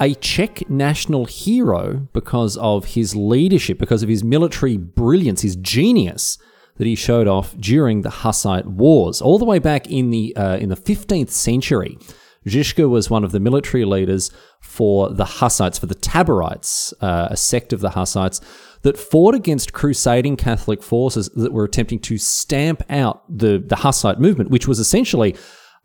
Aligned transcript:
a 0.00 0.14
Czech 0.14 0.68
national 0.70 1.24
hero 1.24 2.08
because 2.12 2.56
of 2.56 2.86
his 2.86 3.16
leadership, 3.16 3.78
because 3.78 4.02
of 4.02 4.08
his 4.08 4.22
military 4.22 4.76
brilliance, 4.76 5.42
his 5.42 5.56
genius 5.56 6.38
that 6.76 6.86
he 6.86 6.94
showed 6.94 7.26
off 7.26 7.56
during 7.58 8.02
the 8.02 8.10
Hussite 8.10 8.66
Wars, 8.66 9.20
all 9.20 9.38
the 9.38 9.44
way 9.44 9.58
back 9.58 9.90
in 9.90 10.10
the 10.10 10.34
uh, 10.36 10.56
in 10.56 10.68
the 10.68 10.76
15th 10.76 11.30
century. 11.30 11.98
Žižka 12.46 12.88
was 12.88 13.10
one 13.10 13.24
of 13.24 13.32
the 13.32 13.40
military 13.40 13.84
leaders 13.84 14.30
for 14.60 15.10
the 15.10 15.24
Hussites, 15.24 15.78
for 15.78 15.86
the 15.86 15.94
Taborites, 15.94 16.94
uh, 17.00 17.28
a 17.30 17.36
sect 17.36 17.72
of 17.72 17.80
the 17.80 17.90
Hussites 17.90 18.40
that 18.82 18.96
fought 18.96 19.34
against 19.34 19.72
crusading 19.72 20.36
Catholic 20.36 20.82
forces 20.82 21.28
that 21.34 21.52
were 21.52 21.64
attempting 21.64 21.98
to 21.98 22.16
stamp 22.16 22.82
out 22.88 23.24
the, 23.28 23.58
the 23.58 23.76
Hussite 23.76 24.20
movement, 24.20 24.50
which 24.50 24.68
was 24.68 24.78
essentially 24.78 25.36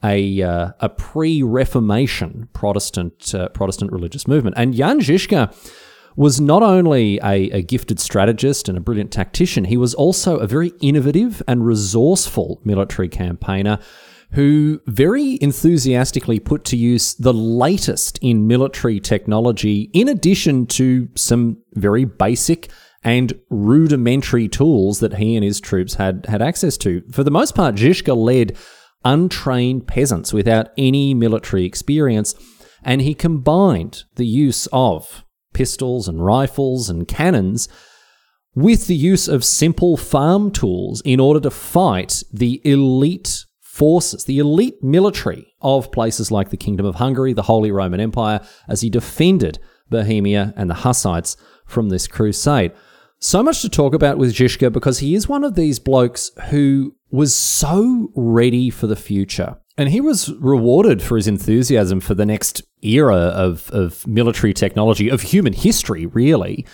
a, 0.03 0.41
uh, 0.41 0.71
a 0.79 0.89
pre-Reformation 0.89 2.49
Protestant 2.53 3.33
uh, 3.33 3.49
Protestant 3.49 3.91
religious 3.91 4.27
movement. 4.27 4.55
And 4.57 4.73
Jan 4.73 4.99
Žižka 4.99 5.53
was 6.15 6.39
not 6.39 6.61
only 6.61 7.17
a, 7.23 7.49
a, 7.49 7.61
gifted 7.63 7.99
strategist 7.99 8.69
and 8.69 8.77
a 8.77 8.81
brilliant 8.81 9.11
tactician, 9.11 9.65
he 9.65 9.77
was 9.77 9.93
also 9.95 10.37
a 10.37 10.47
very 10.47 10.71
innovative 10.81 11.41
and 11.47 11.65
resourceful 11.65 12.61
military 12.63 13.09
campaigner 13.09 13.79
who 14.33 14.79
very 14.87 15.37
enthusiastically 15.41 16.39
put 16.39 16.65
to 16.65 16.77
use 16.77 17.13
the 17.15 17.33
latest 17.33 18.17
in 18.21 18.47
military 18.47 18.99
technology, 18.99 19.89
in 19.93 20.07
addition 20.07 20.65
to 20.65 21.07
some 21.15 21.57
very 21.75 22.03
basic 22.03 22.69
and 23.03 23.33
rudimentary 23.49 24.47
tools 24.47 24.99
that 25.01 25.15
he 25.15 25.35
and 25.35 25.43
his 25.43 25.59
troops 25.59 25.95
had, 25.95 26.25
had 26.27 26.41
access 26.41 26.77
to. 26.77 27.03
For 27.11 27.23
the 27.23 27.31
most 27.31 27.53
part, 27.53 27.75
Žižka 27.75 28.15
led 28.15 28.57
untrained 29.05 29.87
peasants 29.87 30.33
without 30.33 30.69
any 30.77 31.13
military 31.13 31.65
experience, 31.65 32.35
and 32.83 33.01
he 33.01 33.13
combined 33.13 34.03
the 34.15 34.25
use 34.25 34.67
of 34.71 35.23
pistols 35.53 36.07
and 36.07 36.25
rifles 36.25 36.89
and 36.89 37.07
cannons 37.07 37.67
with 38.55 38.87
the 38.87 38.95
use 38.95 39.27
of 39.27 39.43
simple 39.43 39.97
farm 39.97 40.51
tools 40.51 41.01
in 41.05 41.19
order 41.19 41.39
to 41.39 41.51
fight 41.51 42.23
the 42.31 42.61
elite 42.63 43.45
forces, 43.61 44.25
the 44.25 44.37
elite 44.37 44.83
military 44.83 45.47
of 45.61 45.91
places 45.91 46.29
like 46.29 46.49
the 46.49 46.57
Kingdom 46.57 46.85
of 46.85 46.95
Hungary, 46.95 47.33
the 47.33 47.43
Holy 47.43 47.71
Roman 47.71 47.99
Empire, 47.99 48.39
as 48.67 48.81
he 48.81 48.89
defended 48.89 49.57
Bohemia 49.89 50.53
and 50.55 50.69
the 50.69 50.75
Hussites 50.75 51.35
from 51.65 51.89
this 51.89 52.07
crusade. 52.07 52.71
So 53.19 53.41
much 53.41 53.61
to 53.61 53.69
talk 53.69 53.93
about 53.93 54.17
with 54.17 54.33
Žižka 54.33 54.71
because 54.71 54.99
he 54.99 55.15
is 55.15 55.29
one 55.29 55.43
of 55.43 55.55
these 55.55 55.79
blokes 55.79 56.31
who 56.49 56.95
was 57.13 57.35
so 57.35 58.11
ready 58.15 58.71
for 58.71 58.87
the 58.87 58.95
future. 58.95 59.55
And 59.77 59.89
he 59.89 60.01
was 60.01 60.33
rewarded 60.33 60.99
for 61.01 61.15
his 61.15 61.27
enthusiasm 61.27 61.99
for 61.99 62.15
the 62.15 62.25
next 62.25 62.63
era 62.81 63.15
of, 63.15 63.69
of 63.69 64.05
military 64.07 64.51
technology, 64.51 65.09
of 65.09 65.21
human 65.21 65.53
history, 65.53 66.07
really 66.07 66.65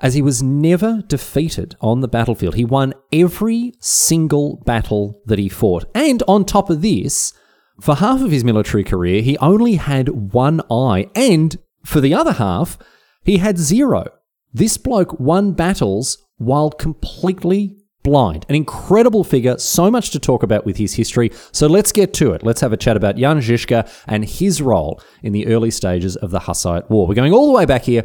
as 0.00 0.14
he 0.14 0.22
was 0.22 0.42
never 0.42 1.02
defeated 1.08 1.76
on 1.80 2.00
the 2.00 2.08
battlefield. 2.08 2.54
He 2.54 2.64
won 2.64 2.94
every 3.12 3.72
single 3.80 4.62
battle 4.64 5.20
that 5.26 5.38
he 5.38 5.48
fought. 5.48 5.84
And 5.92 6.22
on 6.28 6.44
top 6.44 6.70
of 6.70 6.82
this, 6.82 7.32
for 7.80 7.96
half 7.96 8.20
of 8.20 8.30
his 8.30 8.44
military 8.44 8.84
career, 8.84 9.22
he 9.22 9.38
only 9.38 9.74
had 9.74 10.32
one 10.32 10.60
eye. 10.70 11.08
And 11.16 11.56
for 11.84 12.00
the 12.00 12.14
other 12.14 12.32
half, 12.32 12.78
he 13.24 13.38
had 13.38 13.58
zero. 13.58 14.06
This 14.52 14.76
bloke 14.76 15.18
won 15.18 15.52
battles 15.52 16.18
while 16.36 16.70
completely 16.70 17.81
blind. 18.02 18.46
An 18.48 18.54
incredible 18.54 19.24
figure, 19.24 19.58
so 19.58 19.90
much 19.90 20.10
to 20.10 20.18
talk 20.18 20.42
about 20.42 20.66
with 20.66 20.76
his 20.76 20.94
history. 20.94 21.30
So 21.52 21.66
let's 21.66 21.92
get 21.92 22.12
to 22.14 22.32
it. 22.32 22.42
Let's 22.42 22.60
have 22.60 22.72
a 22.72 22.76
chat 22.76 22.96
about 22.96 23.16
Jan 23.16 23.40
Žižka 23.40 23.88
and 24.06 24.24
his 24.24 24.60
role 24.60 25.00
in 25.22 25.32
the 25.32 25.46
early 25.46 25.70
stages 25.70 26.16
of 26.16 26.30
the 26.30 26.40
Hussite 26.40 26.90
War. 26.90 27.06
We're 27.06 27.14
going 27.14 27.32
all 27.32 27.46
the 27.46 27.56
way 27.56 27.66
back 27.66 27.82
here 27.82 28.04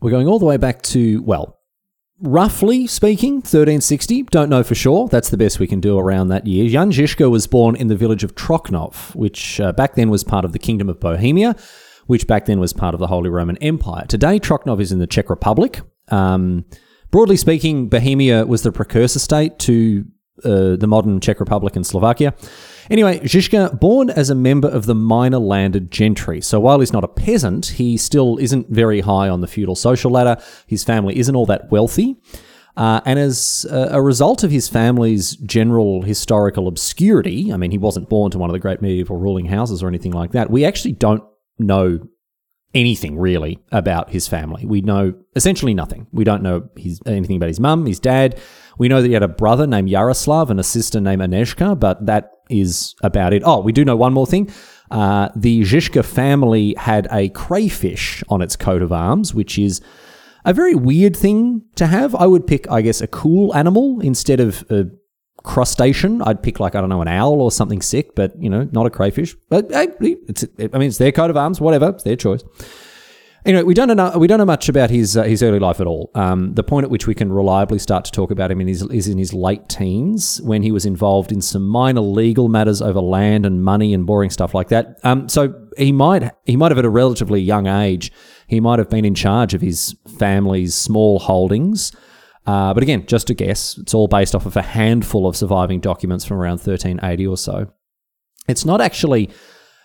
we're 0.00 0.10
going 0.10 0.28
all 0.28 0.38
the 0.38 0.46
way 0.46 0.56
back 0.56 0.82
to, 0.82 1.22
well, 1.22 1.58
roughly 2.20 2.86
speaking, 2.86 3.36
1360. 3.36 4.24
Don't 4.24 4.48
know 4.48 4.62
for 4.62 4.74
sure. 4.74 5.08
That's 5.08 5.30
the 5.30 5.36
best 5.36 5.58
we 5.58 5.66
can 5.66 5.80
do 5.80 5.98
around 5.98 6.28
that 6.28 6.46
year. 6.46 6.68
Jan 6.68 6.92
Žižka 6.92 7.30
was 7.30 7.46
born 7.46 7.74
in 7.76 7.88
the 7.88 7.96
village 7.96 8.24
of 8.24 8.34
Trocnov, 8.34 9.14
which 9.14 9.60
uh, 9.60 9.72
back 9.72 9.94
then 9.94 10.10
was 10.10 10.24
part 10.24 10.44
of 10.44 10.52
the 10.52 10.58
Kingdom 10.58 10.88
of 10.88 11.00
Bohemia, 11.00 11.56
which 12.06 12.26
back 12.26 12.46
then 12.46 12.60
was 12.60 12.72
part 12.72 12.94
of 12.94 13.00
the 13.00 13.08
Holy 13.08 13.28
Roman 13.28 13.56
Empire. 13.58 14.04
Today, 14.06 14.38
Trocnov 14.38 14.80
is 14.80 14.92
in 14.92 14.98
the 14.98 15.06
Czech 15.06 15.30
Republic. 15.30 15.80
Um, 16.08 16.64
broadly 17.10 17.36
speaking, 17.36 17.88
Bohemia 17.88 18.46
was 18.46 18.62
the 18.62 18.72
precursor 18.72 19.18
state 19.18 19.58
to 19.60 20.04
uh, 20.44 20.76
the 20.76 20.86
modern 20.86 21.20
Czech 21.20 21.40
Republic 21.40 21.76
and 21.76 21.86
Slovakia. 21.86 22.34
Anyway, 22.90 23.18
Žižka, 23.20 23.80
born 23.80 24.08
as 24.08 24.30
a 24.30 24.34
member 24.34 24.68
of 24.68 24.86
the 24.86 24.94
minor 24.94 25.38
landed 25.38 25.90
gentry. 25.90 26.40
So 26.40 26.60
while 26.60 26.80
he's 26.80 26.92
not 26.92 27.04
a 27.04 27.08
peasant, 27.08 27.66
he 27.66 27.96
still 27.96 28.38
isn't 28.38 28.68
very 28.70 29.00
high 29.00 29.28
on 29.28 29.40
the 29.40 29.46
feudal 29.46 29.74
social 29.74 30.10
ladder. 30.10 30.40
His 30.66 30.84
family 30.84 31.18
isn't 31.18 31.34
all 31.34 31.46
that 31.46 31.70
wealthy. 31.70 32.16
Uh, 32.76 33.00
and 33.04 33.18
as 33.18 33.66
a 33.68 34.00
result 34.00 34.44
of 34.44 34.52
his 34.52 34.68
family's 34.68 35.34
general 35.36 36.02
historical 36.02 36.68
obscurity, 36.68 37.52
I 37.52 37.56
mean, 37.56 37.72
he 37.72 37.78
wasn't 37.78 38.08
born 38.08 38.30
to 38.30 38.38
one 38.38 38.48
of 38.48 38.54
the 38.54 38.60
great 38.60 38.80
medieval 38.80 39.16
ruling 39.16 39.46
houses 39.46 39.82
or 39.82 39.88
anything 39.88 40.12
like 40.12 40.30
that, 40.30 40.48
we 40.48 40.64
actually 40.64 40.92
don't 40.92 41.24
know 41.58 41.98
anything 42.74 43.18
really 43.18 43.58
about 43.72 44.10
his 44.10 44.28
family. 44.28 44.66
We 44.66 44.80
know 44.82 45.14
essentially 45.34 45.74
nothing. 45.74 46.06
We 46.12 46.24
don't 46.24 46.42
know 46.42 46.68
his, 46.76 47.00
anything 47.06 47.36
about 47.36 47.48
his 47.48 47.60
mum, 47.60 47.86
his 47.86 48.00
dad. 48.00 48.38
We 48.78 48.88
know 48.88 49.00
that 49.00 49.08
he 49.08 49.14
had 49.14 49.22
a 49.22 49.28
brother 49.28 49.66
named 49.66 49.88
Yaroslav 49.88 50.50
and 50.50 50.60
a 50.60 50.64
sister 50.64 51.00
named 51.00 51.22
Aneshka, 51.22 51.78
but 51.78 52.04
that 52.06 52.32
is 52.50 52.94
about 53.02 53.32
it. 53.32 53.42
Oh, 53.44 53.60
we 53.60 53.72
do 53.72 53.84
know 53.84 53.96
one 53.96 54.12
more 54.12 54.26
thing. 54.26 54.50
Uh, 54.90 55.28
the 55.34 55.62
Žižka 55.62 56.04
family 56.04 56.74
had 56.78 57.08
a 57.10 57.28
crayfish 57.30 58.22
on 58.28 58.40
its 58.42 58.56
coat 58.56 58.82
of 58.82 58.92
arms, 58.92 59.34
which 59.34 59.58
is 59.58 59.80
a 60.44 60.52
very 60.52 60.74
weird 60.74 61.16
thing 61.16 61.62
to 61.76 61.86
have. 61.86 62.14
I 62.14 62.26
would 62.26 62.46
pick, 62.46 62.70
I 62.70 62.82
guess, 62.82 63.00
a 63.00 63.06
cool 63.06 63.54
animal 63.54 64.00
instead 64.00 64.40
of 64.40 64.64
a 64.70 64.86
crustacean. 65.44 66.22
I'd 66.22 66.42
pick 66.42 66.60
like 66.60 66.74
I 66.74 66.80
don't 66.80 66.90
know 66.90 67.02
an 67.02 67.08
owl 67.08 67.40
or 67.40 67.50
something 67.50 67.82
sick, 67.82 68.14
but 68.14 68.40
you 68.40 68.50
know, 68.50 68.68
not 68.72 68.86
a 68.86 68.90
crayfish. 68.90 69.36
But 69.48 69.66
it's, 69.70 70.44
I 70.58 70.78
mean, 70.78 70.88
it's 70.88 70.98
their 70.98 71.12
coat 71.12 71.30
of 71.30 71.36
arms, 71.36 71.60
whatever, 71.60 71.90
it's 71.90 72.04
their 72.04 72.16
choice. 72.16 72.42
Anyway, 73.44 73.62
we 73.62 73.72
don't 73.72 73.96
know 73.96 74.12
we 74.18 74.26
don't 74.26 74.38
know 74.38 74.44
much 74.44 74.68
about 74.68 74.90
his 74.90 75.16
uh, 75.16 75.22
his 75.22 75.42
early 75.42 75.58
life 75.58 75.80
at 75.80 75.86
all. 75.86 76.10
Um, 76.14 76.54
the 76.54 76.64
point 76.64 76.84
at 76.84 76.90
which 76.90 77.06
we 77.06 77.14
can 77.14 77.32
reliably 77.32 77.78
start 77.78 78.04
to 78.04 78.10
talk 78.10 78.30
about 78.30 78.50
him 78.50 78.60
in 78.60 78.68
his, 78.68 78.82
is 78.82 79.08
in 79.08 79.16
his 79.16 79.32
late 79.32 79.68
teens, 79.68 80.42
when 80.42 80.62
he 80.62 80.72
was 80.72 80.84
involved 80.84 81.32
in 81.32 81.40
some 81.40 81.66
minor 81.66 82.00
legal 82.00 82.48
matters 82.48 82.82
over 82.82 83.00
land 83.00 83.46
and 83.46 83.64
money 83.64 83.94
and 83.94 84.06
boring 84.06 84.30
stuff 84.30 84.54
like 84.54 84.68
that. 84.68 84.98
Um, 85.02 85.28
so 85.28 85.54
he 85.78 85.92
might 85.92 86.30
he 86.44 86.56
might 86.56 86.72
have 86.72 86.78
at 86.78 86.84
a 86.84 86.90
relatively 86.90 87.40
young 87.40 87.66
age 87.66 88.12
he 88.48 88.60
might 88.60 88.78
have 88.78 88.88
been 88.88 89.04
in 89.04 89.14
charge 89.14 89.54
of 89.54 89.60
his 89.60 89.94
family's 90.18 90.74
small 90.74 91.18
holdings. 91.18 91.92
Uh, 92.48 92.72
but 92.72 92.82
again, 92.82 93.04
just 93.04 93.28
a 93.28 93.34
guess. 93.34 93.76
It's 93.76 93.92
all 93.92 94.08
based 94.08 94.34
off 94.34 94.46
of 94.46 94.56
a 94.56 94.62
handful 94.62 95.26
of 95.26 95.36
surviving 95.36 95.80
documents 95.80 96.24
from 96.24 96.38
around 96.38 96.60
1380 96.60 97.26
or 97.26 97.36
so. 97.36 97.66
It's 98.48 98.64
not 98.64 98.80
actually 98.80 99.28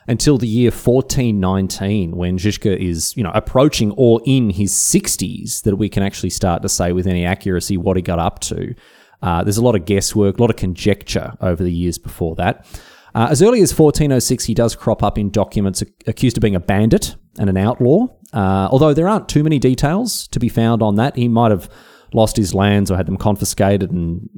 until 0.08 0.38
the 0.38 0.48
year 0.48 0.72
1419 0.72 2.16
when 2.16 2.38
Žižka 2.38 2.78
is, 2.78 3.18
you 3.18 3.24
know, 3.24 3.34
approaching 3.36 3.92
or 3.98 4.22
in 4.26 4.50
his 4.50 4.72
60s 4.72 5.64
that 5.64 5.76
we 5.76 5.90
can 5.90 6.04
actually 6.04 6.30
start 6.30 6.62
to 6.62 6.70
say 6.70 6.94
with 6.94 7.06
any 7.06 7.26
accuracy 7.26 7.76
what 7.76 7.98
he 7.98 8.02
got 8.02 8.18
up 8.18 8.40
to. 8.40 8.74
Uh, 9.22 9.44
there's 9.44 9.58
a 9.58 9.64
lot 9.64 9.76
of 9.76 9.84
guesswork, 9.84 10.38
a 10.38 10.42
lot 10.42 10.50
of 10.50 10.56
conjecture 10.56 11.34
over 11.42 11.66
the 11.66 11.72
years 11.72 11.98
before 11.98 12.34
that. 12.36 12.66
Uh, 13.14 13.28
as 13.30 13.42
early 13.42 13.62
as 13.62 13.78
1406, 13.78 14.46
he 14.46 14.54
does 14.54 14.74
crop 14.74 15.04
up 15.04 15.18
in 15.18 15.30
documents 15.30 15.84
accused 16.08 16.38
of 16.38 16.42
being 16.42 16.56
a 16.56 16.62
bandit 16.62 17.18
and 17.38 17.50
an 17.50 17.58
outlaw. 17.58 18.08
Uh, 18.32 18.70
although 18.72 18.94
there 18.94 19.10
aren't 19.10 19.28
too 19.28 19.44
many 19.44 19.60
details 19.60 20.30
to 20.30 20.40
be 20.40 20.48
found 20.48 20.82
on 20.82 20.96
that, 20.96 21.18
he 21.18 21.28
might 21.28 21.52
have 21.52 21.70
lost 22.14 22.38
his 22.38 22.54
lands 22.54 22.92
or 22.92 22.98
had 22.98 23.06
them 23.06 23.18
confiscated 23.18 23.92
and 23.92 24.30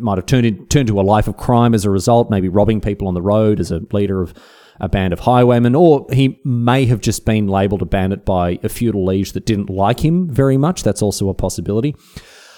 might 0.00 0.18
have 0.18 0.26
turned 0.26 0.46
in, 0.46 0.66
turned 0.66 0.88
to 0.88 1.00
a 1.00 1.02
life 1.02 1.28
of 1.28 1.36
crime 1.36 1.74
as 1.74 1.84
a 1.84 1.90
result, 1.90 2.30
maybe 2.30 2.48
robbing 2.48 2.80
people 2.80 3.08
on 3.08 3.14
the 3.14 3.22
road 3.22 3.60
as 3.60 3.70
a 3.70 3.80
leader 3.92 4.22
of 4.22 4.34
a 4.80 4.88
band 4.88 5.12
of 5.12 5.20
highwaymen, 5.20 5.74
or 5.74 6.06
he 6.12 6.40
may 6.44 6.84
have 6.86 7.00
just 7.00 7.24
been 7.24 7.46
labelled 7.46 7.82
a 7.82 7.86
bandit 7.86 8.24
by 8.24 8.58
a 8.62 8.68
feudal 8.68 9.04
liege 9.04 9.32
that 9.32 9.46
didn't 9.46 9.70
like 9.70 10.00
him 10.00 10.28
very 10.28 10.56
much. 10.56 10.82
That's 10.82 11.02
also 11.02 11.28
a 11.28 11.34
possibility. 11.34 11.94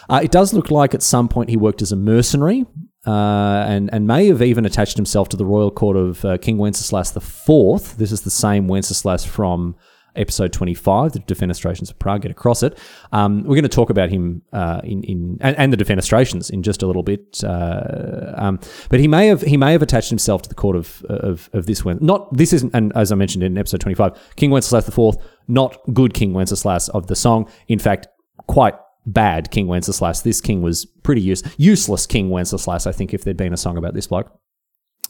Uh, 0.08 0.20
it 0.23 0.31
does 0.31 0.55
look 0.55 0.70
like 0.70 0.94
at 0.94 1.02
some 1.02 1.29
point 1.29 1.50
he 1.50 1.56
worked 1.56 1.82
as 1.82 1.93
a 1.93 1.96
mercenary 1.96 2.64
uh, 3.06 3.64
and, 3.69 3.93
and 3.93 4.06
may 4.06 4.26
have 4.29 4.40
even 4.40 4.64
attached 4.64 4.96
himself 4.96 5.29
to 5.29 5.37
the 5.37 5.44
royal 5.44 5.70
court 5.70 5.96
of 5.96 6.25
uh, 6.25 6.38
King 6.38 6.58
Wenceslas 6.58 7.14
IV. 7.17 7.99
This 7.99 8.12
is 8.12 8.22
the 8.22 8.31
same 8.31 8.69
Wenceslas 8.69 9.25
from 9.25 9.76
episode 10.17 10.53
25, 10.53 11.13
the 11.13 11.21
defenestrations 11.21 11.91
of 11.91 11.99
Prague, 11.99 12.23
get 12.23 12.31
across 12.31 12.63
it. 12.63 12.79
Um, 13.13 13.43
we're 13.45 13.55
going 13.55 13.63
to 13.63 13.69
talk 13.69 13.91
about 13.91 14.11
him 14.11 14.43
uh, 14.53 14.81
in, 14.85 15.03
in 15.05 15.39
and, 15.41 15.57
and, 15.57 15.73
the 15.73 15.77
defenestrations 15.77 16.51
in 16.51 16.63
just 16.63 16.83
a 16.83 16.87
little 16.87 17.03
bit. 17.03 17.43
Uh, 17.45 18.33
um, 18.37 18.61
but 18.89 19.01
he 19.01 19.09
may 19.09 19.27
have 19.29 19.43
he 19.43 19.57
may 19.57 19.73
have 19.73 19.83
attached 19.83 20.11
himself 20.11 20.43
to 20.43 20.49
the 20.49 20.55
court 20.55 20.77
of 20.77 21.05
of, 21.09 21.51
of 21.53 21.67
this 21.67 21.85
one. 21.85 21.99
Not 22.01 22.33
this 22.37 22.53
isn't, 22.53 22.75
and 22.75 22.93
as 22.97 23.13
I 23.13 23.15
mentioned 23.15 23.45
in 23.45 23.59
episode 23.59 23.81
25, 23.81 24.37
King 24.37 24.51
Wenceslas 24.51 24.89
IV, 24.89 25.17
not 25.49 25.79
good 25.93 26.15
King 26.15 26.33
Wenceslas 26.33 26.89
of 26.91 27.07
the 27.07 27.17
song. 27.17 27.49
In 27.69 27.79
fact, 27.79 28.09
quite 28.47 28.75
bad 29.07 29.51
King 29.51 29.69
Wenceslas. 29.69 30.23
This 30.23 30.41
king 30.41 30.63
was 30.63 30.85
pretty 30.85 31.21
use, 31.21 31.43
useless 31.57 32.07
King 32.07 32.31
Wenceslas, 32.31 32.87
I 32.87 32.93
think, 32.93 33.15
if 33.15 33.25
there'd 33.25 33.37
been 33.37 33.53
a 33.53 33.57
song 33.57 33.77
about 33.77 33.95
this 33.95 34.09
bloke. 34.09 34.31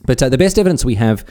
But 0.04 0.22
uh, 0.22 0.28
the 0.28 0.38
best 0.38 0.58
evidence 0.58 0.84
we 0.84 0.96
have 0.96 1.24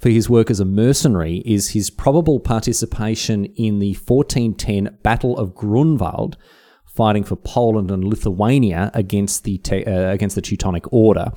for 0.00 0.08
his 0.08 0.30
work 0.30 0.50
as 0.50 0.60
a 0.60 0.64
mercenary 0.64 1.42
is 1.44 1.70
his 1.70 1.90
probable 1.90 2.40
participation 2.40 3.44
in 3.44 3.78
the 3.78 3.92
1410 3.92 4.98
Battle 5.02 5.36
of 5.36 5.54
Grunwald, 5.54 6.38
fighting 6.86 7.22
for 7.22 7.36
Poland 7.36 7.90
and 7.90 8.02
Lithuania 8.02 8.90
against 8.94 9.44
the 9.44 9.60
uh, 9.86 10.10
against 10.10 10.36
the 10.36 10.42
Teutonic 10.42 10.90
Order. 10.92 11.32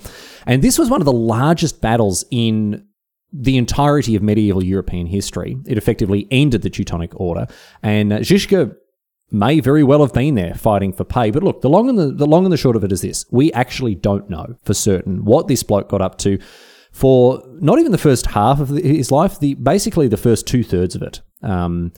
And 0.48 0.62
this 0.62 0.80
was 0.80 0.90
one 0.90 1.02
of 1.02 1.06
the 1.06 1.12
largest 1.12 1.82
battles 1.82 2.24
in 2.32 2.88
the 3.34 3.58
entirety 3.58 4.16
of 4.16 4.24
medieval 4.24 4.64
European 4.64 5.08
history. 5.08 5.58
It 5.66 5.78
effectively 5.78 6.28
ended 6.32 6.62
the 6.62 6.70
Teutonic 6.70 7.20
Order, 7.20 7.48
and 7.82 8.14
uh, 8.14 8.20
Žižka 8.20 8.76
may 9.32 9.60
very 9.60 9.84
well 9.84 10.02
have 10.02 10.14
been 10.14 10.36
there 10.36 10.54
fighting 10.54 10.94
for 10.94 11.04
pay. 11.04 11.32
But 11.32 11.44
look, 11.44 11.62
the 11.62 11.70
long 11.70 11.90
and 11.90 11.98
the, 11.98 12.12
the 12.12 12.28
long 12.28 12.46
and 12.46 12.54
the 12.54 12.58
short 12.58 12.78
of 12.78 12.84
it 12.86 12.94
is 12.94 13.02
this: 13.02 13.26
we 13.30 13.52
actually 13.52 13.96
don't 13.96 14.30
know 14.30 14.56
for 14.64 14.74
certain 14.74 15.26
what 15.26 15.50
this 15.50 15.64
bloke 15.64 15.90
got 15.90 16.02
up 16.02 16.18
to 16.20 16.40
for 16.94 17.44
not 17.60 17.80
even 17.80 17.92
the 17.92 17.98
first 17.98 18.28
half 18.28 18.60
of 18.60 18.70
his 18.70 19.12
life, 19.12 19.40
the 19.40 19.56
basically 19.56 20.08
the 20.08 20.16
first 20.16 20.48
two 20.48 20.64
thirds 20.64 20.96
of 20.96 21.02
it. 21.02 21.22
Um, 21.42 21.92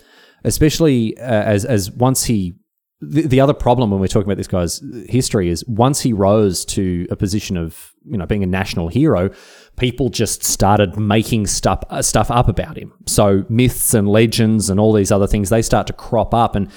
especially 0.44 1.18
uh, 1.18 1.44
as 1.44 1.66
as 1.66 1.92
once 1.92 2.24
he 2.24 2.56
the, 3.02 3.28
the 3.28 3.42
other 3.42 3.54
problem 3.54 3.92
when 3.92 4.00
we're 4.00 4.08
talking 4.08 4.28
about 4.28 4.38
this 4.38 4.48
guy's 4.48 4.82
history 5.08 5.50
is 5.50 5.66
once 5.68 6.00
he 6.00 6.14
rose 6.14 6.64
to 6.66 7.06
a 7.12 7.16
position 7.16 7.58
of 7.58 7.94
you 8.06 8.18
know 8.18 8.26
being 8.26 8.44
a 8.44 8.48
national 8.48 8.88
hero, 8.88 9.30
people 9.76 10.08
just 10.08 10.44
started 10.44 10.98
making 10.98 11.46
stuff 11.46 11.84
uh, 11.90 12.02
stuff 12.02 12.32
up 12.32 12.48
about 12.48 12.78
him. 12.78 12.94
So 13.06 13.44
myths 13.50 13.94
and 13.94 14.08
legends 14.08 14.70
and 14.70 14.80
all 14.80 14.94
these 14.94 15.12
other 15.12 15.28
things 15.28 15.50
they 15.50 15.62
start 15.62 15.88
to 15.88 15.94
crop 15.94 16.34
up 16.34 16.56
and 16.56 16.72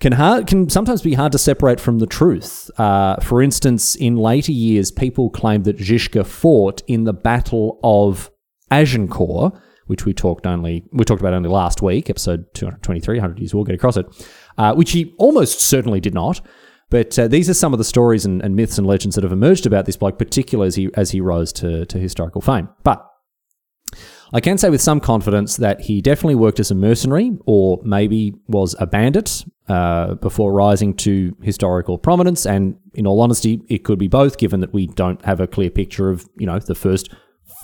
can 0.00 0.12
hard 0.12 0.46
can 0.46 0.68
sometimes 0.68 1.02
be 1.02 1.14
hard 1.14 1.32
to 1.32 1.38
separate 1.38 1.78
from 1.78 1.98
the 1.98 2.06
truth. 2.06 2.70
Uh, 2.78 3.16
for 3.16 3.42
instance, 3.42 3.94
in 3.94 4.16
later 4.16 4.52
years, 4.52 4.90
people 4.90 5.30
claimed 5.30 5.64
that 5.64 5.78
Žižka 5.78 6.26
fought 6.26 6.82
in 6.86 7.04
the 7.04 7.12
Battle 7.12 7.78
of 7.84 8.30
Agincourt, 8.70 9.54
which 9.86 10.06
we 10.06 10.14
talked 10.14 10.46
only 10.46 10.84
we 10.92 11.04
talked 11.04 11.20
about 11.20 11.34
only 11.34 11.50
last 11.50 11.82
week, 11.82 12.08
episode 12.08 12.46
223, 12.54 13.18
100 13.18 13.38
years 13.38 13.54
we'll 13.54 13.64
get 13.64 13.74
across 13.74 13.96
it, 13.96 14.06
uh, 14.56 14.74
which 14.74 14.92
he 14.92 15.14
almost 15.18 15.60
certainly 15.60 16.00
did 16.00 16.14
not. 16.14 16.40
But 16.88 17.16
uh, 17.18 17.28
these 17.28 17.48
are 17.48 17.54
some 17.54 17.72
of 17.72 17.78
the 17.78 17.84
stories 17.84 18.24
and, 18.24 18.42
and, 18.42 18.56
myths 18.56 18.76
and 18.76 18.84
legends 18.84 19.14
that 19.14 19.22
have 19.22 19.32
emerged 19.32 19.64
about 19.64 19.86
this 19.86 19.96
bloke, 19.96 20.18
particularly 20.18 20.66
as 20.66 20.74
he 20.74 20.90
as 20.94 21.10
he 21.10 21.20
rose 21.20 21.52
to, 21.54 21.84
to 21.86 21.98
historical 21.98 22.40
fame. 22.40 22.68
But 22.82 23.06
I 24.32 24.40
can 24.40 24.58
say 24.58 24.70
with 24.70 24.80
some 24.80 25.00
confidence 25.00 25.56
that 25.56 25.80
he 25.80 26.00
definitely 26.00 26.36
worked 26.36 26.60
as 26.60 26.70
a 26.70 26.74
mercenary 26.74 27.36
or 27.46 27.80
maybe 27.82 28.34
was 28.46 28.76
a 28.78 28.86
bandit 28.86 29.44
uh, 29.68 30.14
before 30.14 30.52
rising 30.52 30.94
to 30.94 31.36
historical 31.42 31.98
prominence. 31.98 32.46
And 32.46 32.76
in 32.94 33.06
all 33.06 33.20
honesty, 33.20 33.62
it 33.68 33.84
could 33.84 33.98
be 33.98 34.08
both, 34.08 34.38
given 34.38 34.60
that 34.60 34.72
we 34.72 34.86
don't 34.86 35.24
have 35.24 35.40
a 35.40 35.48
clear 35.48 35.70
picture 35.70 36.10
of, 36.10 36.28
you 36.38 36.46
know, 36.46 36.58
the 36.60 36.76
first 36.76 37.12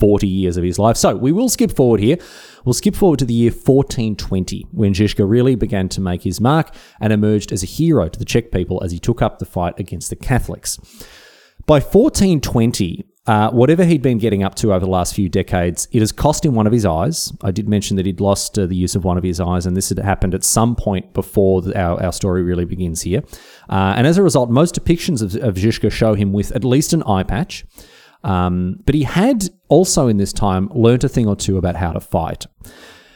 40 0.01 0.27
years 0.27 0.57
of 0.57 0.65
his 0.65 0.79
life. 0.79 0.97
So 0.97 1.17
we 1.17 1.33
will 1.33 1.49
skip 1.49 1.75
forward 1.75 2.01
here. 2.01 2.19
We'll 2.65 2.75
skip 2.75 2.97
forward 2.97 3.21
to 3.21 3.25
the 3.25 3.35
year 3.35 3.51
1420, 3.51 4.67
when 4.73 4.93
Žižka 4.93 5.29
really 5.29 5.55
began 5.55 5.89
to 5.91 6.01
make 6.01 6.23
his 6.23 6.41
mark 6.41 6.75
and 7.01 7.13
emerged 7.13 7.53
as 7.53 7.63
a 7.63 7.67
hero 7.67 8.09
to 8.09 8.19
the 8.19 8.25
Czech 8.25 8.51
people 8.51 8.83
as 8.83 8.93
he 8.93 8.99
took 8.99 9.23
up 9.23 9.39
the 9.39 9.47
fight 9.47 9.79
against 9.79 10.11
the 10.11 10.17
Catholics. 10.17 10.79
By 11.65 11.81
1420, 11.81 13.07
uh, 13.27 13.51
whatever 13.51 13.85
he'd 13.85 14.03
been 14.03 14.19
getting 14.19 14.43
up 14.45 14.55
to 14.57 14.73
over 14.73 14.85
the 14.85 14.91
last 14.91 15.15
few 15.15 15.29
decades, 15.29 15.89
it 15.91 16.01
has 16.01 16.13
cost 16.13 16.45
him 16.45 16.55
one 16.55 16.67
of 16.67 16.73
his 16.73 16.87
eyes. 16.87 17.33
I 17.43 17.51
did 17.51 17.69
mention 17.69 17.97
that 17.97 18.07
he'd 18.07 18.21
lost 18.21 18.59
uh, 18.59 18.67
the 18.67 18.77
use 18.77 18.95
of 18.95 19.05
one 19.05 19.19
of 19.19 19.25
his 19.25 19.41
eyes, 19.41 19.67
and 19.67 19.77
this 19.77 19.89
had 19.89 19.99
happened 19.99 20.35
at 20.35 20.45
some 20.45 20.77
point 20.77 21.13
before 21.13 21.63
the, 21.63 21.79
our, 21.79 22.03
our 22.03 22.13
story 22.13 22.43
really 22.43 22.65
begins 22.65 23.03
here. 23.03 23.23
Uh, 23.69 23.95
and 23.97 24.07
as 24.07 24.17
a 24.17 24.23
result, 24.23 24.51
most 24.51 24.75
depictions 24.75 25.23
of, 25.23 25.35
of 25.43 25.93
show 25.93 26.15
him 26.15 26.33
with 26.33 26.53
at 26.53 26.65
least 26.65 26.93
an 26.93 27.03
eye 27.03 27.25
patch. 27.25 27.65
Um, 28.23 28.81
but 28.85 28.95
he 28.95 29.03
had 29.05 29.49
also 29.69 30.09
in 30.09 30.17
this 30.17 30.33
time 30.33 30.69
learnt 30.75 31.05
a 31.05 31.09
thing 31.09 31.27
or 31.27 31.37
two 31.37 31.59
about 31.59 31.77
how 31.77 31.93
to 31.93 32.01
fight. 32.01 32.47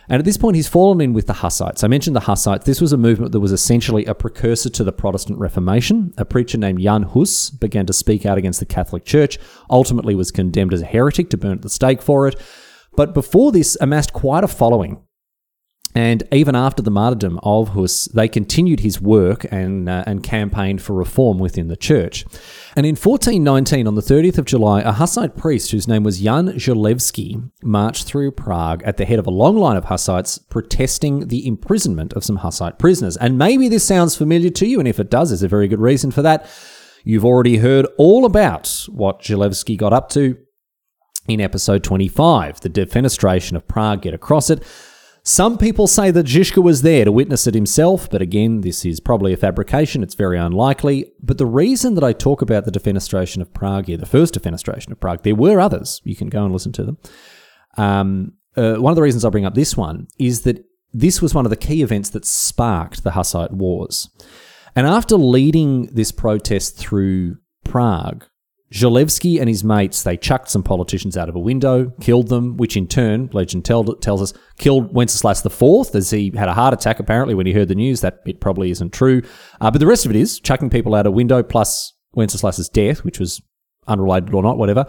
And 0.08 0.18
at 0.18 0.24
this 0.24 0.36
point, 0.36 0.56
he's 0.56 0.68
fallen 0.68 1.00
in 1.00 1.12
with 1.12 1.26
the 1.26 1.34
Hussites. 1.34 1.84
I 1.84 1.88
mentioned 1.88 2.16
the 2.16 2.20
Hussites. 2.20 2.64
This 2.64 2.80
was 2.80 2.92
a 2.92 2.96
movement 2.96 3.32
that 3.32 3.40
was 3.40 3.52
essentially 3.52 4.04
a 4.06 4.14
precursor 4.14 4.70
to 4.70 4.84
the 4.84 4.92
Protestant 4.92 5.38
Reformation. 5.38 6.12
A 6.18 6.24
preacher 6.24 6.58
named 6.58 6.80
Jan 6.80 7.04
Hus 7.04 7.50
began 7.50 7.86
to 7.86 7.92
speak 7.92 8.26
out 8.26 8.38
against 8.38 8.58
the 8.60 8.66
Catholic 8.66 9.04
Church, 9.04 9.38
ultimately 9.68 10.14
was 10.14 10.30
condemned 10.30 10.74
as 10.74 10.82
a 10.82 10.86
heretic 10.86 11.30
to 11.30 11.36
burn 11.36 11.52
at 11.52 11.62
the 11.62 11.68
stake 11.68 12.02
for 12.02 12.26
it. 12.26 12.36
But 12.96 13.14
before 13.14 13.52
this, 13.52 13.76
amassed 13.80 14.12
quite 14.12 14.42
a 14.42 14.48
following. 14.48 15.02
And 15.94 16.22
even 16.30 16.54
after 16.54 16.82
the 16.82 16.90
martyrdom 16.90 17.40
of 17.42 17.70
Hus, 17.70 18.06
they 18.06 18.28
continued 18.28 18.80
his 18.80 19.00
work 19.00 19.44
and, 19.50 19.88
uh, 19.88 20.04
and 20.06 20.22
campaigned 20.22 20.80
for 20.80 20.94
reform 20.94 21.38
within 21.38 21.66
the 21.66 21.76
church. 21.76 22.24
And 22.76 22.86
in 22.86 22.94
1419, 22.94 23.88
on 23.88 23.96
the 23.96 24.00
30th 24.00 24.38
of 24.38 24.44
July, 24.44 24.82
a 24.82 24.92
Hussite 24.92 25.36
priest 25.36 25.72
whose 25.72 25.88
name 25.88 26.04
was 26.04 26.20
Jan 26.20 26.48
Želivský 26.50 27.50
marched 27.62 28.06
through 28.06 28.30
Prague 28.32 28.82
at 28.84 28.98
the 28.98 29.04
head 29.04 29.18
of 29.18 29.26
a 29.26 29.32
long 29.32 29.56
line 29.56 29.76
of 29.76 29.86
Hussites 29.86 30.38
protesting 30.38 31.26
the 31.26 31.44
imprisonment 31.46 32.12
of 32.12 32.24
some 32.24 32.36
Hussite 32.36 32.78
prisoners. 32.78 33.16
And 33.16 33.36
maybe 33.36 33.68
this 33.68 33.84
sounds 33.84 34.14
familiar 34.14 34.50
to 34.50 34.66
you, 34.66 34.78
and 34.78 34.86
if 34.86 35.00
it 35.00 35.10
does, 35.10 35.30
there's 35.30 35.42
a 35.42 35.48
very 35.48 35.66
good 35.66 35.80
reason 35.80 36.12
for 36.12 36.22
that. 36.22 36.48
You've 37.02 37.24
already 37.24 37.56
heard 37.56 37.88
all 37.98 38.24
about 38.24 38.86
what 38.88 39.22
Želivský 39.22 39.76
got 39.76 39.92
up 39.92 40.08
to 40.10 40.36
in 41.26 41.40
episode 41.40 41.82
25, 41.82 42.60
the 42.60 42.70
defenestration 42.70 43.56
of 43.56 43.66
Prague. 43.66 44.02
Get 44.02 44.14
across 44.14 44.50
it. 44.50 44.62
Some 45.22 45.58
people 45.58 45.86
say 45.86 46.10
that 46.10 46.26
Žižka 46.26 46.62
was 46.62 46.82
there 46.82 47.04
to 47.04 47.12
witness 47.12 47.46
it 47.46 47.54
himself, 47.54 48.08
but 48.08 48.22
again, 48.22 48.62
this 48.62 48.84
is 48.84 49.00
probably 49.00 49.32
a 49.32 49.36
fabrication. 49.36 50.02
It's 50.02 50.14
very 50.14 50.38
unlikely. 50.38 51.12
But 51.22 51.38
the 51.38 51.46
reason 51.46 51.94
that 51.94 52.04
I 52.04 52.12
talk 52.12 52.40
about 52.40 52.64
the 52.64 52.70
defenestration 52.70 53.42
of 53.42 53.52
Prague 53.52 53.86
here, 53.86 53.98
the 53.98 54.06
first 54.06 54.34
defenestration 54.34 54.92
of 54.92 55.00
Prague, 55.00 55.22
there 55.22 55.34
were 55.34 55.60
others. 55.60 56.00
You 56.04 56.16
can 56.16 56.28
go 56.28 56.44
and 56.44 56.52
listen 56.52 56.72
to 56.72 56.84
them. 56.84 56.98
Um, 57.76 58.32
uh, 58.56 58.76
one 58.76 58.90
of 58.92 58.96
the 58.96 59.02
reasons 59.02 59.24
I 59.24 59.30
bring 59.30 59.44
up 59.44 59.54
this 59.54 59.76
one 59.76 60.08
is 60.18 60.42
that 60.42 60.64
this 60.92 61.22
was 61.22 61.34
one 61.34 61.46
of 61.46 61.50
the 61.50 61.56
key 61.56 61.82
events 61.82 62.10
that 62.10 62.24
sparked 62.24 63.04
the 63.04 63.12
Hussite 63.12 63.52
Wars. 63.52 64.08
And 64.74 64.86
after 64.86 65.16
leading 65.16 65.86
this 65.86 66.12
protest 66.12 66.76
through 66.76 67.36
Prague, 67.64 68.24
Želivský 68.72 69.40
and 69.40 69.48
his 69.48 69.64
mates, 69.64 70.04
they 70.04 70.16
chucked 70.16 70.48
some 70.48 70.62
politicians 70.62 71.16
out 71.16 71.28
of 71.28 71.34
a 71.34 71.40
window, 71.40 71.92
killed 72.00 72.28
them, 72.28 72.56
which 72.56 72.76
in 72.76 72.86
turn, 72.86 73.28
legend 73.32 73.64
tell, 73.64 73.82
tells 73.96 74.22
us, 74.22 74.32
killed 74.58 74.94
Wenceslas 74.94 75.44
IV 75.44 75.94
as 75.94 76.10
he 76.10 76.32
had 76.36 76.48
a 76.48 76.54
heart 76.54 76.72
attack 76.72 77.00
apparently 77.00 77.34
when 77.34 77.46
he 77.46 77.52
heard 77.52 77.68
the 77.68 77.74
news. 77.74 78.00
That 78.00 78.24
bit 78.24 78.40
probably 78.40 78.70
isn't 78.70 78.92
true. 78.92 79.22
Uh, 79.60 79.72
but 79.72 79.80
the 79.80 79.88
rest 79.88 80.04
of 80.04 80.12
it 80.12 80.16
is 80.16 80.38
chucking 80.38 80.70
people 80.70 80.94
out 80.94 81.06
a 81.06 81.10
window 81.10 81.42
plus 81.42 81.94
Wenceslas's 82.12 82.68
death, 82.68 83.04
which 83.04 83.18
was 83.18 83.42
unrelated 83.88 84.32
or 84.32 84.42
not, 84.42 84.56
whatever. 84.56 84.86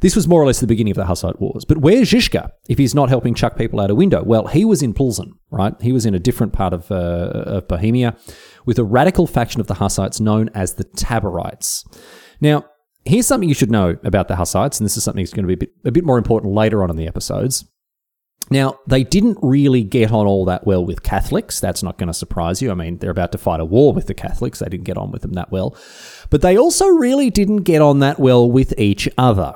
This 0.00 0.14
was 0.16 0.28
more 0.28 0.40
or 0.40 0.46
less 0.46 0.60
the 0.60 0.66
beginning 0.66 0.92
of 0.92 0.96
the 0.96 1.06
Hussite 1.06 1.40
Wars. 1.40 1.64
But 1.64 1.78
where's 1.78 2.10
Žižka 2.10 2.50
if 2.68 2.78
he's 2.78 2.94
not 2.94 3.08
helping 3.08 3.34
chuck 3.34 3.56
people 3.56 3.80
out 3.80 3.90
a 3.90 3.94
window? 3.94 4.22
Well, 4.22 4.46
he 4.46 4.64
was 4.64 4.82
in 4.82 4.94
Plzeň, 4.94 5.32
right? 5.50 5.74
He 5.82 5.92
was 5.92 6.06
in 6.06 6.14
a 6.14 6.20
different 6.20 6.52
part 6.52 6.72
of, 6.72 6.90
uh, 6.90 6.94
of 6.94 7.68
Bohemia 7.68 8.16
with 8.64 8.78
a 8.78 8.84
radical 8.84 9.26
faction 9.26 9.60
of 9.60 9.66
the 9.66 9.74
Hussites 9.74 10.20
known 10.20 10.50
as 10.54 10.74
the 10.74 10.84
Taborites. 10.84 11.84
Now, 12.40 12.64
Here's 13.08 13.26
something 13.26 13.48
you 13.48 13.54
should 13.54 13.70
know 13.70 13.96
about 14.04 14.28
the 14.28 14.36
Hussites, 14.36 14.78
and 14.78 14.84
this 14.84 14.98
is 14.98 15.02
something 15.02 15.24
that's 15.24 15.32
going 15.32 15.48
to 15.48 15.48
be 15.48 15.54
a 15.54 15.56
bit, 15.56 15.70
a 15.86 15.90
bit 15.90 16.04
more 16.04 16.18
important 16.18 16.52
later 16.52 16.82
on 16.82 16.90
in 16.90 16.96
the 16.96 17.06
episodes. 17.06 17.64
Now, 18.50 18.78
they 18.86 19.02
didn't 19.02 19.38
really 19.40 19.82
get 19.82 20.12
on 20.12 20.26
all 20.26 20.44
that 20.44 20.66
well 20.66 20.84
with 20.84 21.02
Catholics. 21.02 21.58
That's 21.58 21.82
not 21.82 21.96
going 21.96 22.08
to 22.08 22.14
surprise 22.14 22.60
you. 22.60 22.70
I 22.70 22.74
mean, 22.74 22.98
they're 22.98 23.10
about 23.10 23.32
to 23.32 23.38
fight 23.38 23.60
a 23.60 23.64
war 23.64 23.94
with 23.94 24.08
the 24.08 24.14
Catholics. 24.14 24.58
They 24.58 24.68
didn't 24.68 24.84
get 24.84 24.98
on 24.98 25.10
with 25.10 25.22
them 25.22 25.32
that 25.32 25.50
well. 25.50 25.74
But 26.28 26.42
they 26.42 26.58
also 26.58 26.86
really 26.86 27.30
didn't 27.30 27.62
get 27.62 27.80
on 27.80 28.00
that 28.00 28.18
well 28.18 28.50
with 28.50 28.78
each 28.78 29.08
other. 29.16 29.54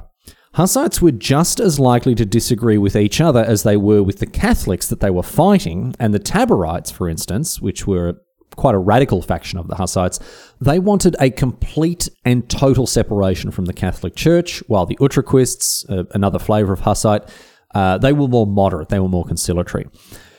Hussites 0.55 1.03
were 1.03 1.13
just 1.13 1.61
as 1.61 1.79
likely 1.79 2.15
to 2.15 2.27
disagree 2.27 2.79
with 2.79 2.97
each 2.97 3.21
other 3.21 3.41
as 3.41 3.65
they 3.65 3.77
were 3.77 4.03
with 4.03 4.19
the 4.19 4.27
Catholics 4.27 4.89
that 4.89 5.01
they 5.01 5.11
were 5.11 5.23
fighting, 5.23 5.95
and 5.99 6.15
the 6.15 6.21
Taborites, 6.21 6.91
for 6.91 7.07
instance, 7.07 7.61
which 7.61 7.87
were 7.87 8.17
quite 8.57 8.75
a 8.75 8.79
radical 8.79 9.23
faction 9.23 9.59
of 9.59 9.69
the 9.69 9.77
Hussites, 9.77 10.19
they 10.61 10.79
wanted 10.79 11.17
a 11.21 11.31
complete 11.31 12.09
and 12.25 12.49
total 12.49 12.87
separation 12.87 13.51
from 13.51 13.67
the 13.67 13.73
Catholic 13.73 14.15
Church, 14.15 14.63
while 14.69 14.87
the 14.87 14.97
Utraquists, 14.97 15.89
uh, 15.91 16.05
another 16.15 16.39
flavour 16.39 16.73
of 16.73 16.81
Hussite, 16.81 17.29
uh, 17.75 17.99
they 17.99 18.13
were 18.13 18.29
more 18.29 18.47
moderate, 18.47 18.89
they 18.89 19.01
were 19.01 19.09
more 19.09 19.25
conciliatory. 19.25 19.87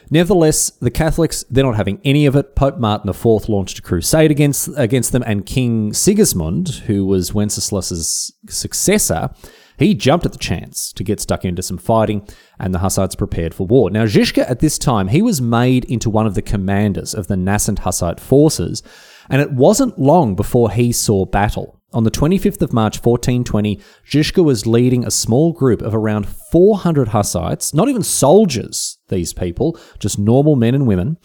Nevertheless, 0.10 0.70
the 0.70 0.92
Catholics, 0.92 1.44
they're 1.50 1.64
not 1.64 1.76
having 1.76 2.00
any 2.04 2.26
of 2.26 2.36
it. 2.36 2.56
Pope 2.56 2.78
Martin 2.78 3.10
IV 3.10 3.50
launched 3.50 3.80
a 3.80 3.82
crusade 3.82 4.30
against, 4.30 4.70
against 4.78 5.12
them, 5.12 5.24
and 5.26 5.46
King 5.46 5.92
Sigismund, 5.92 6.70
who 6.86 7.06
was 7.06 7.34
Wenceslas's 7.34 8.32
successor, 8.48 9.32
He 9.78 9.94
jumped 9.94 10.26
at 10.26 10.32
the 10.32 10.38
chance 10.38 10.94
to 10.94 11.04
get 11.04 11.20
stuck 11.20 11.46
into 11.46 11.62
some 11.62 11.78
fighting, 11.78 12.28
and 12.60 12.74
the 12.74 12.80
Hussites 12.80 13.16
prepared 13.16 13.54
for 13.54 13.68
war. 13.68 13.90
Now, 13.90 14.06
Žižka 14.06 14.50
at 14.50 14.60
this 14.60 14.78
time, 14.78 15.08
he 15.08 15.22
was 15.22 15.42
made 15.42 15.86
into 15.86 16.10
one 16.10 16.28
of 16.28 16.36
the 16.36 16.42
commanders 16.42 17.14
of 17.14 17.28
the 17.28 17.38
nascent 17.38 17.80
Hussite 17.80 18.20
forces, 18.20 18.84
and 19.30 19.42
it 19.42 19.52
wasn't 19.52 20.00
long 20.00 20.36
before 20.36 20.72
he 20.72 20.92
saw 20.92 21.26
battle. 21.26 21.80
On 21.94 22.04
the 22.04 22.12
25th 22.12 22.62
of 22.64 22.74
March 22.74 22.98
1420, 22.98 23.80
Žižka 24.10 24.44
was 24.44 24.66
leading 24.66 25.06
a 25.06 25.12
small 25.12 25.54
group 25.54 25.82
of 25.82 25.94
around 25.94 26.28
400 26.28 27.10
Hussites, 27.10 27.74
not 27.74 27.88
even 27.88 28.02
soldiers, 28.02 28.98
these 29.10 29.32
people, 29.32 29.80
just 30.00 30.18
normal 30.18 30.56
men 30.56 30.74
and 30.74 30.88
women, 30.88 31.18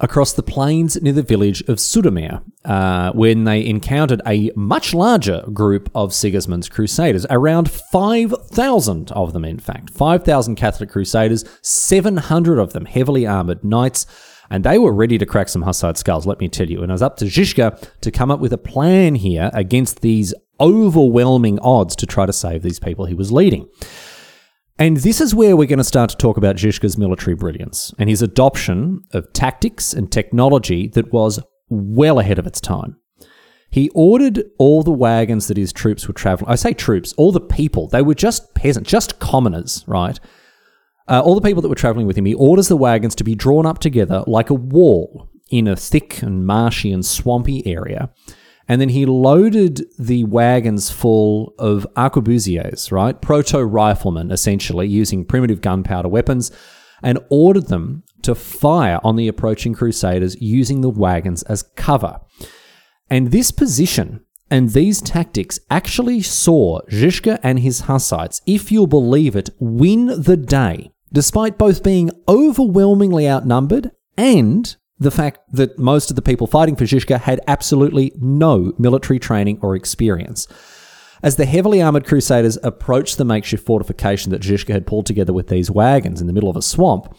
across 0.00 0.32
the 0.32 0.42
plains 0.42 1.00
near 1.00 1.12
the 1.12 1.22
village 1.22 1.60
of 1.62 1.78
Sudomir, 1.78 2.42
uh, 2.64 3.12
when 3.12 3.44
they 3.44 3.64
encountered 3.66 4.20
a 4.26 4.50
much 4.54 4.94
larger 4.94 5.42
group 5.52 5.90
of 5.94 6.12
Sigismund's 6.12 6.68
crusaders, 6.68 7.26
around 7.30 7.70
5,000 7.70 9.12
of 9.12 9.32
them, 9.32 9.44
in 9.44 9.58
fact. 9.58 9.90
5,000 9.90 10.56
Catholic 10.56 10.90
crusaders, 10.90 11.44
700 11.62 12.58
of 12.58 12.72
them 12.72 12.84
heavily 12.84 13.26
armoured 13.26 13.64
knights, 13.64 14.06
and 14.50 14.64
they 14.64 14.78
were 14.78 14.92
ready 14.92 15.18
to 15.18 15.26
crack 15.26 15.48
some 15.48 15.62
Hussite 15.62 15.96
skulls, 15.96 16.26
let 16.26 16.40
me 16.40 16.48
tell 16.48 16.68
you. 16.68 16.82
And 16.82 16.90
it 16.90 16.94
was 16.94 17.02
up 17.02 17.16
to 17.18 17.24
Žižka 17.24 18.00
to 18.00 18.10
come 18.10 18.30
up 18.30 18.40
with 18.40 18.52
a 18.52 18.58
plan 18.58 19.16
here 19.16 19.50
against 19.52 20.00
these 20.02 20.34
overwhelming 20.60 21.58
odds 21.60 21.96
to 21.96 22.06
try 22.06 22.26
to 22.26 22.32
save 22.32 22.62
these 22.62 22.78
people 22.78 23.06
he 23.06 23.14
was 23.14 23.32
leading. 23.32 23.68
And 24.78 24.98
this 24.98 25.22
is 25.22 25.34
where 25.34 25.56
we're 25.56 25.66
going 25.66 25.78
to 25.78 25.84
start 25.84 26.10
to 26.10 26.16
talk 26.16 26.36
about 26.36 26.56
Žižka's 26.56 26.98
military 26.98 27.34
brilliance 27.34 27.94
and 27.98 28.10
his 28.10 28.20
adoption 28.20 29.02
of 29.12 29.32
tactics 29.32 29.94
and 29.94 30.12
technology 30.12 30.88
that 30.88 31.12
was 31.12 31.40
well 31.70 32.18
ahead 32.18 32.38
of 32.38 32.46
its 32.46 32.60
time. 32.60 32.96
He 33.70 33.88
ordered 33.94 34.44
all 34.58 34.82
the 34.82 34.92
wagons 34.92 35.48
that 35.48 35.56
his 35.56 35.72
troops 35.72 36.06
were 36.06 36.14
traveling. 36.14 36.50
I 36.50 36.56
say 36.56 36.74
troops, 36.74 37.14
all 37.14 37.32
the 37.32 37.40
people. 37.40 37.88
They 37.88 38.02
were 38.02 38.14
just 38.14 38.54
peasants, 38.54 38.90
just 38.90 39.18
commoners, 39.18 39.82
right? 39.86 40.20
Uh, 41.08 41.22
all 41.24 41.34
the 41.34 41.40
people 41.40 41.62
that 41.62 41.68
were 41.68 41.74
traveling 41.74 42.06
with 42.06 42.18
him. 42.18 42.26
He 42.26 42.34
orders 42.34 42.68
the 42.68 42.76
wagons 42.76 43.14
to 43.16 43.24
be 43.24 43.34
drawn 43.34 43.64
up 43.64 43.78
together 43.78 44.24
like 44.26 44.50
a 44.50 44.54
wall 44.54 45.30
in 45.50 45.68
a 45.68 45.76
thick 45.76 46.22
and 46.22 46.46
marshy 46.46 46.92
and 46.92 47.04
swampy 47.04 47.66
area. 47.66 48.10
And 48.68 48.80
then 48.80 48.88
he 48.88 49.06
loaded 49.06 49.84
the 49.98 50.24
wagons 50.24 50.90
full 50.90 51.54
of 51.58 51.86
arquebusiers, 51.94 52.90
right? 52.90 53.20
Proto 53.20 53.64
riflemen, 53.64 54.30
essentially, 54.32 54.88
using 54.88 55.24
primitive 55.24 55.60
gunpowder 55.60 56.08
weapons, 56.08 56.50
and 57.02 57.18
ordered 57.30 57.68
them 57.68 58.02
to 58.22 58.34
fire 58.34 58.98
on 59.04 59.16
the 59.16 59.28
approaching 59.28 59.74
crusaders 59.74 60.40
using 60.40 60.80
the 60.80 60.90
wagons 60.90 61.42
as 61.44 61.62
cover. 61.62 62.20
And 63.08 63.30
this 63.30 63.50
position 63.52 64.24
and 64.50 64.70
these 64.70 65.00
tactics 65.00 65.58
actually 65.70 66.22
saw 66.22 66.80
Žižka 66.88 67.40
and 67.42 67.60
his 67.60 67.82
Hussites, 67.82 68.40
if 68.46 68.72
you'll 68.72 68.86
believe 68.86 69.36
it, 69.36 69.50
win 69.58 70.06
the 70.22 70.36
day, 70.36 70.90
despite 71.12 71.58
both 71.58 71.82
being 71.82 72.10
overwhelmingly 72.28 73.28
outnumbered 73.28 73.90
and 74.16 74.76
the 74.98 75.10
fact 75.10 75.40
that 75.52 75.78
most 75.78 76.10
of 76.10 76.16
the 76.16 76.22
people 76.22 76.46
fighting 76.46 76.76
for 76.76 76.84
Žižka 76.84 77.20
had 77.20 77.40
absolutely 77.46 78.12
no 78.16 78.72
military 78.78 79.18
training 79.18 79.58
or 79.60 79.76
experience. 79.76 80.48
As 81.22 81.36
the 81.36 81.46
heavily 81.46 81.82
armoured 81.82 82.06
crusaders 82.06 82.58
approached 82.62 83.16
the 83.16 83.24
makeshift 83.24 83.64
fortification 83.64 84.30
that 84.32 84.42
Žižka 84.42 84.72
had 84.72 84.86
pulled 84.86 85.06
together 85.06 85.32
with 85.32 85.48
these 85.48 85.70
wagons 85.70 86.20
in 86.20 86.26
the 86.26 86.32
middle 86.32 86.50
of 86.50 86.56
a 86.56 86.62
swamp, 86.62 87.14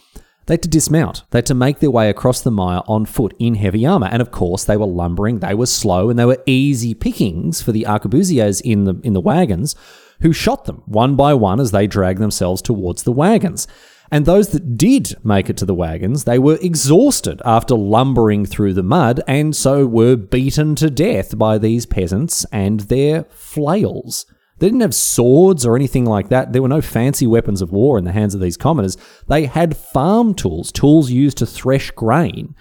they 0.46 0.54
had 0.54 0.62
to 0.62 0.68
dismount. 0.68 1.24
They 1.30 1.38
had 1.38 1.46
to 1.46 1.54
make 1.54 1.80
their 1.80 1.90
way 1.90 2.08
across 2.08 2.40
the 2.40 2.50
mire 2.50 2.80
on 2.86 3.04
foot 3.04 3.34
in 3.38 3.56
heavy 3.56 3.84
armour. 3.84 4.08
And 4.10 4.22
of 4.22 4.30
course, 4.30 4.64
they 4.64 4.78
were 4.78 4.86
lumbering, 4.86 5.40
they 5.40 5.54
were 5.54 5.66
slow, 5.66 6.08
and 6.08 6.18
they 6.18 6.24
were 6.24 6.42
easy 6.46 6.94
pickings 6.94 7.60
for 7.60 7.70
the 7.70 7.84
arquebusiers 7.84 8.62
in 8.62 8.84
the, 8.84 8.98
in 9.04 9.12
the 9.12 9.20
wagons, 9.20 9.76
who 10.20 10.32
shot 10.32 10.64
them 10.64 10.82
one 10.86 11.16
by 11.16 11.34
one 11.34 11.60
as 11.60 11.70
they 11.70 11.86
dragged 11.86 12.20
themselves 12.20 12.62
towards 12.62 13.02
the 13.02 13.12
wagons. 13.12 13.66
And 14.10 14.24
those 14.24 14.48
that 14.48 14.78
did 14.78 15.14
make 15.22 15.50
it 15.50 15.56
to 15.58 15.66
the 15.66 15.74
wagons, 15.74 16.24
they 16.24 16.38
were 16.38 16.58
exhausted 16.62 17.42
after 17.44 17.74
lumbering 17.74 18.46
through 18.46 18.72
the 18.72 18.82
mud 18.82 19.20
and 19.28 19.54
so 19.54 19.86
were 19.86 20.16
beaten 20.16 20.74
to 20.76 20.90
death 20.90 21.36
by 21.36 21.58
these 21.58 21.84
peasants 21.84 22.46
and 22.50 22.80
their 22.80 23.24
flails. 23.24 24.24
They 24.58 24.66
didn't 24.66 24.80
have 24.80 24.94
swords 24.94 25.64
or 25.64 25.76
anything 25.76 26.04
like 26.04 26.30
that. 26.30 26.52
There 26.52 26.62
were 26.62 26.68
no 26.68 26.80
fancy 26.80 27.26
weapons 27.26 27.62
of 27.62 27.70
war 27.70 27.98
in 27.98 28.04
the 28.04 28.12
hands 28.12 28.34
of 28.34 28.40
these 28.40 28.56
commoners. 28.56 28.96
They 29.28 29.46
had 29.46 29.76
farm 29.76 30.34
tools, 30.34 30.72
tools 30.72 31.10
used 31.10 31.38
to 31.38 31.46
thresh 31.46 31.90
grain. 31.92 32.54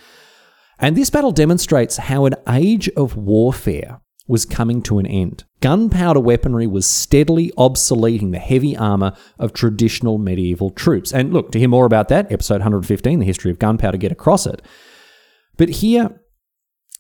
And 0.80 0.96
this 0.96 1.10
battle 1.10 1.32
demonstrates 1.32 1.98
how 1.98 2.26
an 2.26 2.36
age 2.48 2.88
of 2.90 3.18
warfare 3.18 4.02
was 4.28 4.46
coming 4.46 4.84
to 4.84 5.00
an 5.00 5.08
end. 5.08 5.46
Gunpowder 5.60 6.20
weaponry 6.20 6.68
was 6.68 6.86
steadily 6.86 7.52
obsoleting 7.58 8.32
the 8.32 8.40
heavy 8.40 8.78
armour 8.78 9.14
of 9.40 9.54
traditional 9.54 10.18
medieval 10.18 10.70
troops. 10.70 11.12
And 11.12 11.34
look, 11.34 11.52
to 11.52 11.60
hear 11.60 11.68
more 11.68 11.86
about 11.86 12.10
that, 12.10 12.32
episode 12.32 12.56
115, 12.56 13.20
The 13.20 13.26
History 13.26 13.50
of 13.50 13.60
Gunpowder, 13.60 13.98
get 13.98 14.12
across 14.12 14.46
it. 14.46 14.62
But 15.58 15.70
here, 15.70 16.22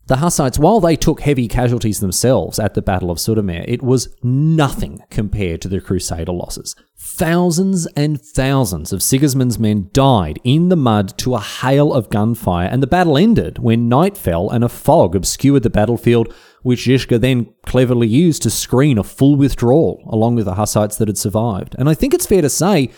the 0.07 0.17
Hussites, 0.17 0.57
while 0.57 0.79
they 0.79 0.95
took 0.95 1.19
heavy 1.19 1.49
casualties 1.49 1.99
themselves 1.99 2.59
at 2.59 2.75
the 2.75 2.81
Battle 2.81 3.11
of 3.11 3.17
Sudomir, 3.17 3.65
it 3.67 3.83
was 3.83 4.15
nothing 4.23 5.01
compared 5.09 5.61
to 5.61 5.67
the 5.67 5.81
Crusader 5.81 6.31
losses. 6.31 6.75
Thousands 6.97 7.87
and 7.87 8.19
thousands 8.19 8.93
of 8.93 9.03
Sigismund's 9.03 9.59
men 9.59 9.89
died 9.91 10.39
in 10.45 10.69
the 10.69 10.77
mud 10.77 11.17
to 11.17 11.35
a 11.35 11.41
hail 11.41 11.91
of 11.93 12.09
gunfire, 12.09 12.69
and 12.71 12.81
the 12.81 12.87
battle 12.87 13.17
ended 13.17 13.59
when 13.59 13.89
night 13.89 14.17
fell 14.17 14.49
and 14.49 14.63
a 14.63 14.69
fog 14.69 15.13
obscured 15.13 15.63
the 15.63 15.69
battlefield, 15.69 16.33
which 16.67 16.81
Žižka 16.81 17.21
then 17.21 17.47
cleverly 17.65 18.07
used 18.07 18.43
to 18.43 18.50
screen 18.50 18.97
a 18.97 19.03
full 19.03 19.38
withdrawal 19.38 20.03
along 20.09 20.36
with 20.36 20.43
the 20.43 20.55
Hussites 20.55 20.97
that 20.97 21.07
had 21.07 21.17
survived. 21.17 21.77
And 21.79 21.88
I 21.88 21.93
think 21.93 22.13
it's 22.13 22.25
fair 22.25 22.41
to 22.41 22.50
say 22.50 22.91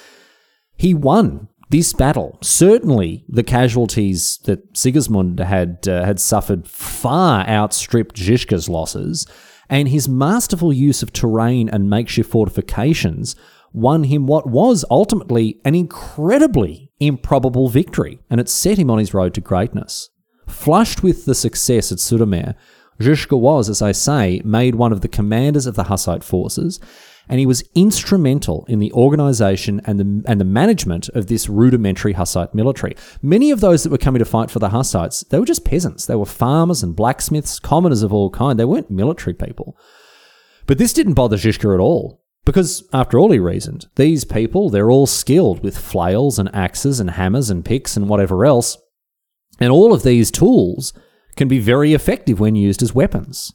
he 0.76 0.96
won 0.96 1.50
this 1.70 1.94
battle. 1.94 2.40
Certainly, 2.42 3.26
the 3.30 3.44
casualties 3.44 4.40
that 4.46 4.76
Sigismund 4.76 5.40
had 5.40 5.88
uh, 5.88 6.04
had 6.04 6.20
suffered 6.20 6.68
far 6.68 7.48
outstripped 7.48 8.16
Žižka's 8.16 8.70
losses, 8.70 9.28
and 9.70 9.88
his 9.88 10.10
masterful 10.10 10.74
use 10.74 11.04
of 11.04 11.14
terrain 11.14 11.70
and 11.70 11.92
makeshift 11.92 12.32
fortifications 12.32 13.36
won 13.72 14.06
him 14.06 14.26
what 14.26 14.50
was 14.50 14.84
ultimately 14.90 15.62
an 15.64 15.76
incredibly 15.76 16.92
improbable 17.00 17.70
victory, 17.70 18.18
and 18.32 18.42
it 18.42 18.50
set 18.50 18.80
him 18.80 18.90
on 18.90 18.98
his 18.98 19.14
road 19.14 19.36
to 19.36 19.42
greatness. 19.42 20.10
Flushed 20.48 21.04
with 21.04 21.26
the 21.26 21.36
success 21.36 21.92
at 21.92 22.00
Sudomir, 22.00 22.56
Žižka 23.00 23.40
was, 23.40 23.70
as 23.70 23.82
I 23.82 23.92
say, 23.92 24.42
made 24.44 24.76
one 24.76 24.92
of 24.92 25.02
the 25.02 25.08
commanders 25.08 25.66
of 25.66 25.76
the 25.76 25.86
Hussite 25.86 26.24
forces, 26.24 26.80
and 27.30 27.40
he 27.40 27.46
was 27.46 27.64
instrumental 27.76 28.66
in 28.68 28.80
the 28.80 28.92
organization 28.92 29.82
and 29.86 30.00
the, 30.00 30.30
and 30.30 30.42
the 30.42 30.46
management 30.46 31.10
of 31.10 31.28
this 31.28 31.48
rudimentary 31.48 32.14
Hussite 32.14 32.56
military. 32.56 32.96
Many 33.22 33.52
of 33.52 33.62
those 33.62 33.84
that 33.84 33.92
were 33.92 34.00
coming 34.00 34.20
to 34.20 34.26
fight 34.26 34.50
for 34.50 34.60
the 34.60 34.70
Hussites, 34.70 35.24
they 35.30 35.40
were 35.40 35.46
just 35.46 35.64
peasants. 35.64 36.08
They 36.08 36.16
were 36.16 36.26
farmers 36.26 36.82
and 36.82 36.96
blacksmiths, 36.96 37.60
commoners 37.60 38.02
of 38.02 38.12
all 38.12 38.32
kind. 38.32 38.60
They 38.60 38.66
weren't 38.66 38.90
military 38.90 39.36
people. 39.36 39.78
But 40.66 40.80
this 40.80 40.92
didn't 40.92 41.14
bother 41.14 41.38
Žižka 41.38 41.74
at 41.74 41.80
all. 41.80 42.24
Because, 42.46 42.84
after 42.94 43.20
all, 43.20 43.32
he 43.32 43.38
reasoned, 43.38 43.88
these 43.96 44.24
people, 44.24 44.72
they're 44.72 44.90
all 44.90 45.06
skilled 45.06 45.62
with 45.62 45.78
flails 45.78 46.40
and 46.40 46.50
axes 46.56 47.00
and 47.00 47.12
hammers 47.12 47.52
and 47.52 47.64
picks 47.64 47.96
and 47.96 48.10
whatever 48.10 48.44
else. 48.44 48.76
And 49.60 49.72
all 49.72 49.94
of 49.94 50.02
these 50.02 50.32
tools 50.32 50.94
can 51.40 51.48
be 51.48 51.58
very 51.58 51.94
effective 51.94 52.40
when 52.40 52.54
used 52.54 52.84
as 52.84 52.94
weapons. 52.94 53.54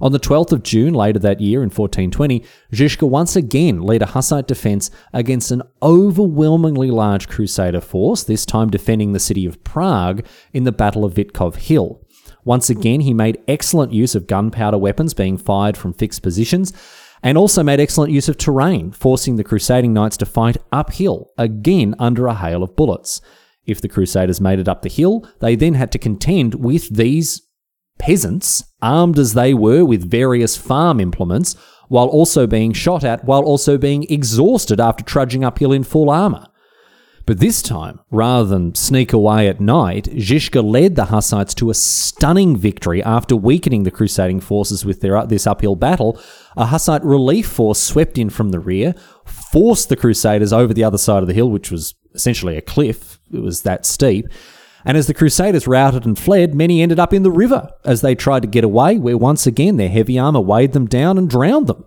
On 0.00 0.12
the 0.12 0.20
12th 0.20 0.52
of 0.52 0.62
June 0.62 0.94
later 0.94 1.18
that 1.18 1.40
year 1.40 1.64
in 1.64 1.68
1420, 1.68 2.44
Žižka 2.72 3.08
once 3.08 3.34
again 3.34 3.82
led 3.82 4.02
a 4.02 4.06
Hussite 4.06 4.46
defense 4.46 4.88
against 5.12 5.50
an 5.50 5.62
overwhelmingly 5.82 6.92
large 6.92 7.28
Crusader 7.28 7.80
force, 7.80 8.22
this 8.22 8.46
time 8.46 8.70
defending 8.70 9.12
the 9.12 9.18
city 9.18 9.46
of 9.46 9.64
Prague 9.64 10.24
in 10.52 10.62
the 10.62 10.70
Battle 10.70 11.04
of 11.04 11.14
Vitkov 11.14 11.56
Hill. 11.56 12.00
Once 12.44 12.70
again, 12.70 13.00
he 13.00 13.12
made 13.12 13.42
excellent 13.48 13.92
use 13.92 14.14
of 14.14 14.28
gunpowder 14.28 14.78
weapons 14.78 15.12
being 15.12 15.36
fired 15.36 15.76
from 15.76 15.92
fixed 15.92 16.22
positions, 16.22 16.72
and 17.20 17.36
also 17.36 17.64
made 17.64 17.80
excellent 17.80 18.12
use 18.12 18.28
of 18.28 18.38
terrain, 18.38 18.92
forcing 18.92 19.34
the 19.34 19.44
crusading 19.44 19.92
knights 19.92 20.16
to 20.18 20.26
fight 20.26 20.56
uphill, 20.70 21.32
again 21.36 21.96
under 21.98 22.28
a 22.28 22.34
hail 22.34 22.62
of 22.62 22.76
bullets. 22.76 23.20
If 23.66 23.80
the 23.80 23.88
crusaders 23.88 24.40
made 24.40 24.58
it 24.58 24.68
up 24.68 24.82
the 24.82 24.88
hill, 24.88 25.26
they 25.40 25.56
then 25.56 25.74
had 25.74 25.90
to 25.92 25.98
contend 25.98 26.54
with 26.54 26.94
these 26.94 27.42
peasants, 27.98 28.64
armed 28.82 29.18
as 29.18 29.34
they 29.34 29.54
were 29.54 29.84
with 29.84 30.10
various 30.10 30.56
farm 30.56 31.00
implements, 31.00 31.56
while 31.88 32.08
also 32.08 32.46
being 32.46 32.72
shot 32.72 33.04
at, 33.04 33.24
while 33.24 33.42
also 33.42 33.78
being 33.78 34.04
exhausted 34.10 34.80
after 34.80 35.04
trudging 35.04 35.44
uphill 35.44 35.72
in 35.72 35.84
full 35.84 36.10
armour. 36.10 36.48
But 37.26 37.40
this 37.40 37.62
time, 37.62 38.00
rather 38.10 38.46
than 38.46 38.74
sneak 38.74 39.14
away 39.14 39.48
at 39.48 39.60
night, 39.60 40.04
Žižka 40.04 40.62
led 40.62 40.94
the 40.94 41.06
Hussites 41.06 41.54
to 41.54 41.70
a 41.70 41.74
stunning 41.74 42.54
victory 42.54 43.02
after 43.02 43.34
weakening 43.34 43.84
the 43.84 43.90
crusading 43.90 44.40
forces 44.40 44.84
with 44.84 45.00
their, 45.00 45.24
this 45.24 45.46
uphill 45.46 45.74
battle. 45.74 46.20
A 46.54 46.66
Hussite 46.66 47.02
relief 47.02 47.46
force 47.46 47.80
swept 47.80 48.18
in 48.18 48.28
from 48.28 48.50
the 48.50 48.60
rear, 48.60 48.94
forced 49.24 49.88
the 49.88 49.96
Crusaders 49.96 50.52
over 50.52 50.74
the 50.74 50.84
other 50.84 50.98
side 50.98 51.22
of 51.22 51.26
the 51.26 51.32
hill, 51.32 51.50
which 51.50 51.70
was 51.70 51.94
essentially 52.14 52.56
a 52.56 52.62
cliff, 52.62 53.18
it 53.32 53.40
was 53.40 53.62
that 53.62 53.84
steep, 53.86 54.26
and 54.84 54.98
as 54.98 55.06
the 55.06 55.14
Crusaders 55.14 55.66
routed 55.66 56.04
and 56.04 56.18
fled, 56.18 56.54
many 56.54 56.82
ended 56.82 57.00
up 57.00 57.14
in 57.14 57.22
the 57.22 57.30
river 57.30 57.70
as 57.84 58.02
they 58.02 58.14
tried 58.14 58.42
to 58.42 58.48
get 58.48 58.64
away, 58.64 58.98
where 58.98 59.16
once 59.16 59.46
again 59.46 59.76
their 59.76 59.88
heavy 59.88 60.18
armour 60.18 60.40
weighed 60.40 60.72
them 60.72 60.86
down 60.86 61.16
and 61.16 61.30
drowned 61.30 61.66
them. 61.66 61.84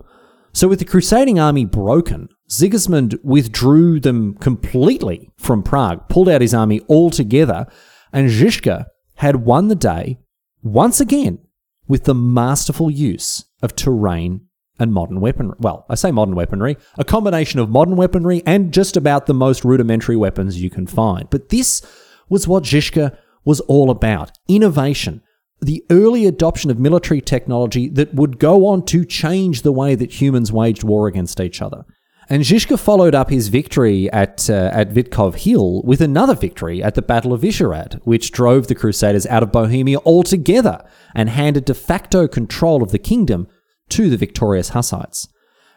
So, 0.52 0.68
with 0.68 0.80
the 0.80 0.86
crusading 0.86 1.40
army 1.40 1.66
broken, 1.66 2.30
Sigismund 2.48 3.20
withdrew 3.24 4.00
them 4.00 4.34
completely 4.36 5.30
from 5.38 5.62
Prague, 5.62 6.10
pulled 6.10 6.30
out 6.30 6.42
his 6.42 6.54
army 6.54 6.82
altogether, 6.90 7.68
and 8.12 8.30
Žižka 8.30 8.86
had 9.16 9.38
won 9.38 9.68
the 9.68 9.76
day 9.76 10.18
once 10.64 11.00
again 11.00 11.40
with 11.88 12.06
the 12.06 12.16
masterful 12.16 12.90
use 12.90 13.46
of 13.62 13.76
terrain 13.76 14.47
and 14.80 14.94
modern 14.94 15.20
weaponry. 15.20 15.56
Well, 15.60 15.86
I 15.90 15.96
say 15.96 16.12
modern 16.12 16.36
weaponry, 16.36 16.78
a 16.98 17.04
combination 17.04 17.60
of 17.60 17.70
modern 17.70 17.96
weaponry 17.96 18.44
and 18.46 18.74
just 18.74 18.98
about 18.98 19.26
the 19.26 19.34
most 19.34 19.66
rudimentary 19.66 20.16
weapons 20.16 20.62
you 20.62 20.70
can 20.70 20.88
find. 20.88 21.30
But 21.30 21.50
this 21.50 21.82
was 22.30 22.48
what 22.48 22.64
Žižka 22.64 23.18
was 23.46 23.60
all 23.62 23.90
about 23.90 24.32
innovation, 24.48 25.22
the 25.62 25.84
early 25.90 26.26
adoption 26.26 26.70
of 26.70 26.80
military 26.80 27.22
technology 27.22 27.90
that 27.90 28.14
would 28.14 28.40
go 28.40 28.68
on 28.68 28.86
to 28.86 29.06
change 29.06 29.62
the 29.62 29.72
way 29.72 29.96
that 29.96 30.22
humans 30.22 30.52
waged 30.52 30.84
war 30.84 31.08
against 31.08 31.40
each 31.40 31.62
other. 31.62 31.86
And 32.30 32.44
Žižka 32.44 32.78
followed 32.78 33.16
up 33.16 33.30
his 33.30 33.48
victory 33.48 34.12
at, 34.12 34.50
uh, 34.50 34.70
at 34.74 34.90
Vitkov 34.90 35.36
Hill 35.36 35.82
with 35.84 36.02
another 36.02 36.36
victory 36.36 36.84
at 36.84 36.96
the 36.96 37.02
Battle 37.02 37.32
of 37.32 37.42
Vyšehrad, 37.42 38.02
which 38.04 38.34
drove 38.34 38.68
the 38.68 38.76
Crusaders 38.76 39.26
out 39.28 39.44
of 39.44 39.54
Bohemia 39.54 40.00
altogether 40.00 40.84
and 41.16 41.30
handed 41.30 41.64
de 41.64 41.74
facto 41.74 42.28
control 42.28 42.84
of 42.84 42.92
the 42.92 43.00
kingdom 43.00 43.48
to 43.90 44.10
the 44.10 44.18
victorious 44.18 44.70
Hussites. 44.70 45.28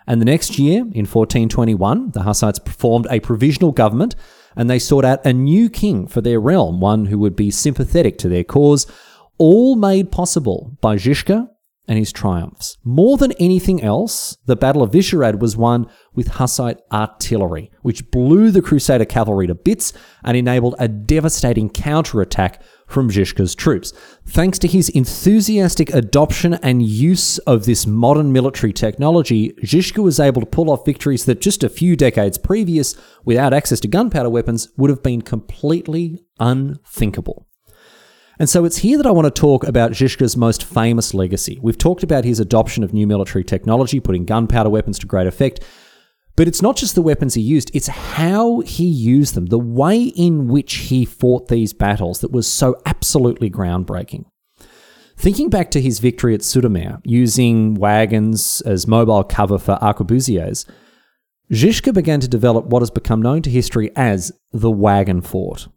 And 0.07 0.21
the 0.21 0.27
next 0.27 0.59
year, 0.59 0.79
in 0.79 1.07
1421, 1.07 2.11
the 2.13 2.23
Hussites 2.23 2.59
formed 2.67 3.07
a 3.11 3.21
provisional 3.21 3.73
government 3.73 4.17
and 4.57 4.69
they 4.69 4.79
sought 4.79 5.05
out 5.05 5.25
a 5.25 5.33
new 5.33 5.71
king 5.71 6.07
for 6.07 6.21
their 6.21 6.41
realm, 6.41 6.81
one 6.81 7.07
who 7.07 7.19
would 7.19 7.37
be 7.37 7.51
sympathetic 7.51 8.19
to 8.19 8.29
their 8.29 8.45
cause, 8.45 8.87
all 9.39 9.77
made 9.77 10.11
possible 10.11 10.77
by 10.81 10.97
Žižka 10.97 11.49
and 11.87 11.99
his 11.99 12.13
triumphs. 12.13 12.77
More 12.85 13.17
than 13.17 13.33
anything 13.33 13.83
else, 13.83 14.37
the 14.47 14.57
Battle 14.57 14.83
of 14.83 14.93
Vyšehrad 14.93 15.41
was 15.41 15.57
won 15.57 15.87
with 16.15 16.29
Hussite 16.29 16.79
artillery, 16.93 17.71
which 17.83 18.11
blew 18.11 18.51
the 18.51 18.63
Crusader 18.63 19.05
cavalry 19.05 19.47
to 19.47 19.55
bits 19.55 19.93
and 20.23 20.37
enabled 20.37 20.77
a 20.79 20.89
devastating 20.89 21.69
counterattack 21.69 22.63
from 22.91 23.09
Žižka's 23.09 23.55
troops. 23.55 23.93
Thanks 24.27 24.59
to 24.59 24.69
his 24.69 24.89
enthusiastic 24.91 25.91
adoption 25.95 26.55
and 26.55 26.83
use 26.83 27.39
of 27.39 27.65
this 27.65 27.87
modern 27.87 28.33
military 28.33 28.73
technology, 28.73 29.53
Žižka 29.65 30.03
was 30.03 30.19
able 30.19 30.41
to 30.41 30.47
pull 30.47 30.71
off 30.71 30.85
victories 30.85 31.25
that 31.25 31.41
just 31.41 31.63
a 31.63 31.69
few 31.69 31.97
decades 31.97 32.39
previous, 32.39 32.97
without 33.25 33.55
access 33.55 33.81
to 33.81 33.89
gunpowder 33.89 34.31
weapons, 34.31 34.69
would 34.77 34.91
have 34.91 35.03
been 35.03 35.23
completely 35.23 36.25
unthinkable. 36.39 37.47
And 38.41 38.49
so 38.49 38.65
it's 38.65 38.79
here 38.79 38.97
that 38.97 39.07
I 39.07 39.11
want 39.11 39.27
to 39.27 39.41
talk 39.41 39.65
about 39.65 39.93
Žižka's 39.93 40.35
most 40.35 40.65
famous 40.65 41.13
legacy. 41.13 41.59
We've 41.61 41.77
talked 41.77 42.03
about 42.03 42.25
his 42.25 42.41
adoption 42.41 42.83
of 42.83 42.95
new 42.95 43.07
military 43.07 43.45
technology, 43.45 44.01
putting 44.01 44.25
gunpowder 44.25 44.71
weapons 44.71 44.99
to 45.01 45.07
great 45.07 45.27
effect. 45.27 45.63
But 46.41 46.49
it's 46.49 46.63
not 46.63 46.77
just 46.77 46.95
the 46.95 47.03
weapons 47.03 47.35
he 47.35 47.43
used, 47.43 47.71
it's 47.75 47.89
how 47.89 48.61
he 48.61 48.87
used 48.87 49.35
them, 49.35 49.49
the 49.49 49.59
way 49.59 50.05
in 50.05 50.49
which 50.49 50.73
he 50.89 51.05
fought 51.05 51.49
these 51.49 51.75
battles 51.75 52.21
that 52.21 52.33
was 52.33 52.51
so 52.51 52.81
absolutely 52.87 53.51
groundbreaking. 53.51 54.25
Thinking 55.19 55.51
back 55.51 55.71
to 55.73 55.83
his 55.83 55.99
victory 55.99 56.33
at 56.33 56.41
Sudomir, 56.41 57.03
using 57.05 57.75
wagons 57.75 58.63
as 58.63 58.87
mobile 58.87 59.23
cover 59.23 59.59
for 59.59 59.77
arquebusiers, 59.83 60.65
Žižka 61.53 61.93
began 61.93 62.21
to 62.21 62.27
develop 62.27 62.65
what 62.65 62.81
has 62.81 62.91
become 62.91 63.21
known 63.21 63.43
to 63.43 63.51
history 63.51 63.91
as 63.95 64.33
the 64.51 64.71
wagon 64.71 65.21
fort. 65.21 65.69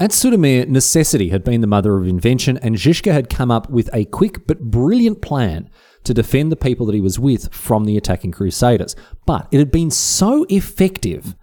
At 0.00 0.10
Sudomir, 0.10 0.66
necessity 0.66 1.28
had 1.28 1.44
been 1.44 1.60
the 1.60 1.68
mother 1.68 1.96
of 1.96 2.08
invention, 2.08 2.58
and 2.58 2.74
Žižka 2.74 3.12
had 3.12 3.30
come 3.30 3.52
up 3.52 3.70
with 3.70 3.88
a 3.92 4.06
quick 4.06 4.48
but 4.48 4.62
brilliant 4.62 5.22
plan 5.22 5.70
to 6.04 6.14
defend 6.14 6.50
the 6.50 6.56
people 6.56 6.86
that 6.86 6.94
he 6.94 7.00
was 7.00 7.18
with 7.18 7.52
from 7.52 7.84
the 7.84 7.96
attacking 7.96 8.32
crusaders. 8.32 8.96
But 9.26 9.48
it 9.50 9.58
had 9.58 9.70
been 9.70 9.90
so 9.90 10.44
effective 10.48 11.36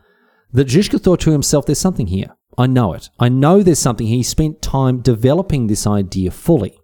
that 0.51 0.67
Žižka 0.67 1.01
thought 1.01 1.19
to 1.21 1.31
himself, 1.31 1.65
there's 1.65 1.79
something 1.79 2.07
here. 2.07 2.35
I 2.57 2.67
know 2.67 2.93
it. 2.93 3.09
I 3.19 3.29
know 3.29 3.63
there's 3.63 3.79
something. 3.79 4.07
He 4.07 4.23
spent 4.23 4.61
time 4.61 4.99
developing 5.01 5.67
this 5.67 5.87
idea 5.87 6.31
fully. 6.31 6.77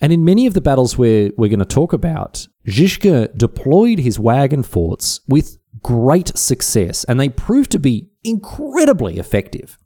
And 0.00 0.12
in 0.12 0.24
many 0.24 0.46
of 0.46 0.54
the 0.54 0.60
battles 0.60 0.98
we're, 0.98 1.30
we're 1.36 1.48
going 1.48 1.58
to 1.58 1.64
talk 1.64 1.92
about, 1.92 2.46
Žižka 2.66 3.36
deployed 3.36 3.98
his 3.98 4.18
wagon 4.18 4.62
forts 4.62 5.20
with 5.26 5.58
great 5.82 6.36
success, 6.36 7.04
and 7.04 7.18
they 7.18 7.28
proved 7.28 7.70
to 7.72 7.78
be 7.78 8.10
incredibly 8.22 9.18
effective. 9.18 9.78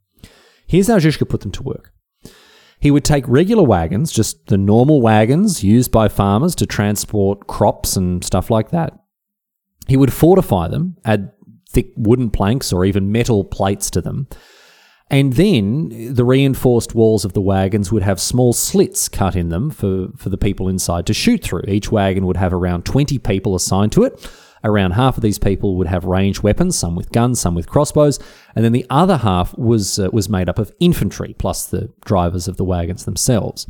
Here's 0.66 0.88
how 0.88 0.98
Žižka 0.98 1.28
put 1.28 1.42
them 1.42 1.52
to 1.52 1.62
work. 1.62 1.92
He 2.80 2.90
would 2.90 3.04
take 3.04 3.28
regular 3.28 3.62
wagons, 3.62 4.10
just 4.10 4.46
the 4.46 4.56
normal 4.56 5.02
wagons 5.02 5.62
used 5.62 5.92
by 5.92 6.08
farmers 6.08 6.54
to 6.56 6.66
transport 6.66 7.46
crops 7.46 7.96
and 7.96 8.24
stuff 8.24 8.50
like 8.50 8.70
that. 8.70 8.98
He 9.86 9.96
would 9.96 10.12
fortify 10.12 10.68
them, 10.68 10.96
add 11.04 11.32
thick 11.68 11.92
wooden 11.96 12.30
planks 12.30 12.72
or 12.72 12.84
even 12.84 13.12
metal 13.12 13.44
plates 13.44 13.90
to 13.90 14.00
them. 14.00 14.28
And 15.10 15.32
then 15.32 16.14
the 16.14 16.24
reinforced 16.24 16.94
walls 16.94 17.24
of 17.24 17.32
the 17.32 17.40
wagons 17.40 17.90
would 17.90 18.04
have 18.04 18.20
small 18.20 18.52
slits 18.52 19.08
cut 19.08 19.34
in 19.34 19.48
them 19.48 19.70
for, 19.70 20.08
for 20.16 20.28
the 20.28 20.38
people 20.38 20.68
inside 20.68 21.04
to 21.06 21.14
shoot 21.14 21.42
through. 21.42 21.64
Each 21.66 21.90
wagon 21.90 22.26
would 22.26 22.36
have 22.36 22.52
around 22.52 22.84
20 22.84 23.18
people 23.18 23.56
assigned 23.56 23.92
to 23.92 24.04
it 24.04 24.30
Around 24.62 24.92
half 24.92 25.16
of 25.16 25.22
these 25.22 25.38
people 25.38 25.76
would 25.76 25.86
have 25.86 26.04
ranged 26.04 26.42
weapons, 26.42 26.78
some 26.78 26.94
with 26.94 27.12
guns, 27.12 27.40
some 27.40 27.54
with 27.54 27.68
crossbows, 27.68 28.18
and 28.54 28.64
then 28.64 28.72
the 28.72 28.86
other 28.90 29.18
half 29.18 29.56
was 29.56 29.98
uh, 29.98 30.10
was 30.12 30.28
made 30.28 30.48
up 30.48 30.58
of 30.58 30.72
infantry 30.80 31.34
plus 31.38 31.66
the 31.66 31.90
drivers 32.04 32.46
of 32.46 32.56
the 32.56 32.64
wagons 32.64 33.04
themselves. 33.04 33.66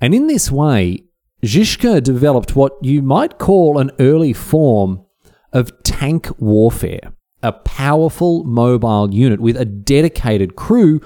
And 0.00 0.14
in 0.14 0.26
this 0.26 0.50
way, 0.50 1.04
Žižka 1.42 2.02
developed 2.02 2.56
what 2.56 2.72
you 2.82 3.00
might 3.00 3.38
call 3.38 3.78
an 3.78 3.90
early 3.98 4.32
form 4.32 5.04
of 5.52 5.82
tank 5.82 6.28
warfare, 6.38 7.12
a 7.42 7.52
powerful 7.52 8.44
mobile 8.44 9.12
unit 9.12 9.40
with 9.40 9.56
a 9.56 9.64
dedicated 9.64 10.56
crew, 10.56 11.00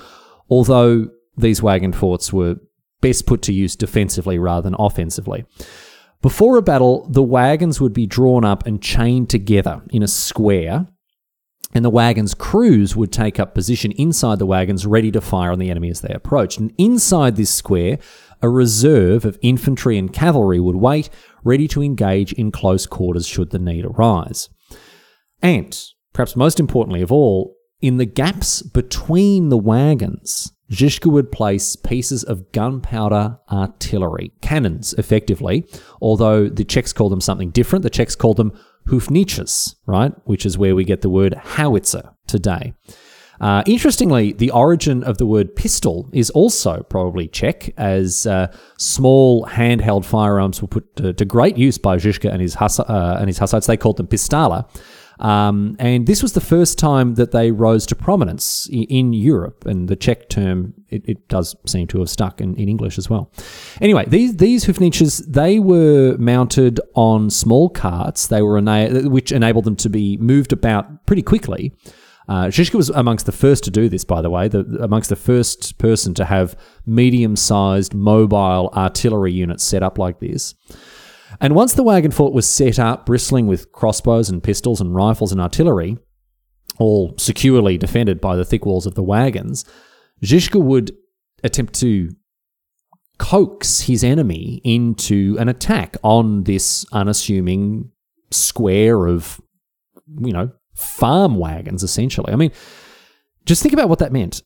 although 0.50 1.08
these 1.36 1.62
wagon 1.62 1.92
forts 1.92 2.32
were 2.32 2.56
best 3.00 3.26
put 3.26 3.42
to 3.42 3.52
use 3.52 3.76
defensively 3.76 4.38
rather 4.38 4.62
than 4.62 4.76
offensively. 4.78 5.44
Before 6.22 6.56
a 6.56 6.62
battle, 6.62 7.08
the 7.10 7.22
wagons 7.22 7.80
would 7.80 7.92
be 7.92 8.06
drawn 8.06 8.44
up 8.44 8.64
and 8.64 8.80
chained 8.80 9.28
together 9.28 9.82
in 9.90 10.04
a 10.04 10.08
square, 10.08 10.86
and 11.74 11.84
the 11.84 11.90
wagon's 11.90 12.32
crews 12.32 12.94
would 12.94 13.10
take 13.10 13.40
up 13.40 13.54
position 13.54 13.90
inside 13.92 14.38
the 14.38 14.46
wagons, 14.46 14.86
ready 14.86 15.10
to 15.10 15.20
fire 15.20 15.50
on 15.50 15.58
the 15.58 15.68
enemy 15.68 15.90
as 15.90 16.00
they 16.00 16.14
approached. 16.14 16.60
And 16.60 16.72
inside 16.78 17.34
this 17.34 17.50
square, 17.50 17.98
a 18.40 18.48
reserve 18.48 19.24
of 19.24 19.38
infantry 19.42 19.98
and 19.98 20.12
cavalry 20.12 20.60
would 20.60 20.76
wait, 20.76 21.10
ready 21.42 21.66
to 21.68 21.82
engage 21.82 22.32
in 22.34 22.52
close 22.52 22.86
quarters 22.86 23.26
should 23.26 23.50
the 23.50 23.58
need 23.58 23.84
arise. 23.84 24.48
And, 25.42 25.76
perhaps 26.12 26.36
most 26.36 26.60
importantly 26.60 27.02
of 27.02 27.10
all, 27.10 27.56
in 27.80 27.96
the 27.96 28.06
gaps 28.06 28.62
between 28.62 29.48
the 29.48 29.58
wagons, 29.58 30.51
Žižka 30.72 31.12
would 31.12 31.30
place 31.30 31.76
pieces 31.76 32.24
of 32.24 32.50
gunpowder 32.52 33.38
artillery, 33.50 34.32
cannons, 34.40 34.94
effectively, 34.94 35.66
although 36.00 36.48
the 36.48 36.64
Czechs 36.64 36.94
call 36.94 37.10
them 37.10 37.20
something 37.20 37.50
different. 37.50 37.82
The 37.82 37.90
Czechs 37.90 38.16
call 38.16 38.32
them 38.32 38.52
hufniches, 38.88 39.74
right? 39.86 40.12
Which 40.24 40.46
is 40.46 40.56
where 40.56 40.74
we 40.74 40.84
get 40.84 41.02
the 41.02 41.10
word 41.10 41.34
howitzer 41.34 42.14
today. 42.26 42.72
Uh, 43.40 43.62
interestingly, 43.66 44.32
the 44.32 44.50
origin 44.52 45.02
of 45.02 45.18
the 45.18 45.26
word 45.26 45.54
pistol 45.56 46.08
is 46.12 46.30
also 46.30 46.84
probably 46.84 47.28
Czech, 47.28 47.74
as 47.76 48.24
uh, 48.24 48.46
small 48.78 49.44
handheld 49.46 50.04
firearms 50.04 50.62
were 50.62 50.68
put 50.68 50.96
to, 50.96 51.12
to 51.12 51.24
great 51.24 51.58
use 51.58 51.76
by 51.76 51.96
Žižka 51.96 52.32
and 52.32 52.40
his, 52.40 52.54
Hus- 52.54 52.78
uh, 52.78 53.16
and 53.18 53.28
his 53.28 53.38
Hussites. 53.38 53.66
They 53.66 53.76
called 53.76 53.96
them 53.98 54.06
pistala. 54.06 54.68
Um, 55.22 55.76
and 55.78 56.08
this 56.08 56.20
was 56.20 56.32
the 56.32 56.40
first 56.40 56.78
time 56.78 57.14
that 57.14 57.30
they 57.30 57.52
rose 57.52 57.86
to 57.86 57.94
prominence 57.94 58.68
in 58.72 59.12
Europe, 59.12 59.64
and 59.64 59.88
the 59.88 59.94
Czech 59.94 60.28
term 60.28 60.74
it, 60.88 61.04
it 61.06 61.28
does 61.28 61.54
seem 61.64 61.86
to 61.88 62.00
have 62.00 62.10
stuck 62.10 62.40
in, 62.40 62.56
in, 62.56 62.68
English 62.68 62.98
as 62.98 63.08
well. 63.08 63.30
Anyway, 63.80 64.04
these 64.08 64.36
these 64.36 64.64
hufniches 64.64 65.24
they 65.26 65.60
were 65.60 66.16
mounted 66.18 66.80
on 66.94 67.30
small 67.30 67.68
carts. 67.68 68.26
They 68.26 68.42
were 68.42 68.58
ena- 68.58 69.08
which 69.08 69.30
enabled 69.30 69.64
them 69.64 69.76
to 69.76 69.88
be 69.88 70.16
moved 70.16 70.52
about 70.52 71.06
pretty 71.06 71.22
quickly. 71.22 71.72
Uh, 72.28 72.46
Žižka 72.46 72.74
was 72.74 72.88
amongst 72.90 73.26
the 73.26 73.32
first 73.32 73.64
to 73.64 73.70
do 73.70 73.88
this, 73.88 74.04
by 74.04 74.22
the 74.22 74.30
way, 74.30 74.48
the, 74.48 74.60
amongst 74.80 75.10
the 75.10 75.16
first 75.16 75.78
person 75.78 76.14
to 76.14 76.24
have 76.24 76.56
medium-sized 76.86 77.94
mobile 77.94 78.70
artillery 78.74 79.32
units 79.32 79.64
set 79.64 79.82
up 79.82 79.98
like 79.98 80.20
this. 80.20 80.54
And 81.40 81.54
once 81.54 81.74
the 81.74 81.82
wagon 81.82 82.10
fort 82.10 82.32
was 82.32 82.46
set 82.46 82.78
up, 82.78 83.06
bristling 83.06 83.46
with 83.46 83.72
crossbows 83.72 84.28
and 84.30 84.42
pistols 84.42 84.80
and 84.80 84.94
rifles 84.94 85.32
and 85.32 85.40
artillery, 85.40 85.98
all 86.78 87.14
securely 87.18 87.78
defended 87.78 88.20
by 88.20 88.36
the 88.36 88.44
thick 88.44 88.64
walls 88.64 88.86
of 88.86 88.94
the 88.94 89.02
wagons, 89.02 89.64
Žižka 90.22 90.62
would 90.62 90.92
attempt 91.42 91.74
to 91.80 92.10
coax 93.18 93.80
his 93.80 94.02
enemy 94.02 94.60
into 94.64 95.36
an 95.38 95.48
attack 95.48 95.96
on 96.02 96.44
this 96.44 96.84
unassuming 96.92 97.90
square 98.30 99.06
of, 99.06 99.40
you 100.20 100.32
know, 100.32 100.50
farm 100.74 101.36
wagons, 101.36 101.82
essentially. 101.82 102.32
I 102.32 102.36
mean, 102.36 102.52
just 103.44 103.62
think 103.62 103.74
about 103.74 103.88
what 103.88 103.98
that 103.98 104.12
meant. 104.12 104.42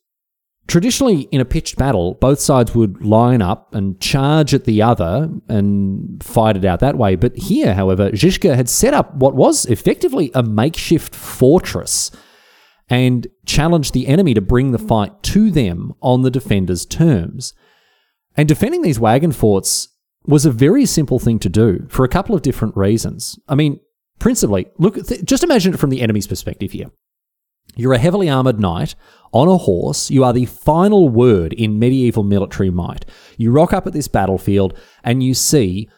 Traditionally, 0.66 1.22
in 1.30 1.40
a 1.40 1.44
pitched 1.44 1.76
battle, 1.76 2.14
both 2.14 2.40
sides 2.40 2.74
would 2.74 3.04
line 3.04 3.40
up 3.40 3.72
and 3.72 4.00
charge 4.00 4.52
at 4.52 4.64
the 4.64 4.82
other 4.82 5.30
and 5.48 6.22
fight 6.22 6.56
it 6.56 6.64
out 6.64 6.80
that 6.80 6.98
way. 6.98 7.14
But 7.14 7.36
here, 7.36 7.74
however, 7.74 8.10
Zizka 8.10 8.56
had 8.56 8.68
set 8.68 8.92
up 8.92 9.14
what 9.14 9.36
was 9.36 9.66
effectively 9.66 10.32
a 10.34 10.42
makeshift 10.42 11.14
fortress 11.14 12.10
and 12.88 13.28
challenged 13.44 13.94
the 13.94 14.08
enemy 14.08 14.34
to 14.34 14.40
bring 14.40 14.72
the 14.72 14.78
fight 14.78 15.22
to 15.22 15.52
them 15.52 15.92
on 16.02 16.22
the 16.22 16.30
defenders' 16.30 16.84
terms. 16.84 17.54
And 18.36 18.48
defending 18.48 18.82
these 18.82 18.98
wagon 18.98 19.32
forts 19.32 19.88
was 20.24 20.44
a 20.44 20.50
very 20.50 20.84
simple 20.84 21.20
thing 21.20 21.38
to 21.40 21.48
do 21.48 21.86
for 21.88 22.04
a 22.04 22.08
couple 22.08 22.34
of 22.34 22.42
different 22.42 22.76
reasons. 22.76 23.38
I 23.48 23.54
mean, 23.54 23.78
principally, 24.18 24.66
look, 24.78 24.94
th- 25.06 25.24
just 25.24 25.44
imagine 25.44 25.74
it 25.74 25.80
from 25.80 25.90
the 25.90 26.02
enemy's 26.02 26.26
perspective 26.26 26.72
here. 26.72 26.90
You're 27.76 27.92
a 27.92 27.98
heavily 27.98 28.28
armored 28.28 28.60
knight 28.60 28.94
on 29.36 29.48
a 29.48 29.58
horse. 29.58 30.10
You 30.10 30.24
are 30.24 30.32
the 30.32 30.46
final 30.46 31.10
word 31.10 31.52
in 31.52 31.78
medieval 31.78 32.22
military 32.22 32.70
might. 32.70 33.04
You 33.36 33.52
rock 33.52 33.74
up 33.74 33.86
at 33.86 33.92
this 33.92 34.08
battlefield 34.08 34.78
and 35.04 35.22
you 35.22 35.34
see 35.34 35.90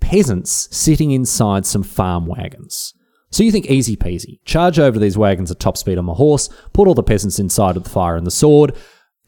peasants 0.00 0.68
sitting 0.76 1.12
inside 1.12 1.64
some 1.64 1.84
farm 1.84 2.26
wagons. 2.26 2.92
So 3.30 3.44
you 3.44 3.52
think 3.52 3.66
easy 3.66 3.96
peasy. 3.96 4.40
Charge 4.44 4.80
over 4.80 4.98
these 4.98 5.16
wagons 5.16 5.52
at 5.52 5.60
top 5.60 5.76
speed 5.76 5.98
on 5.98 6.04
my 6.04 6.14
horse, 6.14 6.48
put 6.72 6.88
all 6.88 6.94
the 6.94 7.04
peasants 7.04 7.38
inside 7.38 7.76
with 7.76 7.84
the 7.84 7.90
fire 7.90 8.16
and 8.16 8.26
the 8.26 8.30
sword, 8.32 8.74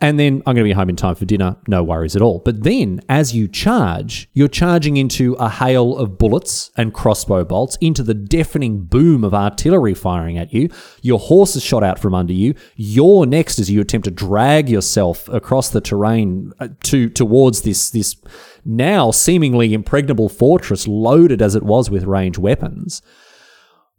and 0.02 0.18
then 0.18 0.42
I'm 0.44 0.56
going 0.56 0.64
to 0.64 0.68
be 0.68 0.72
home 0.72 0.88
in 0.90 0.96
time 0.96 1.14
for 1.14 1.24
dinner, 1.24 1.56
no 1.68 1.84
worries 1.84 2.16
at 2.16 2.22
all. 2.22 2.40
But 2.40 2.64
then, 2.64 3.00
as 3.08 3.36
you 3.36 3.46
charge, 3.46 4.28
you're 4.32 4.48
charging 4.48 4.96
into 4.96 5.34
a 5.34 5.48
hail 5.48 5.96
of 5.96 6.18
bullets 6.18 6.72
and 6.76 6.92
crossbow 6.92 7.44
bolts, 7.44 7.78
into 7.80 8.02
the 8.02 8.12
deafening 8.12 8.82
boom 8.82 9.22
of 9.22 9.32
artillery 9.32 9.94
firing 9.94 10.38
at 10.38 10.52
you. 10.52 10.68
Your 11.02 11.20
horse 11.20 11.54
is 11.54 11.62
shot 11.62 11.84
out 11.84 12.00
from 12.00 12.16
under 12.16 12.32
you. 12.32 12.54
You're 12.74 13.26
next 13.26 13.60
as 13.60 13.70
you 13.70 13.80
attempt 13.80 14.06
to 14.06 14.10
drag 14.10 14.68
yourself 14.68 15.28
across 15.28 15.70
the 15.70 15.80
terrain 15.80 16.50
uh, 16.58 16.68
to 16.82 17.08
towards 17.08 17.62
this 17.62 17.90
this 17.90 18.16
now 18.64 19.12
seemingly 19.12 19.72
impregnable 19.72 20.28
fortress, 20.28 20.88
loaded 20.88 21.40
as 21.40 21.54
it 21.54 21.62
was 21.62 21.90
with 21.90 22.02
ranged 22.02 22.38
weapons. 22.38 23.02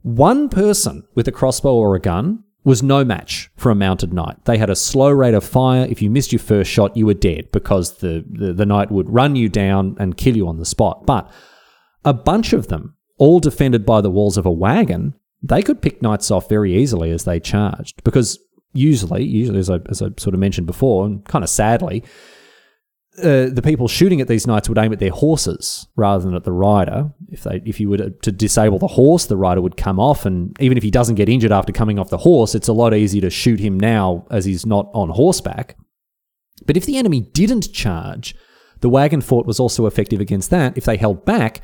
One 0.01 0.49
person 0.49 1.07
with 1.15 1.29
a 1.29 1.31
crossbow 1.31 1.75
or 1.75 1.95
a 1.95 2.01
gun 2.01 2.43
was 2.63 2.81
no 2.81 3.03
match 3.03 3.49
for 3.57 3.69
a 3.69 3.75
mounted 3.75 4.13
knight. 4.13 4.45
They 4.45 4.57
had 4.57 4.69
a 4.69 4.75
slow 4.75 5.09
rate 5.09 5.33
of 5.33 5.43
fire. 5.43 5.85
If 5.89 6.01
you 6.01 6.09
missed 6.09 6.31
your 6.31 6.39
first 6.39 6.71
shot, 6.71 6.95
you 6.95 7.05
were 7.05 7.13
dead 7.13 7.51
because 7.51 7.97
the, 7.97 8.23
the, 8.29 8.53
the 8.53 8.65
knight 8.65 8.91
would 8.91 9.09
run 9.09 9.35
you 9.35 9.49
down 9.49 9.97
and 9.99 10.17
kill 10.17 10.37
you 10.37 10.47
on 10.47 10.57
the 10.57 10.65
spot. 10.65 11.05
But 11.05 11.29
a 12.05 12.13
bunch 12.13 12.53
of 12.53 12.67
them, 12.67 12.95
all 13.17 13.39
defended 13.39 13.85
by 13.85 14.01
the 14.01 14.09
walls 14.09 14.37
of 14.37 14.45
a 14.45 14.51
wagon, 14.51 15.13
they 15.41 15.61
could 15.61 15.81
pick 15.81 16.01
knights 16.01 16.31
off 16.31 16.47
very 16.47 16.73
easily 16.75 17.11
as 17.11 17.25
they 17.25 17.39
charged 17.39 18.03
because 18.03 18.39
usually, 18.73 19.23
usually 19.23 19.59
as 19.59 19.69
I, 19.69 19.79
as 19.89 20.01
I 20.01 20.07
sort 20.17 20.33
of 20.33 20.39
mentioned 20.39 20.67
before, 20.67 21.05
and 21.05 21.23
kind 21.25 21.43
of 21.43 21.49
sadly, 21.49 22.03
uh, 23.19 23.47
the 23.49 23.61
people 23.63 23.87
shooting 23.87 24.21
at 24.21 24.27
these 24.27 24.47
knights 24.47 24.67
would 24.67 24.77
aim 24.77 24.91
at 24.91 24.99
their 24.99 25.11
horses 25.11 25.87
rather 25.95 26.23
than 26.23 26.35
at 26.35 26.43
the 26.43 26.51
rider. 26.51 27.11
If 27.29 27.43
they, 27.43 27.61
if 27.63 27.79
you 27.79 27.89
were 27.89 28.09
to, 28.09 28.31
disable 28.31 28.79
the 28.79 28.87
horse, 28.87 29.27
the 29.27 29.37
rider 29.37 29.61
would 29.61 29.77
come 29.77 29.99
off, 29.99 30.25
and 30.25 30.55
even 30.59 30.77
if 30.77 30.83
he 30.83 30.89
doesn't 30.89 31.15
get 31.15 31.29
injured 31.29 31.51
after 31.51 31.71
coming 31.71 31.99
off 31.99 32.09
the 32.09 32.17
horse, 32.17 32.55
it's 32.55 32.67
a 32.67 32.73
lot 32.73 32.93
easier 32.93 33.21
to 33.21 33.29
shoot 33.29 33.59
him 33.59 33.79
now 33.79 34.25
as 34.31 34.45
he's 34.45 34.65
not 34.65 34.89
on 34.93 35.09
horseback. 35.09 35.77
But 36.65 36.77
if 36.77 36.85
the 36.85 36.97
enemy 36.97 37.21
didn't 37.21 37.71
charge, 37.71 38.35
the 38.81 38.89
wagon 38.89 39.21
fort 39.21 39.45
was 39.45 39.59
also 39.59 39.85
effective 39.85 40.19
against 40.19 40.49
that. 40.49 40.77
If 40.77 40.85
they 40.85 40.97
held 40.97 41.23
back, 41.23 41.61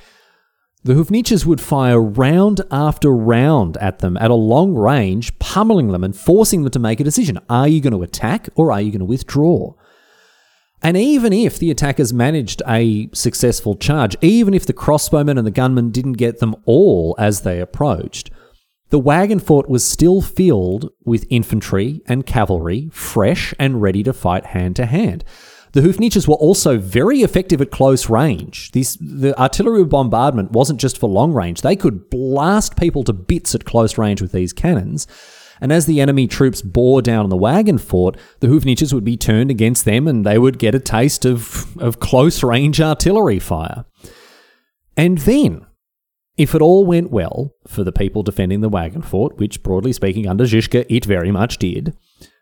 the 0.83 0.93
Hufniches 0.93 1.45
would 1.45 1.59
fire 1.59 2.01
round 2.01 2.61
after 2.71 3.11
round 3.11 3.75
at 3.77 3.99
them 3.99 4.17
at 4.17 4.31
a 4.31 4.35
long 4.35 4.75
range, 4.75 5.37
pummeling 5.39 5.89
them 5.89 6.03
and 6.03 6.15
forcing 6.15 6.63
them 6.63 6.71
to 6.71 6.79
make 6.79 6.99
a 6.99 7.03
decision. 7.03 7.39
Are 7.49 7.67
you 7.67 7.81
going 7.81 7.93
to 7.93 8.03
attack 8.03 8.49
or 8.55 8.71
are 8.71 8.81
you 8.81 8.91
going 8.91 8.99
to 8.99 9.05
withdraw? 9.05 9.73
And 10.81 10.95
even 10.95 11.33
if 11.33 11.59
the 11.59 11.71
attackers 11.71 12.13
managed 12.13 12.61
a 12.67 13.09
successful 13.13 13.75
charge, 13.75 14.15
even 14.21 14.53
if 14.53 14.65
the 14.65 14.73
crossbowmen 14.73 15.37
and 15.37 15.45
the 15.45 15.51
gunmen 15.51 15.91
didn't 15.91 16.13
get 16.13 16.39
them 16.39 16.55
all 16.65 17.15
as 17.17 17.41
they 17.41 17.59
approached, 17.59 18.31
the 18.89 18.99
wagon 18.99 19.39
fort 19.39 19.69
was 19.69 19.85
still 19.85 20.21
filled 20.21 20.89
with 21.03 21.27
infantry 21.29 22.01
and 22.07 22.25
cavalry, 22.25 22.89
fresh 22.91 23.53
and 23.59 23.81
ready 23.81 24.03
to 24.03 24.13
fight 24.13 24.47
hand 24.47 24.75
to 24.77 24.85
hand. 24.85 25.23
The 25.73 25.81
Hufniches 25.81 26.27
were 26.27 26.35
also 26.35 26.79
very 26.79 27.21
effective 27.21 27.61
at 27.61 27.69
close 27.69 28.09
range. 28.09 28.71
These, 28.71 28.97
the 28.99 29.39
artillery 29.39 29.83
bombardment 29.83 30.51
wasn't 30.51 30.79
just 30.79 30.97
for 30.97 31.07
long 31.07 31.33
range, 31.33 31.61
they 31.61 31.75
could 31.75 32.09
blast 32.09 32.75
people 32.75 33.03
to 33.03 33.13
bits 33.13 33.53
at 33.53 33.65
close 33.65 33.97
range 33.97 34.21
with 34.21 34.31
these 34.31 34.53
cannons. 34.53 35.05
And 35.61 35.71
as 35.71 35.85
the 35.85 35.99
enemy 36.01 36.27
troops 36.27 36.61
bore 36.61 37.01
down 37.01 37.23
on 37.23 37.29
the 37.29 37.37
wagon 37.37 37.77
fort, 37.77 38.17
the 38.39 38.47
Hufniches 38.47 38.93
would 38.93 39.03
be 39.03 39.17
turned 39.17 39.51
against 39.51 39.85
them 39.85 40.07
and 40.07 40.25
they 40.25 40.37
would 40.37 40.59
get 40.59 40.75
a 40.75 40.79
taste 40.79 41.25
of, 41.25 41.77
of 41.81 41.99
close 41.99 42.43
range 42.43 42.79
artillery 42.79 43.39
fire. 43.39 43.85
And 44.95 45.19
then, 45.19 45.65
if 46.37 46.55
it 46.55 46.61
all 46.61 46.85
went 46.85 47.11
well 47.11 47.53
for 47.67 47.83
the 47.83 47.91
people 47.91 48.23
defending 48.23 48.61
the 48.61 48.69
wagon 48.69 49.01
fort, 49.01 49.37
which 49.37 49.63
broadly 49.63 49.93
speaking 49.93 50.27
under 50.27 50.45
Zizka 50.45 50.85
it 50.89 51.05
very 51.05 51.31
much 51.31 51.57
did, 51.57 51.95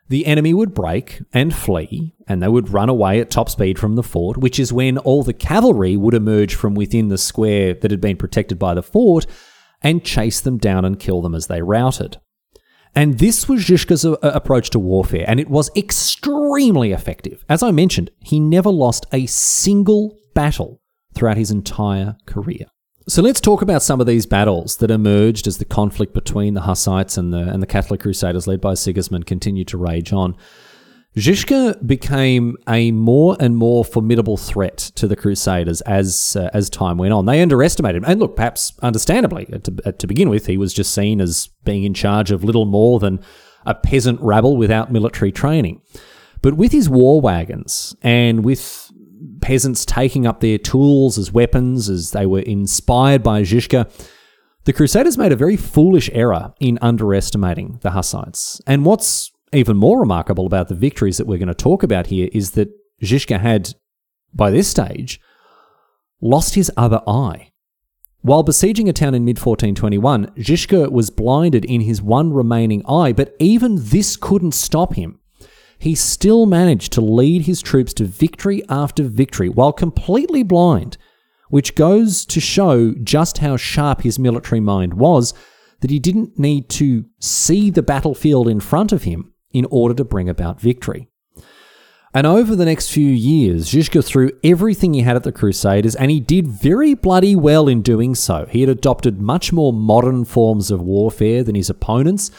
the 0.09 0.25
enemy 0.25 0.53
would 0.53 0.73
break 0.73 1.21
and 1.33 1.53
flee, 1.53 2.15
and 2.27 2.41
they 2.41 2.47
would 2.47 2.69
run 2.69 2.87
away 2.87 3.19
at 3.19 3.29
top 3.29 3.49
speed 3.49 3.77
from 3.77 3.95
the 3.95 4.03
fort, 4.03 4.37
which 4.37 4.59
is 4.59 4.71
when 4.71 4.97
all 4.99 5.23
the 5.23 5.33
cavalry 5.33 5.97
would 5.97 6.13
emerge 6.13 6.55
from 6.55 6.75
within 6.75 7.09
the 7.09 7.17
square 7.17 7.73
that 7.73 7.91
had 7.91 7.99
been 7.99 8.15
protected 8.15 8.57
by 8.57 8.73
the 8.73 8.83
fort 8.83 9.25
and 9.81 10.05
chase 10.05 10.39
them 10.39 10.57
down 10.57 10.85
and 10.85 10.99
kill 10.99 11.21
them 11.21 11.35
as 11.35 11.47
they 11.47 11.61
routed. 11.61 12.17
And 12.95 13.19
this 13.19 13.47
was 13.47 13.65
Zizka's 13.65 14.05
uh, 14.05 14.17
approach 14.21 14.69
to 14.71 14.79
warfare, 14.79 15.25
and 15.27 15.39
it 15.39 15.49
was 15.49 15.69
extremely 15.75 16.91
effective. 16.91 17.45
As 17.47 17.61
I 17.61 17.71
mentioned, 17.71 18.11
he 18.19 18.39
never 18.39 18.69
lost 18.69 19.05
a 19.11 19.25
single 19.25 20.17
battle 20.33 20.81
throughout 21.13 21.37
his 21.37 21.51
entire 21.51 22.17
career. 22.25 22.65
So 23.09 23.21
let's 23.21 23.39
talk 23.39 23.61
about 23.61 23.83
some 23.83 24.01
of 24.01 24.07
these 24.07 24.25
battles 24.25 24.77
that 24.77 24.91
emerged 24.91 25.47
as 25.47 25.59
the 25.59 25.65
conflict 25.65 26.13
between 26.13 26.55
the 26.55 26.61
Hussites 26.61 27.17
and 27.17 27.33
the, 27.33 27.37
and 27.37 27.61
the 27.63 27.67
Catholic 27.67 28.01
Crusaders 28.01 28.47
led 28.47 28.59
by 28.59 28.73
Sigismund 28.73 29.25
continued 29.25 29.69
to 29.69 29.77
rage 29.77 30.11
on. 30.11 30.35
Zizka 31.17 31.85
became 31.85 32.57
a 32.69 32.91
more 32.91 33.35
and 33.39 33.57
more 33.57 33.83
formidable 33.83 34.37
threat 34.37 34.77
to 34.77 35.07
the 35.07 35.15
Crusaders 35.15 35.81
as 35.81 36.35
uh, 36.35 36.51
as 36.53 36.69
time 36.69 36.97
went 36.97 37.11
on. 37.11 37.25
They 37.25 37.41
underestimated 37.41 38.03
him, 38.03 38.09
and 38.09 38.19
look, 38.19 38.35
perhaps 38.35 38.73
understandably. 38.83 39.45
To, 39.45 39.91
to 39.93 40.07
begin 40.07 40.29
with, 40.29 40.45
he 40.45 40.57
was 40.57 40.73
just 40.73 40.93
seen 40.93 41.19
as 41.19 41.49
being 41.63 41.83
in 41.83 41.95
charge 41.95 42.29
of 42.29 42.43
little 42.43 42.65
more 42.65 42.99
than 42.99 43.19
a 43.65 43.73
peasant 43.73 44.21
rabble 44.21 44.57
without 44.57 44.91
military 44.91 45.31
training. 45.31 45.81
But 46.43 46.53
with 46.53 46.71
his 46.71 46.87
war 46.87 47.19
wagons 47.19 47.95
and 48.03 48.45
with 48.45 48.91
peasants 49.41 49.85
taking 49.85 50.27
up 50.27 50.39
their 50.39 50.59
tools 50.59 51.17
as 51.17 51.31
weapons, 51.31 51.89
as 51.89 52.11
they 52.11 52.27
were 52.27 52.41
inspired 52.41 53.23
by 53.23 53.41
Zizka, 53.41 53.91
the 54.65 54.73
Crusaders 54.73 55.17
made 55.17 55.31
a 55.31 55.35
very 55.35 55.57
foolish 55.57 56.11
error 56.13 56.53
in 56.59 56.77
underestimating 56.81 57.79
the 57.81 57.91
Hussites. 57.91 58.61
And 58.67 58.85
what's 58.85 59.31
even 59.53 59.77
more 59.77 59.99
remarkable 59.99 60.45
about 60.45 60.67
the 60.67 60.75
victories 60.75 61.17
that 61.17 61.27
we're 61.27 61.37
going 61.37 61.47
to 61.47 61.53
talk 61.53 61.83
about 61.83 62.07
here 62.07 62.29
is 62.33 62.51
that 62.51 62.69
Zizka 63.01 63.39
had, 63.39 63.73
by 64.33 64.51
this 64.51 64.67
stage, 64.67 65.19
lost 66.21 66.55
his 66.55 66.71
other 66.75 67.01
eye. 67.07 67.51
While 68.21 68.43
besieging 68.43 68.89
a 68.89 68.93
town 68.93 69.13
in 69.15 69.23
mid 69.23 69.37
1421, 69.37 70.33
Zizka 70.37 70.91
was 70.91 71.09
blinded 71.09 71.63
in 71.63 71.81
his 71.81 72.01
one 72.01 72.33
remaining 72.33 72.83
eye, 72.85 73.13
but 73.13 73.35
even 73.39 73.77
this 73.79 74.17
couldn't 74.17 74.53
stop 74.53 74.95
him. 74.95 75.19
He 75.79 75.95
still 75.95 76.45
managed 76.45 76.91
to 76.93 77.01
lead 77.01 77.43
his 77.43 77.61
troops 77.61 77.93
to 77.95 78.05
victory 78.05 78.63
after 78.67 79.03
victory 79.03 79.47
while 79.47 79.71
completely 79.71 80.43
blind, 80.43 80.97
which 81.49 81.75
goes 81.75 82.25
to 82.25 82.41
show 82.41 82.93
just 82.95 83.37
how 83.37 83.55
sharp 83.55 84.01
his 84.01 84.17
military 84.17 84.59
mind 84.59 84.95
was 84.95 85.33
that 85.81 85.91
he 85.91 85.99
didn't 85.99 86.39
need 86.39 86.67
to 86.69 87.05
see 87.19 87.69
the 87.69 87.83
battlefield 87.83 88.47
in 88.47 88.59
front 88.59 88.91
of 88.91 89.03
him 89.03 89.33
in 89.57 89.65
order 89.69 89.95
to 89.95 90.03
bring 90.03 90.29
about 90.29 90.61
victory. 90.61 91.09
And 92.13 92.25
over 92.25 92.55
the 92.55 92.65
next 92.65 92.89
few 92.89 93.09
years, 93.09 93.69
Zizka 93.69 94.03
threw 94.03 94.31
everything 94.43 94.93
he 94.93 95.01
had 95.01 95.15
at 95.15 95.23
the 95.23 95.31
Crusaders, 95.31 95.95
and 95.95 96.09
he 96.09 96.19
did 96.19 96.47
very 96.47 96.93
bloody 96.93 97.35
well 97.35 97.67
in 97.67 97.81
doing 97.81 98.15
so. 98.15 98.47
He 98.49 98.61
had 98.61 98.69
adopted 98.69 99.21
much 99.21 99.53
more 99.53 99.73
modern 99.73 100.25
forms 100.25 100.71
of 100.71 100.81
warfare 100.81 101.43
than 101.43 101.55
his 101.55 101.69
opponents. 101.69 102.31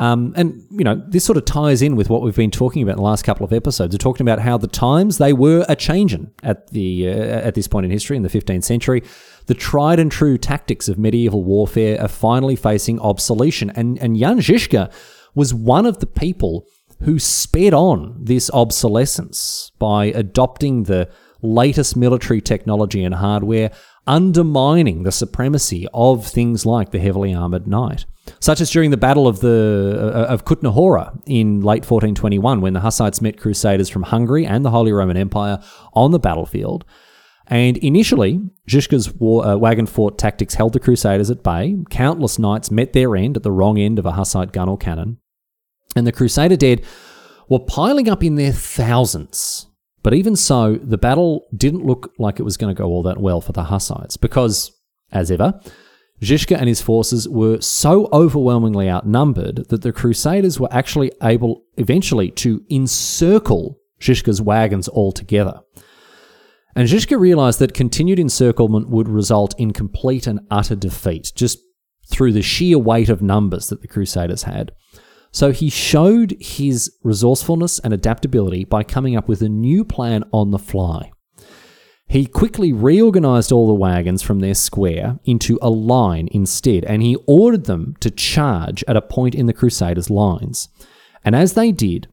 Um, 0.00 0.32
and, 0.34 0.66
you 0.70 0.82
know, 0.82 1.00
this 1.06 1.24
sort 1.26 1.36
of 1.36 1.44
ties 1.44 1.82
in 1.82 1.94
with 1.94 2.08
what 2.08 2.22
we've 2.22 2.34
been 2.34 2.50
talking 2.50 2.82
about 2.82 2.92
in 2.92 2.96
the 2.96 3.04
last 3.04 3.22
couple 3.22 3.44
of 3.44 3.52
episodes. 3.52 3.94
We're 3.94 3.98
talking 3.98 4.26
about 4.26 4.40
how 4.40 4.56
the 4.56 4.66
times, 4.66 5.18
they 5.18 5.34
were 5.34 5.66
a 5.68 5.76
changing 5.76 6.32
at, 6.42 6.68
the, 6.70 7.08
uh, 7.08 7.12
at 7.12 7.54
this 7.54 7.68
point 7.68 7.84
in 7.84 7.92
history, 7.92 8.16
in 8.16 8.22
the 8.22 8.30
15th 8.30 8.64
century. 8.64 9.02
The 9.46 9.54
tried 9.54 10.00
and 10.00 10.10
true 10.10 10.38
tactics 10.38 10.88
of 10.88 10.98
medieval 10.98 11.44
warfare 11.44 12.00
are 12.00 12.08
finally 12.08 12.56
facing 12.56 12.98
obsolescence. 12.98 13.74
And, 13.76 13.98
and 13.98 14.16
Jan 14.16 14.38
Zizka 14.38 14.90
was 15.34 15.54
one 15.54 15.86
of 15.86 15.98
the 15.98 16.06
people 16.06 16.66
who 17.02 17.18
sped 17.18 17.72
on 17.72 18.16
this 18.18 18.50
obsolescence 18.50 19.72
by 19.78 20.06
adopting 20.06 20.84
the 20.84 21.08
latest 21.42 21.96
military 21.96 22.40
technology 22.40 23.02
and 23.02 23.14
hardware, 23.14 23.70
undermining 24.06 25.02
the 25.02 25.12
supremacy 25.12 25.86
of 25.94 26.26
things 26.26 26.66
like 26.66 26.90
the 26.90 26.98
heavily 26.98 27.34
armored 27.34 27.66
knight. 27.66 28.04
such 28.38 28.60
as 28.60 28.70
during 28.70 28.90
the 28.90 28.96
Battle 28.96 29.26
of 29.26 29.40
the 29.40 30.12
uh, 30.14 30.32
of 30.32 30.44
Kutna 30.44 30.70
in 31.26 31.60
late 31.60 31.84
1421, 31.84 32.60
when 32.60 32.74
the 32.74 32.80
Hussites 32.80 33.20
met 33.20 33.40
Crusaders 33.40 33.88
from 33.88 34.04
Hungary 34.04 34.46
and 34.46 34.64
the 34.64 34.70
Holy 34.70 34.92
Roman 34.92 35.16
Empire 35.16 35.58
on 35.94 36.10
the 36.10 36.18
battlefield. 36.18 36.84
And 37.46 37.76
initially, 37.78 38.40
Žižka's 38.68 39.12
war, 39.14 39.44
uh, 39.44 39.56
wagon 39.56 39.86
fort 39.86 40.18
tactics 40.18 40.54
held 40.54 40.72
the 40.72 40.80
Crusaders 40.80 41.30
at 41.30 41.42
bay. 41.42 41.76
Countless 41.90 42.38
knights 42.38 42.70
met 42.70 42.92
their 42.92 43.16
end 43.16 43.36
at 43.36 43.42
the 43.42 43.50
wrong 43.50 43.76
end 43.78 43.98
of 43.98 44.06
a 44.06 44.12
Hussite 44.12 44.52
gun 44.52 44.68
or 44.68 44.78
cannon. 44.78 45.18
And 45.96 46.06
the 46.06 46.12
Crusader 46.12 46.56
dead 46.56 46.84
were 47.48 47.58
piling 47.58 48.08
up 48.08 48.22
in 48.22 48.36
their 48.36 48.52
thousands. 48.52 49.66
But 50.02 50.14
even 50.14 50.36
so, 50.36 50.76
the 50.76 50.98
battle 50.98 51.46
didn't 51.54 51.84
look 51.84 52.12
like 52.18 52.40
it 52.40 52.44
was 52.44 52.56
going 52.56 52.74
to 52.74 52.78
go 52.78 52.88
all 52.88 53.02
that 53.02 53.20
well 53.20 53.40
for 53.40 53.52
the 53.52 53.64
Hussites 53.64 54.16
because, 54.16 54.72
as 55.12 55.30
ever, 55.30 55.60
Žižka 56.22 56.56
and 56.56 56.68
his 56.68 56.80
forces 56.80 57.28
were 57.28 57.60
so 57.60 58.08
overwhelmingly 58.12 58.88
outnumbered 58.88 59.68
that 59.68 59.82
the 59.82 59.92
Crusaders 59.92 60.60
were 60.60 60.72
actually 60.72 61.12
able 61.22 61.64
eventually 61.76 62.30
to 62.32 62.64
encircle 62.70 63.78
Žižka's 64.00 64.40
wagons 64.40 64.88
altogether. 64.88 65.60
And 66.76 66.88
Žižka 66.88 67.18
realized 67.18 67.58
that 67.58 67.74
continued 67.74 68.18
encirclement 68.18 68.88
would 68.90 69.08
result 69.08 69.54
in 69.58 69.72
complete 69.72 70.26
and 70.26 70.40
utter 70.50 70.76
defeat, 70.76 71.32
just 71.34 71.58
through 72.06 72.32
the 72.32 72.42
sheer 72.42 72.78
weight 72.78 73.08
of 73.08 73.22
numbers 73.22 73.68
that 73.68 73.82
the 73.82 73.88
Crusaders 73.88 74.44
had. 74.44 74.72
So 75.32 75.52
he 75.52 75.70
showed 75.70 76.36
his 76.40 76.92
resourcefulness 77.02 77.78
and 77.78 77.92
adaptability 77.92 78.64
by 78.64 78.82
coming 78.82 79.16
up 79.16 79.28
with 79.28 79.42
a 79.42 79.48
new 79.48 79.84
plan 79.84 80.24
on 80.32 80.50
the 80.50 80.58
fly. 80.58 81.12
He 82.06 82.26
quickly 82.26 82.72
reorganized 82.72 83.52
all 83.52 83.68
the 83.68 83.74
wagons 83.74 84.20
from 84.20 84.40
their 84.40 84.54
square 84.54 85.20
into 85.24 85.60
a 85.62 85.70
line 85.70 86.28
instead, 86.32 86.84
and 86.84 87.02
he 87.02 87.16
ordered 87.28 87.66
them 87.66 87.94
to 88.00 88.10
charge 88.10 88.82
at 88.88 88.96
a 88.96 89.02
point 89.02 89.36
in 89.36 89.46
the 89.46 89.52
Crusaders' 89.52 90.10
lines. 90.10 90.68
And 91.24 91.36
as 91.36 91.52
they 91.52 91.70
did, 91.70 92.08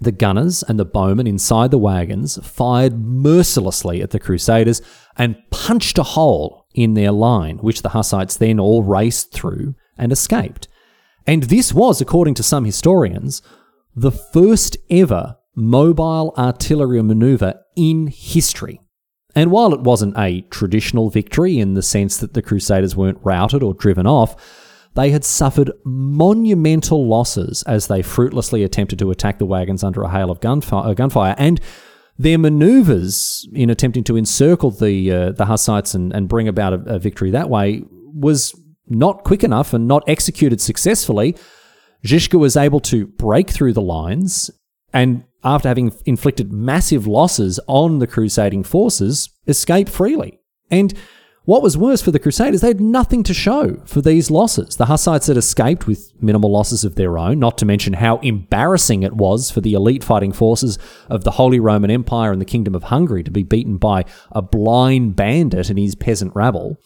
the 0.00 0.10
gunners 0.10 0.64
and 0.64 0.80
the 0.80 0.84
bowmen 0.84 1.28
inside 1.28 1.70
the 1.70 1.78
wagons 1.78 2.44
fired 2.44 2.98
mercilessly 2.98 4.02
at 4.02 4.10
the 4.10 4.18
Crusaders 4.18 4.82
and 5.16 5.36
punched 5.52 5.96
a 5.98 6.02
hole 6.02 6.66
in 6.74 6.94
their 6.94 7.12
line, 7.12 7.58
which 7.58 7.82
the 7.82 7.90
Hussites 7.90 8.36
then 8.36 8.58
all 8.58 8.82
raced 8.82 9.32
through 9.32 9.76
and 9.96 10.10
escaped. 10.10 10.66
And 11.26 11.44
this 11.44 11.72
was, 11.72 12.00
according 12.00 12.34
to 12.34 12.42
some 12.42 12.64
historians, 12.64 13.42
the 13.96 14.12
first 14.12 14.76
ever 14.90 15.36
mobile 15.54 16.34
artillery 16.36 17.02
maneuver 17.02 17.54
in 17.76 18.08
history. 18.08 18.80
And 19.34 19.50
while 19.50 19.72
it 19.72 19.80
wasn't 19.80 20.16
a 20.16 20.42
traditional 20.42 21.10
victory 21.10 21.58
in 21.58 21.74
the 21.74 21.82
sense 21.82 22.18
that 22.18 22.34
the 22.34 22.42
Crusaders 22.42 22.94
weren't 22.94 23.18
routed 23.22 23.62
or 23.62 23.74
driven 23.74 24.06
off, 24.06 24.36
they 24.94 25.10
had 25.10 25.24
suffered 25.24 25.72
monumental 25.84 27.06
losses 27.06 27.62
as 27.64 27.88
they 27.88 28.00
fruitlessly 28.00 28.62
attempted 28.62 28.98
to 29.00 29.10
attack 29.10 29.38
the 29.38 29.46
wagons 29.46 29.82
under 29.82 30.02
a 30.02 30.10
hail 30.10 30.30
of 30.30 30.40
gunfire, 30.40 30.90
uh, 30.90 30.94
gunfire 30.94 31.34
and 31.36 31.60
their 32.16 32.38
maneuvers 32.38 33.48
in 33.52 33.70
attempting 33.70 34.04
to 34.04 34.16
encircle 34.16 34.70
the 34.70 35.10
uh, 35.10 35.32
the 35.32 35.46
Hussites 35.46 35.94
and, 35.94 36.12
and 36.12 36.28
bring 36.28 36.46
about 36.46 36.72
a, 36.72 36.94
a 36.94 36.98
victory 37.00 37.32
that 37.32 37.50
way 37.50 37.82
was 37.90 38.54
not 38.88 39.24
quick 39.24 39.44
enough 39.44 39.72
and 39.72 39.88
not 39.88 40.02
executed 40.08 40.60
successfully, 40.60 41.36
Žižka 42.04 42.38
was 42.38 42.56
able 42.56 42.80
to 42.80 43.06
break 43.06 43.50
through 43.50 43.72
the 43.72 43.82
lines 43.82 44.50
and, 44.92 45.24
after 45.42 45.68
having 45.68 45.94
inflicted 46.04 46.52
massive 46.52 47.06
losses 47.06 47.58
on 47.66 47.98
the 47.98 48.06
crusading 48.06 48.62
forces, 48.62 49.30
escape 49.46 49.88
freely. 49.88 50.38
And 50.70 50.94
what 51.46 51.62
was 51.62 51.76
worse 51.76 52.00
for 52.00 52.10
the 52.10 52.18
Crusaders, 52.18 52.62
they 52.62 52.68
had 52.68 52.80
nothing 52.80 53.22
to 53.24 53.34
show 53.34 53.76
for 53.84 54.00
these 54.00 54.30
losses. 54.30 54.76
The 54.76 54.86
Hussites 54.86 55.26
had 55.26 55.36
escaped 55.36 55.86
with 55.86 56.10
minimal 56.22 56.50
losses 56.50 56.84
of 56.84 56.94
their 56.94 57.18
own, 57.18 57.38
not 57.38 57.58
to 57.58 57.66
mention 57.66 57.92
how 57.92 58.16
embarrassing 58.18 59.02
it 59.02 59.12
was 59.12 59.50
for 59.50 59.60
the 59.60 59.74
elite 59.74 60.02
fighting 60.02 60.32
forces 60.32 60.78
of 61.10 61.24
the 61.24 61.32
Holy 61.32 61.60
Roman 61.60 61.90
Empire 61.90 62.32
and 62.32 62.40
the 62.40 62.46
Kingdom 62.46 62.74
of 62.74 62.84
Hungary 62.84 63.22
to 63.24 63.30
be 63.30 63.42
beaten 63.42 63.76
by 63.76 64.06
a 64.32 64.40
blind 64.40 65.16
bandit 65.16 65.68
and 65.68 65.78
his 65.78 65.94
peasant 65.94 66.34
rabble. 66.34 66.78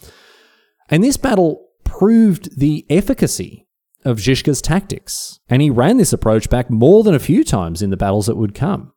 And 0.88 1.04
this 1.04 1.16
battle 1.16 1.67
proved 1.88 2.58
the 2.58 2.86
efficacy 2.90 3.66
of 4.04 4.18
Žižka's 4.18 4.62
tactics, 4.62 5.40
and 5.48 5.60
he 5.60 5.70
ran 5.70 5.96
this 5.96 6.12
approach 6.12 6.48
back 6.48 6.70
more 6.70 7.02
than 7.02 7.14
a 7.14 7.18
few 7.18 7.42
times 7.42 7.82
in 7.82 7.90
the 7.90 7.96
battles 7.96 8.26
that 8.26 8.36
would 8.36 8.54
come. 8.54 8.92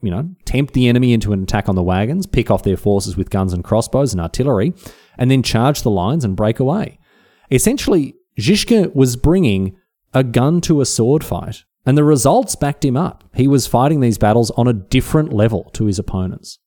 You 0.00 0.10
know, 0.10 0.30
tempt 0.44 0.72
the 0.72 0.88
enemy 0.88 1.12
into 1.12 1.32
an 1.32 1.42
attack 1.42 1.68
on 1.68 1.74
the 1.74 1.82
wagons, 1.82 2.26
pick 2.26 2.50
off 2.50 2.62
their 2.62 2.76
forces 2.76 3.16
with 3.16 3.30
guns 3.30 3.52
and 3.52 3.64
crossbows 3.64 4.12
and 4.12 4.20
artillery, 4.20 4.72
and 5.18 5.30
then 5.30 5.42
charge 5.42 5.82
the 5.82 5.90
lines 5.90 6.24
and 6.24 6.36
break 6.36 6.60
away. 6.60 6.98
Essentially, 7.50 8.14
Žižka 8.38 8.94
was 8.94 9.16
bringing 9.16 9.76
a 10.14 10.22
gun 10.22 10.60
to 10.62 10.80
a 10.80 10.86
sword 10.86 11.24
fight, 11.24 11.64
and 11.84 11.98
the 11.98 12.04
results 12.04 12.56
backed 12.56 12.84
him 12.84 12.96
up. 12.96 13.24
He 13.34 13.48
was 13.48 13.66
fighting 13.66 14.00
these 14.00 14.18
battles 14.18 14.50
on 14.52 14.68
a 14.68 14.72
different 14.72 15.32
level 15.32 15.64
to 15.74 15.86
his 15.86 15.98
opponents. 15.98 16.58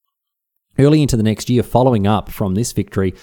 Early 0.77 1.01
into 1.01 1.17
the 1.17 1.23
next 1.23 1.49
year, 1.49 1.63
following 1.63 2.07
up 2.07 2.29
from 2.29 2.55
this 2.55 2.71
victory, 2.73 3.13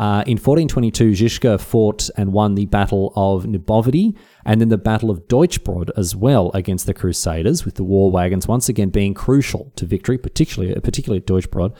uh, 0.00 0.24
in 0.26 0.38
1422, 0.38 1.10
Žižka 1.10 1.60
fought 1.60 2.08
and 2.16 2.32
won 2.32 2.54
the 2.54 2.64
Battle 2.64 3.12
of 3.16 3.44
Nebovody 3.44 4.16
and 4.46 4.58
then 4.58 4.70
the 4.70 4.78
Battle 4.78 5.10
of 5.10 5.28
Deutschbrod 5.28 5.90
as 5.94 6.16
well 6.16 6.50
against 6.54 6.86
the 6.86 6.94
Crusaders, 6.94 7.66
with 7.66 7.74
the 7.74 7.84
war 7.84 8.10
wagons 8.10 8.48
once 8.48 8.70
again 8.70 8.88
being 8.88 9.12
crucial 9.12 9.70
to 9.76 9.84
victory, 9.84 10.16
particularly, 10.16 10.74
particularly 10.80 11.20
at 11.20 11.26
Deutschbrod. 11.26 11.76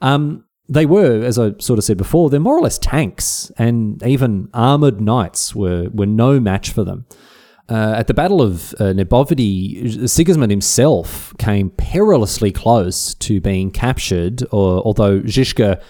Um, 0.00 0.44
they 0.68 0.86
were, 0.86 1.22
as 1.22 1.38
I 1.38 1.52
sort 1.60 1.78
of 1.78 1.84
said 1.84 1.98
before, 1.98 2.30
they're 2.30 2.40
more 2.40 2.58
or 2.58 2.62
less 2.62 2.78
tanks, 2.78 3.52
and 3.56 4.04
even 4.04 4.48
armored 4.52 5.00
knights 5.00 5.54
were, 5.54 5.88
were 5.92 6.06
no 6.06 6.40
match 6.40 6.72
for 6.72 6.82
them. 6.82 7.06
Uh, 7.68 7.94
at 7.96 8.08
the 8.08 8.14
Battle 8.14 8.42
of 8.42 8.74
uh, 8.80 8.92
Sigismund 10.08 10.50
himself 10.50 11.32
came 11.38 11.70
perilously 11.70 12.50
close 12.50 13.14
to 13.14 13.40
being 13.40 13.70
captured, 13.70 14.42
or, 14.50 14.82
although 14.82 15.20
Žižka 15.20 15.80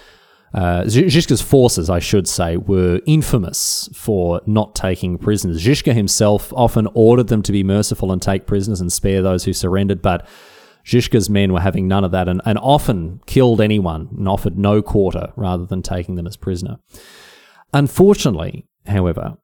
uh, 0.53 0.83
Žižka's 0.83 1.41
forces, 1.41 1.89
I 1.89 1.99
should 1.99 2.27
say, 2.27 2.57
were 2.57 3.01
infamous 3.07 3.89
for 3.93 4.41
not 4.45 4.75
taking 4.75 5.17
prisoners. 5.17 5.63
Žižka 5.63 5.93
himself 5.93 6.53
often 6.53 6.87
ordered 6.93 7.27
them 7.27 7.41
to 7.43 7.51
be 7.51 7.63
merciful 7.63 8.11
and 8.11 8.21
take 8.21 8.45
prisoners 8.45 8.79
and 8.79 8.93
spare 8.93 9.21
those 9.21 9.45
who 9.45 9.53
surrendered, 9.53 10.01
but 10.01 10.27
Žižka's 10.85 11.29
men 11.29 11.53
were 11.53 11.61
having 11.61 11.87
none 11.87 12.03
of 12.03 12.11
that 12.11 12.27
and, 12.27 12.41
and 12.45 12.59
often 12.59 13.21
killed 13.25 13.61
anyone 13.61 14.09
and 14.17 14.27
offered 14.27 14.57
no 14.57 14.81
quarter 14.81 15.31
rather 15.35 15.65
than 15.65 15.81
taking 15.81 16.15
them 16.15 16.27
as 16.27 16.37
prisoner. 16.37 16.77
Unfortunately, 17.73 18.67
however, 18.85 19.37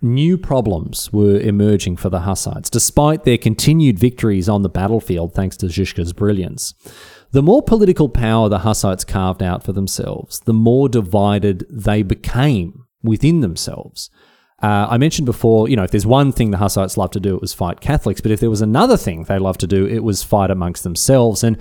new 0.00 0.36
problems 0.36 1.12
were 1.12 1.40
emerging 1.40 1.96
for 1.96 2.10
the 2.10 2.20
Hussites, 2.20 2.70
despite 2.70 3.24
their 3.24 3.38
continued 3.38 3.98
victories 3.98 4.48
on 4.48 4.62
the 4.62 4.68
battlefield 4.68 5.34
thanks 5.34 5.56
to 5.58 5.66
Žižka's 5.66 6.12
brilliance. 6.12 6.74
The 7.32 7.42
more 7.42 7.62
political 7.62 8.10
power 8.10 8.50
the 8.50 8.58
Hussites 8.58 9.04
carved 9.04 9.42
out 9.42 9.64
for 9.64 9.72
themselves, 9.72 10.40
the 10.40 10.52
more 10.52 10.88
divided 10.88 11.66
they 11.70 12.02
became 12.02 12.84
within 13.02 13.40
themselves. 13.40 14.10
Uh, 14.62 14.86
I 14.90 14.98
mentioned 14.98 15.26
before, 15.26 15.68
you 15.68 15.74
know, 15.74 15.82
if 15.82 15.90
there's 15.90 16.06
one 16.06 16.30
thing 16.30 16.50
the 16.50 16.58
Hussites 16.58 16.98
loved 16.98 17.14
to 17.14 17.20
do, 17.20 17.34
it 17.34 17.40
was 17.40 17.54
fight 17.54 17.80
Catholics. 17.80 18.20
But 18.20 18.30
if 18.30 18.40
there 18.40 18.50
was 18.50 18.60
another 18.60 18.98
thing 18.98 19.24
they 19.24 19.38
loved 19.38 19.60
to 19.60 19.66
do, 19.66 19.86
it 19.86 20.04
was 20.04 20.22
fight 20.22 20.50
amongst 20.50 20.84
themselves. 20.84 21.42
And 21.42 21.56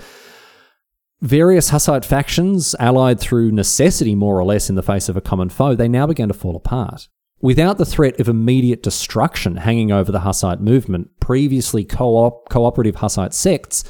various 1.22 1.70
Hussite 1.70 2.06
factions, 2.06 2.76
allied 2.78 3.20
through 3.20 3.54
necessity 3.54 4.14
more 4.14 4.38
or 4.38 4.44
less 4.44 4.70
in 4.70 4.76
the 4.76 4.84
face 4.84 5.08
of 5.08 5.16
a 5.16 5.22
common 5.22 5.50
foe, 5.50 5.74
they 5.74 5.88
now 5.88 6.06
began 6.06 6.28
to 6.28 6.34
fall 6.34 6.58
apart. 6.58 7.08
Without 7.40 7.78
the 7.78 7.86
threat 7.86 8.20
of 8.20 8.28
immediate 8.28 8.84
destruction 8.84 9.58
hanging 9.58 9.92
over 9.92 10.12
the 10.12 10.20
Hussite 10.20 10.60
movement, 10.60 11.10
previously 11.22 11.86
co- 11.86 12.44
cooperative 12.50 12.98
Hussite 12.98 13.34
sects 13.34 13.84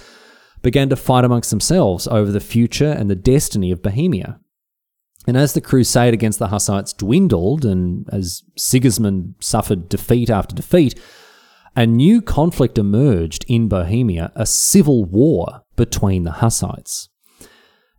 began 0.62 0.89
to 0.89 0.95
fight 0.95 1.26
amongst 1.26 1.50
themselves 1.50 2.08
over 2.08 2.32
the 2.32 2.39
future 2.39 2.91
and 2.91 3.10
the 3.10 3.15
destiny 3.15 3.71
of 3.71 3.82
Bohemia. 3.82 4.39
And 5.28 5.38
as 5.38 5.54
the 5.54 5.62
crusade 5.62 6.13
against 6.13 6.39
the 6.39 6.47
Hussites 6.47 6.93
dwindled, 6.93 7.63
and 7.63 8.08
as 8.12 8.43
Sigismund 8.58 9.36
suffered 9.39 9.88
defeat 9.88 10.30
after 10.30 10.56
defeat, 10.56 11.00
a 11.76 11.86
new 11.86 12.21
conflict 12.21 12.78
emerged 12.78 13.45
in 13.47 13.67
Bohemia 13.67 14.32
a 14.36 14.45
civil 14.45 15.06
war 15.06 15.63
between 15.76 16.24
the 16.24 16.32
Hussites. 16.32 17.10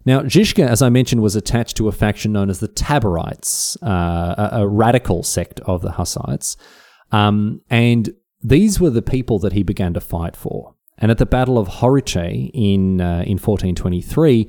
Now, 0.04 0.22
Žižka, 0.22 0.66
as 0.66 0.82
I 0.82 0.88
mentioned, 0.88 1.22
was 1.22 1.36
attached 1.36 1.76
to 1.76 1.88
a 1.88 1.92
faction 1.92 2.32
known 2.32 2.50
as 2.50 2.58
the 2.58 2.68
Taborites, 2.68 3.76
uh, 3.82 4.50
a, 4.52 4.62
a, 4.62 4.68
radical 4.68 5.22
sect 5.22 5.60
of 5.60 5.80
the 5.82 5.92
Hussites. 5.92 6.56
Um, 7.12 7.60
and 7.70 8.12
these 8.42 8.80
were 8.80 8.90
the 8.90 9.02
people 9.02 9.38
that 9.38 9.52
he 9.52 9.62
began 9.62 9.94
to 9.94 10.00
fight 10.00 10.34
for. 10.34 10.74
And 11.02 11.10
at 11.10 11.18
the 11.18 11.26
Battle 11.26 11.58
of 11.58 11.66
Horice 11.66 12.50
in, 12.54 13.00
uh, 13.00 13.24
in 13.26 13.36
1423, 13.36 14.48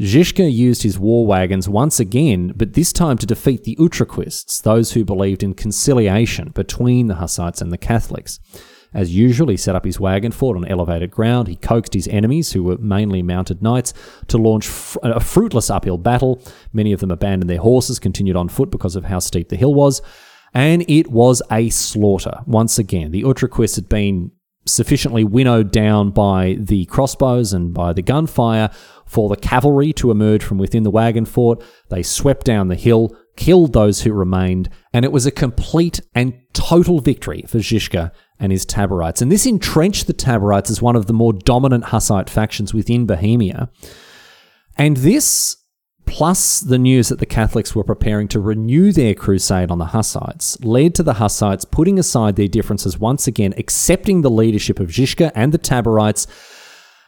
Žižka 0.00 0.50
used 0.50 0.82
his 0.82 0.98
war 0.98 1.26
wagons 1.26 1.68
once 1.68 2.00
again, 2.00 2.54
but 2.56 2.72
this 2.72 2.94
time 2.94 3.18
to 3.18 3.26
defeat 3.26 3.64
the 3.64 3.76
Utraquists, 3.76 4.62
those 4.62 4.92
who 4.92 5.04
believed 5.04 5.42
in 5.42 5.52
conciliation 5.52 6.48
between 6.54 7.08
the 7.08 7.16
Hussites 7.16 7.60
and 7.60 7.70
the 7.70 7.78
Catholics. 7.78 8.40
As 8.94 9.14
usual, 9.14 9.48
he 9.48 9.56
set 9.58 9.76
up 9.76 9.84
his 9.84 10.00
wagon 10.00 10.32
fort 10.32 10.56
on 10.56 10.66
elevated 10.66 11.10
ground. 11.10 11.46
He 11.48 11.56
coaxed 11.56 11.94
his 11.94 12.08
enemies, 12.08 12.52
who 12.52 12.62
were 12.62 12.78
mainly 12.78 13.22
mounted 13.22 13.62
knights, 13.62 13.92
to 14.28 14.38
launch 14.38 14.66
fr- 14.66 14.98
a 15.02 15.20
fruitless 15.20 15.68
uphill 15.70 15.98
battle. 15.98 16.42
Many 16.72 16.92
of 16.92 17.00
them 17.00 17.10
abandoned 17.10 17.50
their 17.50 17.60
horses, 17.60 17.98
continued 17.98 18.36
on 18.36 18.48
foot 18.48 18.70
because 18.70 18.96
of 18.96 19.04
how 19.04 19.18
steep 19.18 19.50
the 19.50 19.56
hill 19.56 19.74
was. 19.74 20.00
And 20.54 20.84
it 20.88 21.10
was 21.10 21.42
a 21.50 21.68
slaughter. 21.68 22.40
Once 22.46 22.78
again, 22.78 23.10
the 23.10 23.22
Utraquist 23.22 23.76
had 23.76 23.88
been 23.88 24.30
sufficiently 24.64 25.24
winnowed 25.24 25.70
down 25.70 26.10
by 26.10 26.56
the 26.58 26.84
crossbows 26.86 27.52
and 27.52 27.74
by 27.74 27.92
the 27.92 28.02
gunfire 28.02 28.70
for 29.04 29.28
the 29.28 29.36
cavalry 29.36 29.92
to 29.92 30.10
emerge 30.10 30.42
from 30.42 30.58
within 30.58 30.82
the 30.82 30.90
wagon 30.90 31.24
fort. 31.24 31.62
They 31.88 32.02
swept 32.02 32.46
down 32.46 32.68
the 32.68 32.76
hill, 32.76 33.16
killed 33.36 33.72
those 33.72 34.02
who 34.02 34.12
remained, 34.12 34.68
and 34.92 35.04
it 35.04 35.12
was 35.12 35.26
a 35.26 35.30
complete 35.30 36.00
and 36.14 36.34
total 36.52 37.00
victory 37.00 37.44
for 37.46 37.58
Žižka 37.58 38.12
and 38.38 38.52
his 38.52 38.64
Taborites. 38.64 39.20
And 39.20 39.30
this 39.30 39.46
entrenched 39.46 40.06
the 40.06 40.14
Taborites 40.14 40.70
as 40.70 40.82
one 40.82 40.96
of 40.96 41.06
the 41.06 41.12
more 41.12 41.32
dominant 41.32 41.84
Hussite 41.86 42.30
factions 42.30 42.72
within 42.72 43.06
Bohemia. 43.06 43.70
And 44.76 44.96
this 44.98 45.56
plus 46.06 46.60
the 46.60 46.78
news 46.78 47.08
that 47.08 47.18
the 47.18 47.26
Catholics 47.26 47.74
were 47.74 47.84
preparing 47.84 48.28
to 48.28 48.40
renew 48.40 48.92
their 48.92 49.14
crusade 49.14 49.70
on 49.70 49.78
the 49.78 49.86
Hussites, 49.86 50.62
led 50.62 50.94
to 50.94 51.02
the 51.02 51.14
Hussites 51.14 51.64
putting 51.64 51.98
aside 51.98 52.36
their 52.36 52.48
differences 52.48 52.98
once 52.98 53.26
again, 53.26 53.54
accepting 53.56 54.22
the 54.22 54.30
leadership 54.30 54.80
of 54.80 54.88
Žižka 54.88 55.32
and 55.34 55.52
the 55.52 55.58
Taborites, 55.58 56.26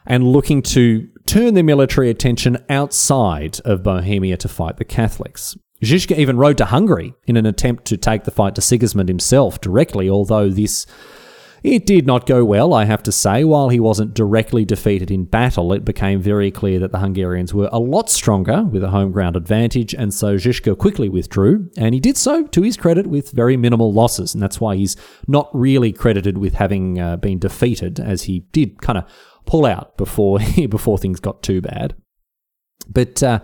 and 0.07 0.25
looking 0.25 0.63
to 0.63 1.09
turn 1.27 1.55
their 1.55 1.65
military 1.65 2.11
attention 2.11 2.63
outside 2.69 3.61
of 3.65 3.83
Bohemia 3.83 4.37
to 4.39 4.49
fight 4.49 4.77
the 4.77 4.85
Catholics. 4.85 5.57
Žižka 5.83 6.17
even 6.17 6.37
rode 6.37 6.59
to 6.59 6.67
Hungary 6.67 7.15
in 7.27 7.37
an 7.37 7.47
attempt 7.47 7.85
to 7.87 7.97
take 7.97 8.25
the 8.25 8.31
fight 8.31 8.55
to 8.55 8.61
Sigismund 8.61 9.09
himself 9.09 9.61
directly, 9.61 10.09
although 10.09 10.49
this 10.49 10.87
it 11.65 11.87
did 11.87 12.07
not 12.07 12.27
go 12.27 12.45
well, 12.45 12.75
I 12.75 12.85
have 12.85 13.03
to 13.05 13.11
say. 13.11 13.43
While 13.43 13.71
he 13.71 13.81
wasn't 13.81 14.13
directly 14.13 14.67
defeated 14.67 15.11
in 15.11 15.25
battle, 15.25 15.73
it 15.73 15.83
became 15.83 16.21
very 16.21 16.51
clear 16.51 16.79
that 16.79 16.93
the 16.93 16.99
Hungarians 16.99 17.55
were 17.55 17.71
a 17.73 17.79
lot 17.79 18.11
stronger 18.11 18.63
with 18.65 18.85
a 18.85 18.91
home 18.91 19.13
ground 19.13 19.35
advantage, 19.35 19.95
and 19.95 20.13
so 20.13 20.37
Žižka 20.37 20.77
quickly 20.77 21.09
withdrew, 21.09 21.71
and 21.79 21.95
he 21.95 22.01
did 22.01 22.19
so, 22.19 22.47
to 22.47 22.61
his 22.61 22.77
credit, 22.77 23.07
with 23.07 23.31
very 23.31 23.57
minimal 23.57 23.95
losses, 23.95 24.35
and 24.35 24.43
that's 24.43 24.61
why 24.61 24.77
he's 24.77 24.95
not 25.27 25.49
really 25.55 25.91
credited 25.91 26.37
with 26.37 26.53
having 26.53 27.01
uh, 27.01 27.17
been 27.17 27.39
defeated, 27.39 27.99
as 27.99 28.25
he 28.25 28.41
did 28.53 28.83
kind 28.83 28.99
of 28.99 29.05
pull 29.47 29.65
out 29.65 29.97
before 29.97 30.41
before 30.69 30.99
things 30.99 31.19
got 31.19 31.43
too 31.43 31.63
bad. 31.63 31.95
But 32.87 33.23
uh, 33.23 33.41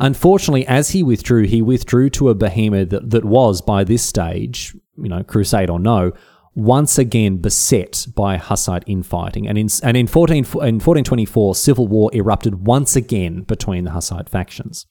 unfortunately, 0.00 0.66
as 0.66 0.90
he 0.90 1.02
withdrew, 1.02 1.42
he 1.42 1.60
withdrew 1.60 2.08
to 2.10 2.30
a 2.30 2.34
Bohemia 2.34 2.86
that, 2.86 3.10
that 3.10 3.26
was, 3.26 3.60
by 3.60 3.84
this 3.84 4.02
stage, 4.02 4.74
you 4.96 5.10
know, 5.10 5.22
crusade 5.22 5.68
or 5.68 5.78
no, 5.78 6.12
once 6.54 6.98
again 6.98 7.38
beset 7.38 8.06
by 8.14 8.36
Hussite 8.36 8.84
infighting. 8.86 9.48
And 9.48 9.58
in, 9.58 9.68
and 9.82 9.96
in, 9.96 10.06
14, 10.06 10.36
in 10.36 10.44
1424, 10.44 11.54
civil 11.54 11.88
war 11.88 12.10
erupted 12.12 12.66
once 12.66 12.96
again 12.96 13.42
between 13.42 13.84
the 13.84 13.90
Hussite 13.90 14.28
factions. 14.28 14.86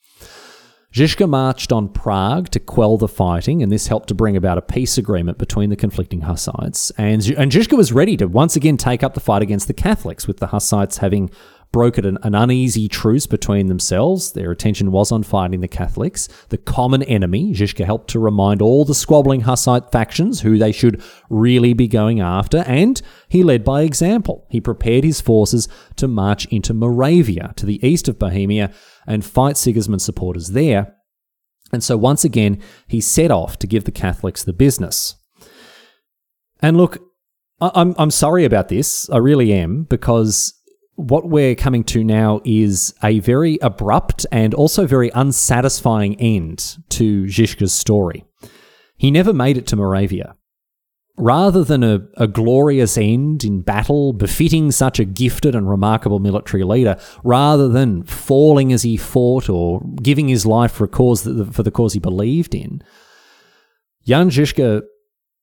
Žižka 0.94 1.28
marched 1.28 1.72
on 1.72 1.90
Prague 1.90 2.50
to 2.50 2.60
quell 2.60 2.98
the 2.98 3.08
fighting, 3.08 3.64
and 3.64 3.72
this 3.72 3.88
helped 3.88 4.10
to 4.10 4.14
bring 4.14 4.38
about 4.38 4.60
a 4.60 4.62
peace 4.62 4.96
agreement 4.96 5.40
between 5.40 5.72
the 5.72 5.76
conflicting 5.76 6.22
Hussites. 6.22 6.92
And, 7.00 7.26
and 7.30 7.52
Žižka 7.52 7.76
was 7.76 7.92
ready 7.92 8.16
to 8.18 8.28
once 8.28 8.56
again 8.56 8.78
take 8.78 9.02
up 9.02 9.16
the 9.16 9.20
fight 9.20 9.42
against 9.42 9.68
the 9.68 9.74
Catholics, 9.74 10.28
with 10.28 10.38
the 10.38 10.48
Hussites 10.48 10.98
having 10.98 11.32
brokered 11.74 12.08
an, 12.08 12.18
an, 12.22 12.36
uneasy 12.36 12.88
truce 12.88 13.26
between 13.26 13.68
themselves. 13.68 14.32
Their 14.32 14.52
attention 14.52 14.92
was 14.92 15.12
on 15.12 15.24
fighting 15.24 15.60
the 15.60 15.68
Catholics, 15.68 16.30
the 16.50 16.58
common 16.58 17.04
enemy. 17.04 17.52
Žižka 17.54 17.84
helped 17.84 18.10
to 18.12 18.20
remind 18.20 18.62
all 18.62 18.86
the 18.86 18.96
squabbling 18.96 19.42
Hussite 19.42 19.92
factions 19.92 20.42
who 20.42 20.58
they 20.58 20.72
should 20.72 21.02
really 21.30 21.74
be 21.74 21.88
going 21.88 22.22
after, 22.22 22.60
and 22.60 23.02
he 23.28 23.44
led 23.44 23.64
by 23.64 23.82
example. 23.82 24.48
He 24.50 24.62
prepared 24.62 25.04
his 25.04 25.20
forces 25.20 25.68
to 25.98 26.08
march 26.08 26.46
into 26.46 26.74
Moravia, 26.74 27.54
to 27.58 27.66
the 27.66 27.86
east 27.86 28.08
of 28.08 28.20
Bohemia, 28.20 28.72
and 29.08 29.26
fight 29.26 29.58
Sigismund's 29.58 30.06
supporters 30.06 30.50
there. 30.50 30.96
And 31.74 31.84
so 31.84 31.98
once 31.98 32.24
again, 32.24 32.62
he 32.88 33.02
set 33.02 33.32
off 33.32 33.58
to 33.58 33.68
give 33.68 33.86
the 33.86 33.92
Catholics 33.92 34.44
the 34.44 34.54
business. 34.54 35.16
And 36.62 36.78
look, 36.78 37.00
I'm, 37.60 37.96
I'm 37.98 38.12
sorry 38.12 38.46
about 38.46 38.70
this. 38.70 39.10
I 39.10 39.18
really 39.18 39.52
am, 39.54 39.84
because 39.84 40.54
what 40.96 41.28
we're 41.28 41.56
coming 41.56 41.84
to 41.86 42.04
now 42.04 42.42
is 42.46 42.94
a 43.04 43.20
very 43.20 43.58
abrupt 43.62 44.26
and 44.32 44.54
also 44.54 44.86
very 44.86 45.10
unsatisfying 45.14 46.16
end 46.20 46.78
to 46.90 47.24
Žižka's 47.24 47.74
story. 47.74 48.26
He 48.96 49.10
never 49.10 49.34
made 49.34 49.58
it 49.58 49.68
to 49.68 49.76
Moravia. 49.76 50.36
Rather 51.16 51.64
than 51.64 51.84
a, 51.84 52.08
a 52.18 52.28
glorious 52.28 52.98
end 52.98 53.44
in 53.44 53.62
battle 53.62 54.14
befitting 54.14 54.72
such 54.72 55.00
a 55.00 55.06
gifted 55.06 55.54
and 55.54 55.70
remarkable 55.70 56.20
military 56.20 56.64
leader, 56.64 56.98
rather 57.24 57.68
than 57.68 58.04
falling 58.04 58.74
as 58.74 58.82
he 58.82 58.98
fought 58.98 59.48
or 59.48 59.82
giving 60.02 60.28
his 60.28 60.46
life 60.46 60.72
for 60.72 60.86
a 60.86 60.88
cause 60.88 61.24
that, 61.24 61.54
for 61.54 61.62
the 61.62 61.70
cause 61.70 61.94
he 61.94 62.00
believed 62.00 62.56
in, 62.56 62.82
Jan 64.06 64.30
Žižka 64.30 64.82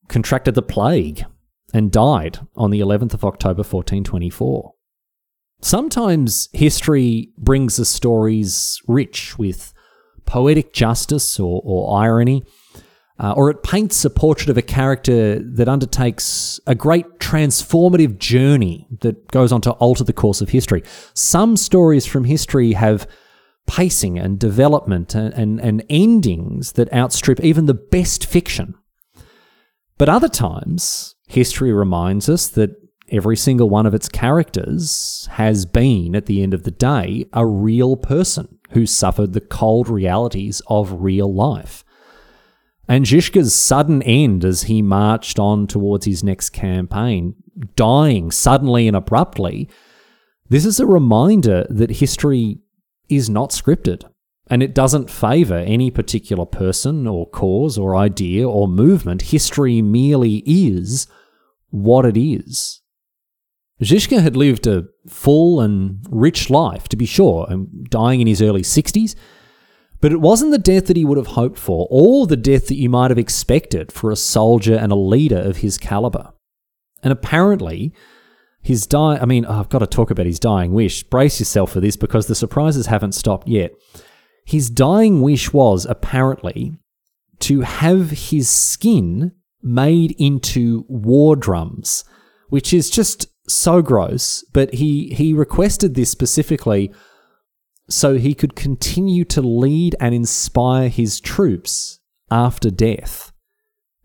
contracted 0.09 0.57
the 0.57 0.63
plague 0.63 1.25
and 1.73 1.93
died 1.93 2.41
on 2.57 2.71
the 2.71 2.81
11th 2.81 3.15
of 3.15 3.25
October 3.25 3.63
1424. 3.63 4.75
Sometimes 5.63 6.49
history 6.53 7.31
brings 7.37 7.79
us 7.79 7.89
stories 7.89 8.81
rich 8.87 9.39
with 9.39 9.73
poetic 10.25 10.73
justice 10.73 11.39
or, 11.39 11.61
or 11.65 12.01
irony, 12.01 12.45
uh, 13.19 13.33
or 13.37 13.51
it 13.51 13.63
paints 13.63 14.03
a 14.05 14.11
portrait 14.11 14.49
of 14.49 14.57
a 14.57 14.63
character 14.63 15.39
that 15.39 15.69
undertakes 15.69 16.59
a 16.67 16.75
great 16.75 17.19
transformative 17.19 18.19
journey 18.19 18.89
that 19.03 19.29
goes 19.29 19.53
on 19.53 19.61
to 19.61 19.73
alter 19.73 20.05
the 20.05 20.13
course 20.13 20.41
of 20.41 20.49
history. 20.49 20.83
Some 21.13 21.57
stories 21.57 22.07
from 22.07 22.25
history 22.25 22.73
have 22.73 23.07
pacing 23.67 24.19
and 24.19 24.39
development 24.39 25.15
and, 25.15 25.35
and, 25.35 25.61
and 25.61 25.85
endings 25.91 26.73
that 26.73 26.93
outstrip 26.93 27.41
even 27.41 27.67
the 27.67 27.75
best 27.75 28.25
fiction. 28.25 28.75
But 29.99 30.09
other 30.09 30.29
times, 30.29 31.15
history 31.29 31.73
reminds 31.73 32.31
us 32.31 32.49
that 32.49 32.71
every 33.11 33.37
single 33.37 33.69
one 33.69 33.87
of 33.87 33.95
its 33.95 34.09
characters 34.09 35.29
has 35.33 35.67
been, 35.67 36.15
at 36.15 36.27
the 36.27 36.43
end 36.43 36.55
of 36.55 36.63
the 36.63 36.71
day, 36.71 37.27
a 37.33 37.47
real 37.47 37.97
person 37.97 38.59
who 38.71 38.87
suffered 38.87 39.33
the 39.33 39.41
cold 39.41 39.89
realities 39.89 40.63
of 40.67 41.03
real 41.03 41.33
life. 41.33 41.85
And 42.89 43.05
Žižka's 43.05 43.55
sudden 43.55 44.03
end 44.03 44.45
as 44.45 44.65
he 44.65 44.83
marched 44.83 45.39
on 45.39 45.67
towards 45.67 46.07
his 46.07 46.25
next 46.25 46.51
campaign, 46.51 47.35
dying 47.77 48.31
suddenly 48.31 48.89
and 48.89 48.97
abruptly, 48.97 49.69
this 50.49 50.65
is 50.65 50.81
a 50.81 50.87
reminder 50.87 51.67
that 51.71 51.91
history 51.91 52.59
is 53.09 53.31
not 53.31 53.51
scripted 53.51 54.05
and 54.49 54.65
it 54.65 54.75
doesn't 54.75 55.09
favour 55.09 55.59
any 55.59 55.91
particular 55.91 56.45
person 56.45 57.07
or 57.07 57.29
cause 57.29 57.79
or 57.79 57.95
idea 57.95 58.49
or 58.49 58.67
movement. 58.67 59.23
History 59.23 59.81
merely 59.81 60.43
is 60.45 61.07
what 61.71 62.05
it 62.05 62.17
is. 62.17 62.80
Žižka 63.81 64.21
had 64.21 64.37
lived 64.37 64.67
a 64.67 64.87
full 65.09 65.61
and 65.61 66.05
rich 66.11 66.51
life, 66.51 66.89
to 66.89 66.97
be 66.97 67.07
sure, 67.07 67.47
and 67.49 67.89
dying 67.89 68.21
in 68.21 68.27
his 68.27 68.43
early 68.43 68.63
60s. 68.63 69.15
But 70.01 70.13
it 70.13 70.21
wasn't 70.21 70.53
the 70.53 70.59
death 70.59 70.87
that 70.87 70.97
he 70.97 71.05
would 71.05 71.19
have 71.19 71.29
hoped 71.29 71.59
for, 71.59 71.87
or 71.91 72.27
the 72.27 72.37
death 72.37 72.69
that 72.69 72.77
you 72.77 72.89
might 72.89 73.11
have 73.11 73.19
expected 73.19 73.93
for 73.93 74.11
a 74.11 74.17
soldier 74.17 74.75
and 74.75 74.93
a 74.93 74.97
leader 74.97 75.39
of 75.39 75.59
his 75.59 75.79
caliber. 75.79 76.33
And 77.03 77.13
apparently, 77.13 77.93
his 78.63 78.87
die 78.87 79.19
I 79.19 79.25
mean, 79.25 79.45
I've 79.47 79.69
got 79.69 79.79
to 79.79 79.87
talk 79.87 80.11
about 80.11 80.27
his 80.27 80.39
dying 80.39 80.73
wish. 80.73 81.03
Brace 81.05 81.41
yourself 81.41 81.73
for 81.73 81.81
this 81.81 81.97
because 81.97 82.27
the 82.27 82.35
surprises 82.35 82.87
haven't 82.87 83.15
stopped 83.15 83.49
yet. 83.49 83.73
His 84.45 84.69
dying 84.69 85.23
wish 85.23 85.53
was 85.53 85.87
apparently 85.87 86.77
to 87.41 87.63
have 87.63 88.11
his 88.11 88.49
skin 88.49 89.33
made 89.63 90.15
into 90.19 90.85
war 90.89 91.37
drums, 91.37 92.05
which 92.49 92.75
is 92.75 92.91
just 92.91 93.27
so 93.53 93.83
gross, 93.83 94.45
but 94.53 94.75
he 94.75 95.15
he 95.15 95.33
requested 95.33 95.95
this 95.95 96.11
specifically 96.11 96.93
so 97.89 98.15
he 98.15 98.35
could 98.35 98.55
continue 98.55 99.25
to 99.25 99.43
lead 99.43 99.97
and 100.01 100.15
inspire 100.15 100.89
his 100.89 101.21
troops 101.21 102.01
after 102.31 102.71
death. 102.71 103.33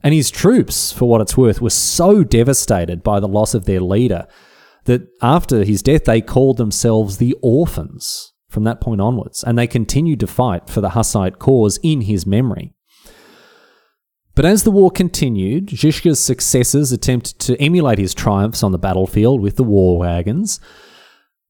And 0.03 0.13
his 0.13 0.29
troops, 0.29 0.91
for 0.91 1.09
what 1.09 1.21
it's 1.21 1.37
worth, 1.37 1.61
were 1.61 1.69
so 1.69 2.23
devastated 2.23 3.03
by 3.03 3.19
the 3.19 3.27
loss 3.27 3.53
of 3.53 3.65
their 3.65 3.79
leader 3.79 4.27
that 4.85 5.07
after 5.21 5.63
his 5.63 5.81
death 5.81 6.05
they 6.05 6.21
called 6.21 6.57
themselves 6.57 7.17
the 7.17 7.35
orphans 7.41 8.33
from 8.49 8.63
that 8.65 8.79
point 8.79 9.01
onwards, 9.01 9.43
and 9.43 9.57
they 9.57 9.67
continued 9.67 10.19
to 10.19 10.27
fight 10.27 10.69
for 10.69 10.79
the 10.79 10.91
Hussite 10.91 11.39
cause 11.39 11.79
in 11.83 12.01
his 12.01 12.25
memory. 12.25 12.74
But 14.35 14.45
as 14.45 14.63
the 14.63 14.71
war 14.71 14.91
continued, 14.91 15.67
Žižka's 15.67 16.19
successors 16.19 16.91
attempted 16.91 17.39
to 17.39 17.59
emulate 17.61 17.97
his 17.97 18.13
triumphs 18.13 18.63
on 18.63 18.73
the 18.73 18.77
battlefield 18.77 19.41
with 19.41 19.55
the 19.55 19.63
war 19.63 19.97
wagons, 19.97 20.59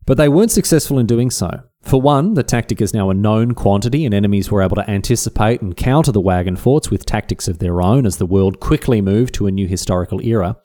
but 0.06 0.18
they 0.18 0.30
weren't 0.30 0.52
successful 0.52 1.00
in 1.00 1.08
doing 1.08 1.32
so. 1.32 1.64
For 1.82 2.00
one, 2.00 2.36
the 2.36 2.44
tactic 2.44 2.82
is 2.82 2.94
now 2.94 3.10
a 3.10 3.16
known 3.16 3.54
quantity, 3.54 4.06
and 4.06 4.14
enemies 4.14 4.52
were 4.52 4.62
able 4.62 4.76
to 4.76 4.90
anticipate 4.90 5.62
and 5.62 5.76
counter 5.76 6.12
the 6.12 6.22
wagon 6.22 6.56
forts 6.56 6.92
with 6.92 7.06
tactics 7.06 7.48
of 7.48 7.58
their 7.58 7.82
own 7.82 8.06
as 8.06 8.18
the 8.18 8.26
world 8.28 8.60
quickly 8.60 9.02
moved 9.02 9.34
to 9.36 9.48
a 9.48 9.52
new 9.52 9.68
historical 9.68 10.22
era. 10.22 10.58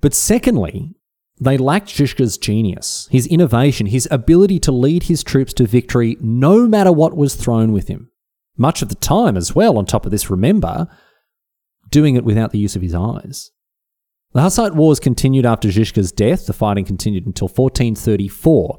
But 0.00 0.14
secondly, 0.14 0.94
they 1.40 1.58
lacked 1.58 1.88
Žižka's 1.88 2.38
genius, 2.38 3.08
his 3.10 3.26
innovation, 3.26 3.86
his 3.86 4.06
ability 4.10 4.60
to 4.60 4.72
lead 4.72 5.04
his 5.04 5.24
troops 5.24 5.52
to 5.54 5.66
victory 5.66 6.16
no 6.20 6.68
matter 6.68 6.92
what 6.92 7.16
was 7.16 7.34
thrown 7.34 7.72
with 7.72 7.88
him. 7.88 8.11
Much 8.56 8.82
of 8.82 8.88
the 8.88 8.94
time, 8.94 9.36
as 9.36 9.54
well, 9.54 9.78
on 9.78 9.86
top 9.86 10.04
of 10.04 10.10
this, 10.10 10.30
remember, 10.30 10.88
doing 11.90 12.16
it 12.16 12.24
without 12.24 12.50
the 12.52 12.58
use 12.58 12.76
of 12.76 12.82
his 12.82 12.94
eyes. 12.94 13.50
The 14.32 14.42
Hussite 14.42 14.74
Wars 14.74 14.98
continued 14.98 15.44
after 15.44 15.68
Žižka's 15.68 16.12
death. 16.12 16.46
The 16.46 16.52
fighting 16.52 16.84
continued 16.84 17.26
until 17.26 17.48
1434, 17.48 18.78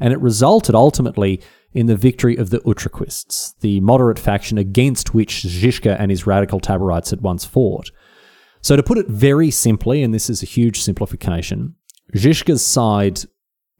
and 0.00 0.12
it 0.12 0.20
resulted 0.20 0.74
ultimately 0.74 1.42
in 1.72 1.86
the 1.86 1.96
victory 1.96 2.36
of 2.36 2.50
the 2.50 2.60
Utraquists, 2.60 3.58
the 3.60 3.80
moderate 3.80 4.18
faction 4.18 4.56
against 4.56 5.12
which 5.12 5.42
Žižka 5.42 5.96
and 5.98 6.10
his 6.10 6.26
radical 6.26 6.60
Taborites 6.60 7.10
had 7.10 7.20
once 7.20 7.44
fought. 7.44 7.90
So, 8.62 8.76
to 8.76 8.82
put 8.82 8.96
it 8.96 9.08
very 9.08 9.50
simply, 9.50 10.02
and 10.02 10.14
this 10.14 10.30
is 10.30 10.42
a 10.42 10.46
huge 10.46 10.80
simplification, 10.80 11.74
Žižka's 12.14 12.64
side 12.64 13.20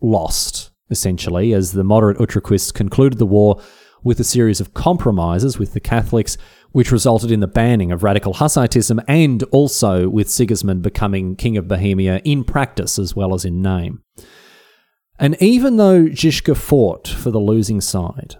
lost, 0.02 0.72
essentially, 0.90 1.54
as 1.54 1.72
the 1.72 1.84
moderate 1.84 2.18
Utraquists 2.18 2.74
concluded 2.74 3.18
the 3.18 3.26
war 3.26 3.62
with 4.04 4.20
a 4.20 4.24
series 4.24 4.60
of 4.60 4.74
compromises 4.74 5.58
with 5.58 5.72
the 5.72 5.80
Catholics, 5.80 6.36
which 6.70 6.92
resulted 6.92 7.30
in 7.30 7.40
the 7.40 7.46
banning 7.48 7.90
of 7.90 8.02
radical 8.02 8.34
Hussitism 8.34 9.00
and 9.08 9.42
also 9.44 10.08
with 10.08 10.30
Sigismund 10.30 10.82
becoming 10.82 11.34
King 11.34 11.56
of 11.56 11.66
Bohemia 11.66 12.20
in 12.24 12.44
practice 12.44 12.98
as 12.98 13.16
well 13.16 13.34
as 13.34 13.44
in 13.44 13.62
name. 13.62 14.02
And 15.18 15.40
even 15.40 15.76
though 15.76 16.04
Žižka 16.04 16.56
fought 16.56 17.08
for 17.08 17.30
the 17.30 17.40
losing 17.40 17.80
side, 17.80 18.36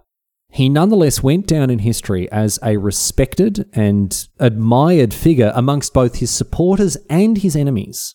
he 0.50 0.68
nonetheless 0.68 1.22
went 1.22 1.46
down 1.46 1.70
in 1.70 1.80
history 1.80 2.30
as 2.30 2.60
a 2.62 2.76
respected 2.76 3.68
and 3.72 4.28
admired 4.38 5.12
figure 5.12 5.52
amongst 5.54 5.92
both 5.92 6.16
his 6.16 6.30
supporters 6.30 6.96
and 7.08 7.38
his 7.38 7.56
enemies. 7.56 8.14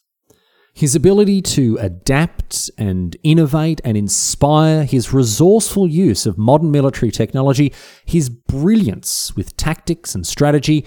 His 0.73 0.95
ability 0.95 1.41
to 1.41 1.77
adapt 1.81 2.71
and 2.77 3.17
innovate 3.23 3.81
and 3.83 3.97
inspire, 3.97 4.85
his 4.85 5.11
resourceful 5.11 5.87
use 5.87 6.25
of 6.25 6.37
modern 6.37 6.71
military 6.71 7.11
technology, 7.11 7.73
his 8.05 8.29
brilliance 8.29 9.35
with 9.35 9.57
tactics 9.57 10.15
and 10.15 10.25
strategy, 10.25 10.85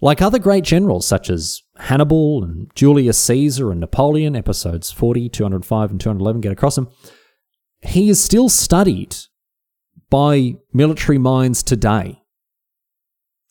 like 0.00 0.22
other 0.22 0.38
great 0.38 0.64
generals 0.64 1.06
such 1.06 1.28
as 1.28 1.62
Hannibal 1.78 2.44
and 2.44 2.70
Julius 2.74 3.18
Caesar 3.24 3.70
and 3.70 3.80
Napoleon, 3.80 4.36
episodes 4.36 4.90
40, 4.90 5.28
205, 5.28 5.90
and 5.90 6.00
211 6.00 6.40
get 6.40 6.52
across 6.52 6.78
him, 6.78 6.88
he 7.82 8.08
is 8.08 8.22
still 8.22 8.48
studied 8.48 9.16
by 10.08 10.54
military 10.72 11.18
minds 11.18 11.62
today. 11.62 12.22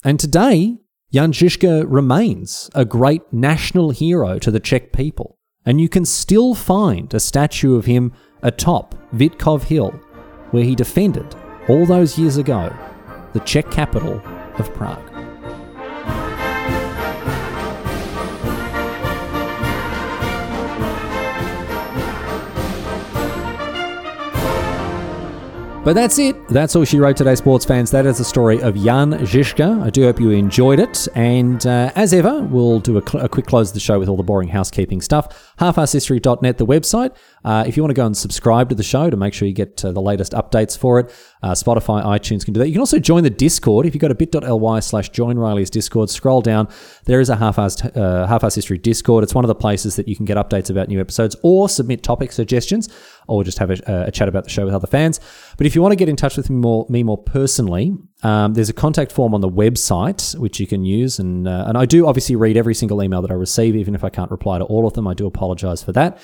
And 0.03 0.19
today, 0.19 0.77
Jan 1.11 1.33
Žižka 1.33 1.85
remains 1.87 2.69
a 2.75 2.85
great 2.85 3.21
national 3.33 3.89
hero 3.89 4.39
to 4.39 4.51
the 4.51 4.59
Czech 4.59 4.93
people 4.93 5.38
and 5.69 5.79
you 5.79 5.87
can 5.87 6.03
still 6.03 6.55
find 6.55 7.13
a 7.13 7.19
statue 7.19 7.75
of 7.75 7.85
him 7.85 8.11
atop 8.41 8.95
Vítkov 9.13 9.61
Hill, 9.61 9.91
where 10.49 10.63
he 10.63 10.73
defended, 10.73 11.35
all 11.67 11.85
those 11.85 12.17
years 12.17 12.37
ago, 12.37 12.75
the 13.33 13.39
Czech 13.41 13.69
capital 13.69 14.19
of 14.57 14.73
Prague. 14.73 15.09
But 25.89 25.93
that's 25.93 26.19
it. 26.19 26.47
That's 26.49 26.75
all 26.75 26.83
she 26.83 26.99
wrote 26.99 27.17
today, 27.17 27.33
sports 27.33 27.65
fans. 27.65 27.89
That 27.89 28.05
is 28.05 28.19
the 28.19 28.23
story 28.23 28.61
of 28.61 28.75
Jan 28.75 29.13
Žižka. 29.13 29.81
I 29.81 29.89
do 29.89 30.03
hope 30.03 30.19
you 30.19 30.29
enjoyed 30.29 30.79
it. 30.79 31.07
And 31.15 31.65
uh, 31.65 31.91
as 31.95 32.13
ever, 32.13 32.41
we'll 32.41 32.79
do 32.79 32.97
a, 32.97 33.01
cl- 33.01 33.23
a, 33.23 33.27
quick 33.27 33.47
close 33.47 33.69
of 33.69 33.73
the 33.73 33.79
show 33.79 33.97
with 33.97 34.07
all 34.07 34.15
the 34.15 34.21
boring 34.21 34.49
housekeeping 34.49 35.01
stuff. 35.01 35.48
Halfasshistory.net, 35.59 36.57
the 36.57 36.65
website. 36.65 37.15
Uh, 37.43 37.65
if 37.67 37.75
you 37.75 37.83
want 37.83 37.91
to 37.91 37.95
go 37.95 38.05
and 38.05 38.15
subscribe 38.15 38.69
to 38.69 38.75
the 38.75 38.83
show 38.83 39.09
to 39.09 39.17
make 39.17 39.33
sure 39.33 39.45
you 39.45 39.53
get 39.53 39.83
uh, 39.83 39.91
the 39.91 40.01
latest 40.01 40.31
updates 40.31 40.77
for 40.77 40.99
it, 40.99 41.13
uh, 41.43 41.51
Spotify, 41.51 42.03
iTunes 42.03 42.45
can 42.45 42.53
do 42.53 42.59
that. 42.59 42.67
You 42.67 42.73
can 42.73 42.79
also 42.79 42.97
join 42.97 43.23
the 43.23 43.29
Discord. 43.29 43.85
If 43.85 43.93
you 43.93 43.99
go 43.99 44.07
to 44.07 44.15
bit.ly 44.15 44.79
slash 44.79 45.09
join 45.09 45.37
Riley's 45.37 45.69
Discord, 45.69 46.09
scroll 46.09 46.41
down. 46.41 46.69
There 47.05 47.19
is 47.19 47.29
a 47.29 47.35
half-ass, 47.35 47.83
uh, 47.83 48.25
half-ass 48.27 48.55
history 48.55 48.77
Discord. 48.77 49.23
It's 49.25 49.35
one 49.35 49.43
of 49.43 49.49
the 49.49 49.55
places 49.55 49.97
that 49.97 50.07
you 50.07 50.15
can 50.15 50.25
get 50.25 50.37
updates 50.37 50.69
about 50.69 50.87
new 50.87 51.01
episodes 51.01 51.35
or 51.43 51.67
submit 51.67 52.03
topic 52.03 52.31
suggestions 52.31 52.87
or 53.27 53.43
just 53.43 53.59
have 53.59 53.69
a, 53.69 54.05
a 54.07 54.11
chat 54.11 54.29
about 54.29 54.45
the 54.45 54.49
show 54.49 54.63
with 54.63 54.73
other 54.73 54.87
fans. 54.87 55.19
But 55.57 55.67
if 55.67 55.75
you 55.75 55.81
want 55.81 55.91
to 55.91 55.97
get 55.97 56.07
in 56.07 56.15
touch 56.15 56.37
with 56.37 56.49
me 56.49 56.55
more, 56.55 56.85
me 56.87 57.03
more 57.03 57.17
personally, 57.17 57.97
um, 58.23 58.53
there's 58.53 58.69
a 58.69 58.73
contact 58.73 59.11
form 59.11 59.33
on 59.33 59.41
the 59.41 59.49
website 59.49 60.37
which 60.37 60.59
you 60.59 60.67
can 60.67 60.83
use, 60.83 61.19
and 61.19 61.47
uh, 61.47 61.65
and 61.67 61.77
I 61.77 61.85
do 61.85 62.07
obviously 62.07 62.35
read 62.35 62.57
every 62.57 62.75
single 62.75 63.01
email 63.01 63.21
that 63.21 63.31
I 63.31 63.35
receive, 63.35 63.75
even 63.75 63.95
if 63.95 64.03
I 64.03 64.09
can't 64.09 64.31
reply 64.31 64.57
to 64.57 64.65
all 64.65 64.85
of 64.85 64.93
them. 64.93 65.07
I 65.07 65.13
do 65.13 65.25
apologise 65.25 65.81
for 65.83 65.91
that. 65.93 66.17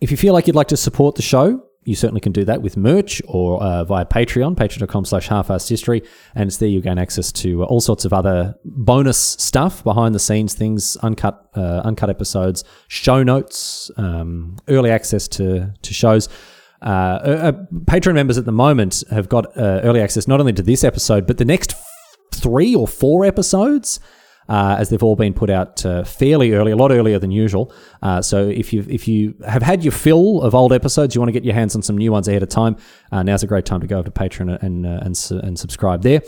If 0.00 0.10
you 0.10 0.16
feel 0.16 0.32
like 0.32 0.46
you'd 0.46 0.56
like 0.56 0.68
to 0.68 0.76
support 0.76 1.14
the 1.14 1.22
show, 1.22 1.62
you 1.84 1.94
certainly 1.94 2.20
can 2.20 2.32
do 2.32 2.44
that 2.44 2.60
with 2.60 2.76
merch 2.76 3.22
or 3.26 3.62
uh, 3.62 3.84
via 3.84 4.04
Patreon, 4.04 4.54
patreon.com 4.54 5.04
slash 5.04 5.28
history. 5.68 6.02
And 6.34 6.48
it's 6.48 6.58
there 6.58 6.68
you 6.68 6.80
gain 6.80 6.98
access 6.98 7.32
to 7.32 7.64
all 7.64 7.80
sorts 7.80 8.04
of 8.04 8.12
other 8.12 8.54
bonus 8.64 9.18
stuff, 9.18 9.82
behind 9.82 10.14
the 10.14 10.18
scenes 10.18 10.54
things, 10.54 10.96
uncut 10.98 11.50
uh, 11.56 11.80
uncut 11.84 12.10
episodes, 12.10 12.64
show 12.88 13.22
notes, 13.22 13.90
um, 13.96 14.56
early 14.68 14.90
access 14.90 15.26
to, 15.28 15.72
to 15.80 15.94
shows. 15.94 16.28
Uh, 16.82 16.86
uh, 16.86 17.52
Patreon 17.84 18.14
members 18.14 18.38
at 18.38 18.44
the 18.44 18.52
moment 18.52 19.04
have 19.10 19.28
got 19.28 19.46
uh, 19.56 19.80
early 19.82 20.00
access 20.00 20.26
not 20.26 20.40
only 20.40 20.52
to 20.54 20.62
this 20.62 20.84
episode, 20.84 21.26
but 21.26 21.38
the 21.38 21.44
next 21.44 21.72
f- 21.72 21.86
three 22.32 22.74
or 22.74 22.88
four 22.88 23.24
episodes 23.24 24.00
uh, 24.50 24.76
as 24.78 24.88
they've 24.88 25.02
all 25.02 25.16
been 25.16 25.32
put 25.32 25.48
out 25.48 25.84
uh, 25.86 26.02
fairly 26.02 26.52
early, 26.52 26.72
a 26.72 26.76
lot 26.76 26.90
earlier 26.90 27.18
than 27.18 27.30
usual. 27.30 27.72
Uh, 28.02 28.20
so 28.20 28.48
if 28.48 28.72
you 28.72 28.84
if 28.88 29.06
you 29.06 29.34
have 29.46 29.62
had 29.62 29.84
your 29.84 29.92
fill 29.92 30.42
of 30.42 30.54
old 30.54 30.72
episodes, 30.72 31.14
you 31.14 31.20
want 31.20 31.28
to 31.28 31.32
get 31.32 31.44
your 31.44 31.54
hands 31.54 31.76
on 31.76 31.82
some 31.82 31.96
new 31.96 32.10
ones 32.10 32.26
ahead 32.26 32.42
of 32.42 32.48
time, 32.48 32.76
uh, 33.12 33.22
now's 33.22 33.44
a 33.44 33.46
great 33.46 33.64
time 33.64 33.80
to 33.80 33.86
go 33.86 33.98
over 33.98 34.10
to 34.10 34.10
Patreon 34.10 34.60
and 34.62 34.84
uh, 34.84 35.00
and, 35.02 35.44
and 35.44 35.58
subscribe 35.58 36.02
there. 36.02 36.20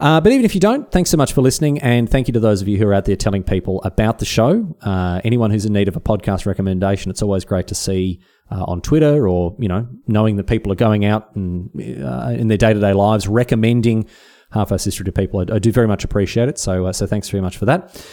Uh, 0.00 0.20
but 0.20 0.32
even 0.32 0.44
if 0.44 0.52
you 0.52 0.60
don't, 0.60 0.90
thanks 0.90 1.10
so 1.10 1.16
much 1.16 1.32
for 1.32 1.42
listening, 1.42 1.78
and 1.78 2.10
thank 2.10 2.26
you 2.26 2.32
to 2.32 2.40
those 2.40 2.60
of 2.60 2.66
you 2.66 2.76
who 2.76 2.88
are 2.88 2.94
out 2.94 3.04
there 3.04 3.14
telling 3.14 3.44
people 3.44 3.80
about 3.84 4.18
the 4.18 4.24
show. 4.24 4.76
anyone 5.22 5.52
who's 5.52 5.64
in 5.64 5.72
need 5.72 5.86
of 5.86 5.94
a 5.94 6.00
podcast 6.00 6.44
recommendation, 6.44 7.08
it's 7.08 7.22
always 7.22 7.44
great 7.44 7.68
to 7.68 7.76
see 7.76 8.18
uh, 8.50 8.64
on 8.64 8.80
Twitter 8.80 9.28
or, 9.28 9.54
you 9.58 9.68
know, 9.68 9.86
knowing 10.06 10.36
that 10.36 10.44
people 10.44 10.72
are 10.72 10.76
going 10.76 11.04
out 11.04 11.34
and 11.34 11.70
uh, 12.02 12.34
in 12.36 12.48
their 12.48 12.58
day 12.58 12.72
to 12.72 12.80
day 12.80 12.92
lives 12.92 13.28
recommending 13.28 14.06
half-ass 14.52 14.84
history 14.84 15.04
to 15.04 15.12
people. 15.12 15.40
I, 15.40 15.54
I, 15.54 15.58
do 15.58 15.72
very 15.72 15.88
much 15.88 16.04
appreciate 16.04 16.48
it. 16.48 16.58
So, 16.58 16.86
uh, 16.86 16.92
so 16.92 17.06
thanks 17.06 17.28
very 17.28 17.40
much 17.40 17.56
for 17.56 17.64
that. 17.66 18.04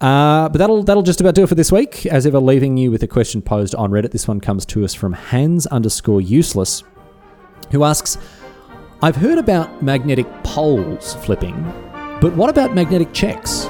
Uh, 0.00 0.48
but 0.48 0.58
that'll 0.58 0.82
that'll 0.82 1.04
just 1.04 1.20
about 1.20 1.34
do 1.34 1.44
it 1.44 1.46
for 1.46 1.54
this 1.54 1.70
week. 1.70 2.04
As 2.06 2.26
ever, 2.26 2.40
leaving 2.40 2.76
you 2.76 2.90
with 2.90 3.02
a 3.04 3.06
question 3.06 3.40
posed 3.40 3.74
on 3.76 3.90
Reddit. 3.90 4.10
This 4.10 4.26
one 4.26 4.40
comes 4.40 4.66
to 4.66 4.84
us 4.84 4.92
from 4.92 5.12
Hans 5.12 5.66
underscore 5.68 6.20
useless, 6.20 6.82
who 7.70 7.84
asks, 7.84 8.18
"I've 9.02 9.16
heard 9.16 9.38
about 9.38 9.82
magnetic 9.82 10.26
poles 10.42 11.14
flipping, 11.24 11.54
but 12.20 12.34
what 12.34 12.50
about 12.50 12.74
magnetic 12.74 13.12
checks?" 13.12 13.68